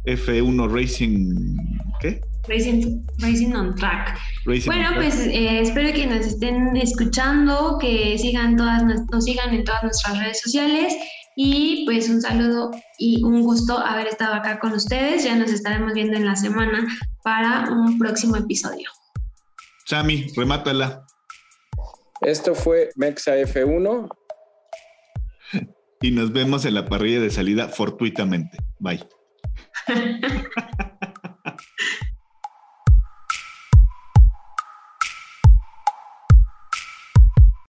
F1 0.05 0.69
Racing, 0.69 1.57
¿qué? 1.99 2.21
Racing, 2.47 3.05
Racing 3.19 3.53
on 3.53 3.75
Track. 3.75 4.19
bueno, 4.45 4.89
pues 4.95 5.15
eh, 5.15 5.61
espero 5.61 5.93
que 5.93 6.07
nos 6.07 6.25
estén 6.25 6.75
escuchando, 6.75 7.77
que 7.79 8.17
sigan 8.17 8.57
todas, 8.57 8.83
nos 8.83 9.23
sigan 9.23 9.53
en 9.53 9.63
todas 9.63 9.83
nuestras 9.83 10.19
redes 10.19 10.41
sociales 10.41 10.93
y 11.35 11.85
pues 11.85 12.09
un 12.09 12.21
saludo 12.21 12.71
y 12.99 13.23
un 13.23 13.41
gusto 13.41 13.77
haber 13.77 14.07
estado 14.07 14.35
acá 14.35 14.59
con 14.59 14.73
ustedes. 14.73 15.23
Ya 15.23 15.35
nos 15.35 15.51
estaremos 15.51 15.93
viendo 15.93 16.17
en 16.17 16.25
la 16.25 16.35
semana 16.35 16.85
para 17.23 17.69
un 17.71 17.97
próximo 17.97 18.35
episodio. 18.35 18.89
Sammy, 19.85 20.27
remátala. 20.35 21.05
Esto 22.21 22.55
fue 22.55 22.89
Mexa 22.95 23.37
F1. 23.37 24.09
Y 26.01 26.11
nos 26.11 26.33
vemos 26.33 26.65
en 26.65 26.73
la 26.73 26.85
parrilla 26.85 27.21
de 27.21 27.29
salida 27.29 27.69
fortuitamente. 27.69 28.57
Bye. 28.79 29.07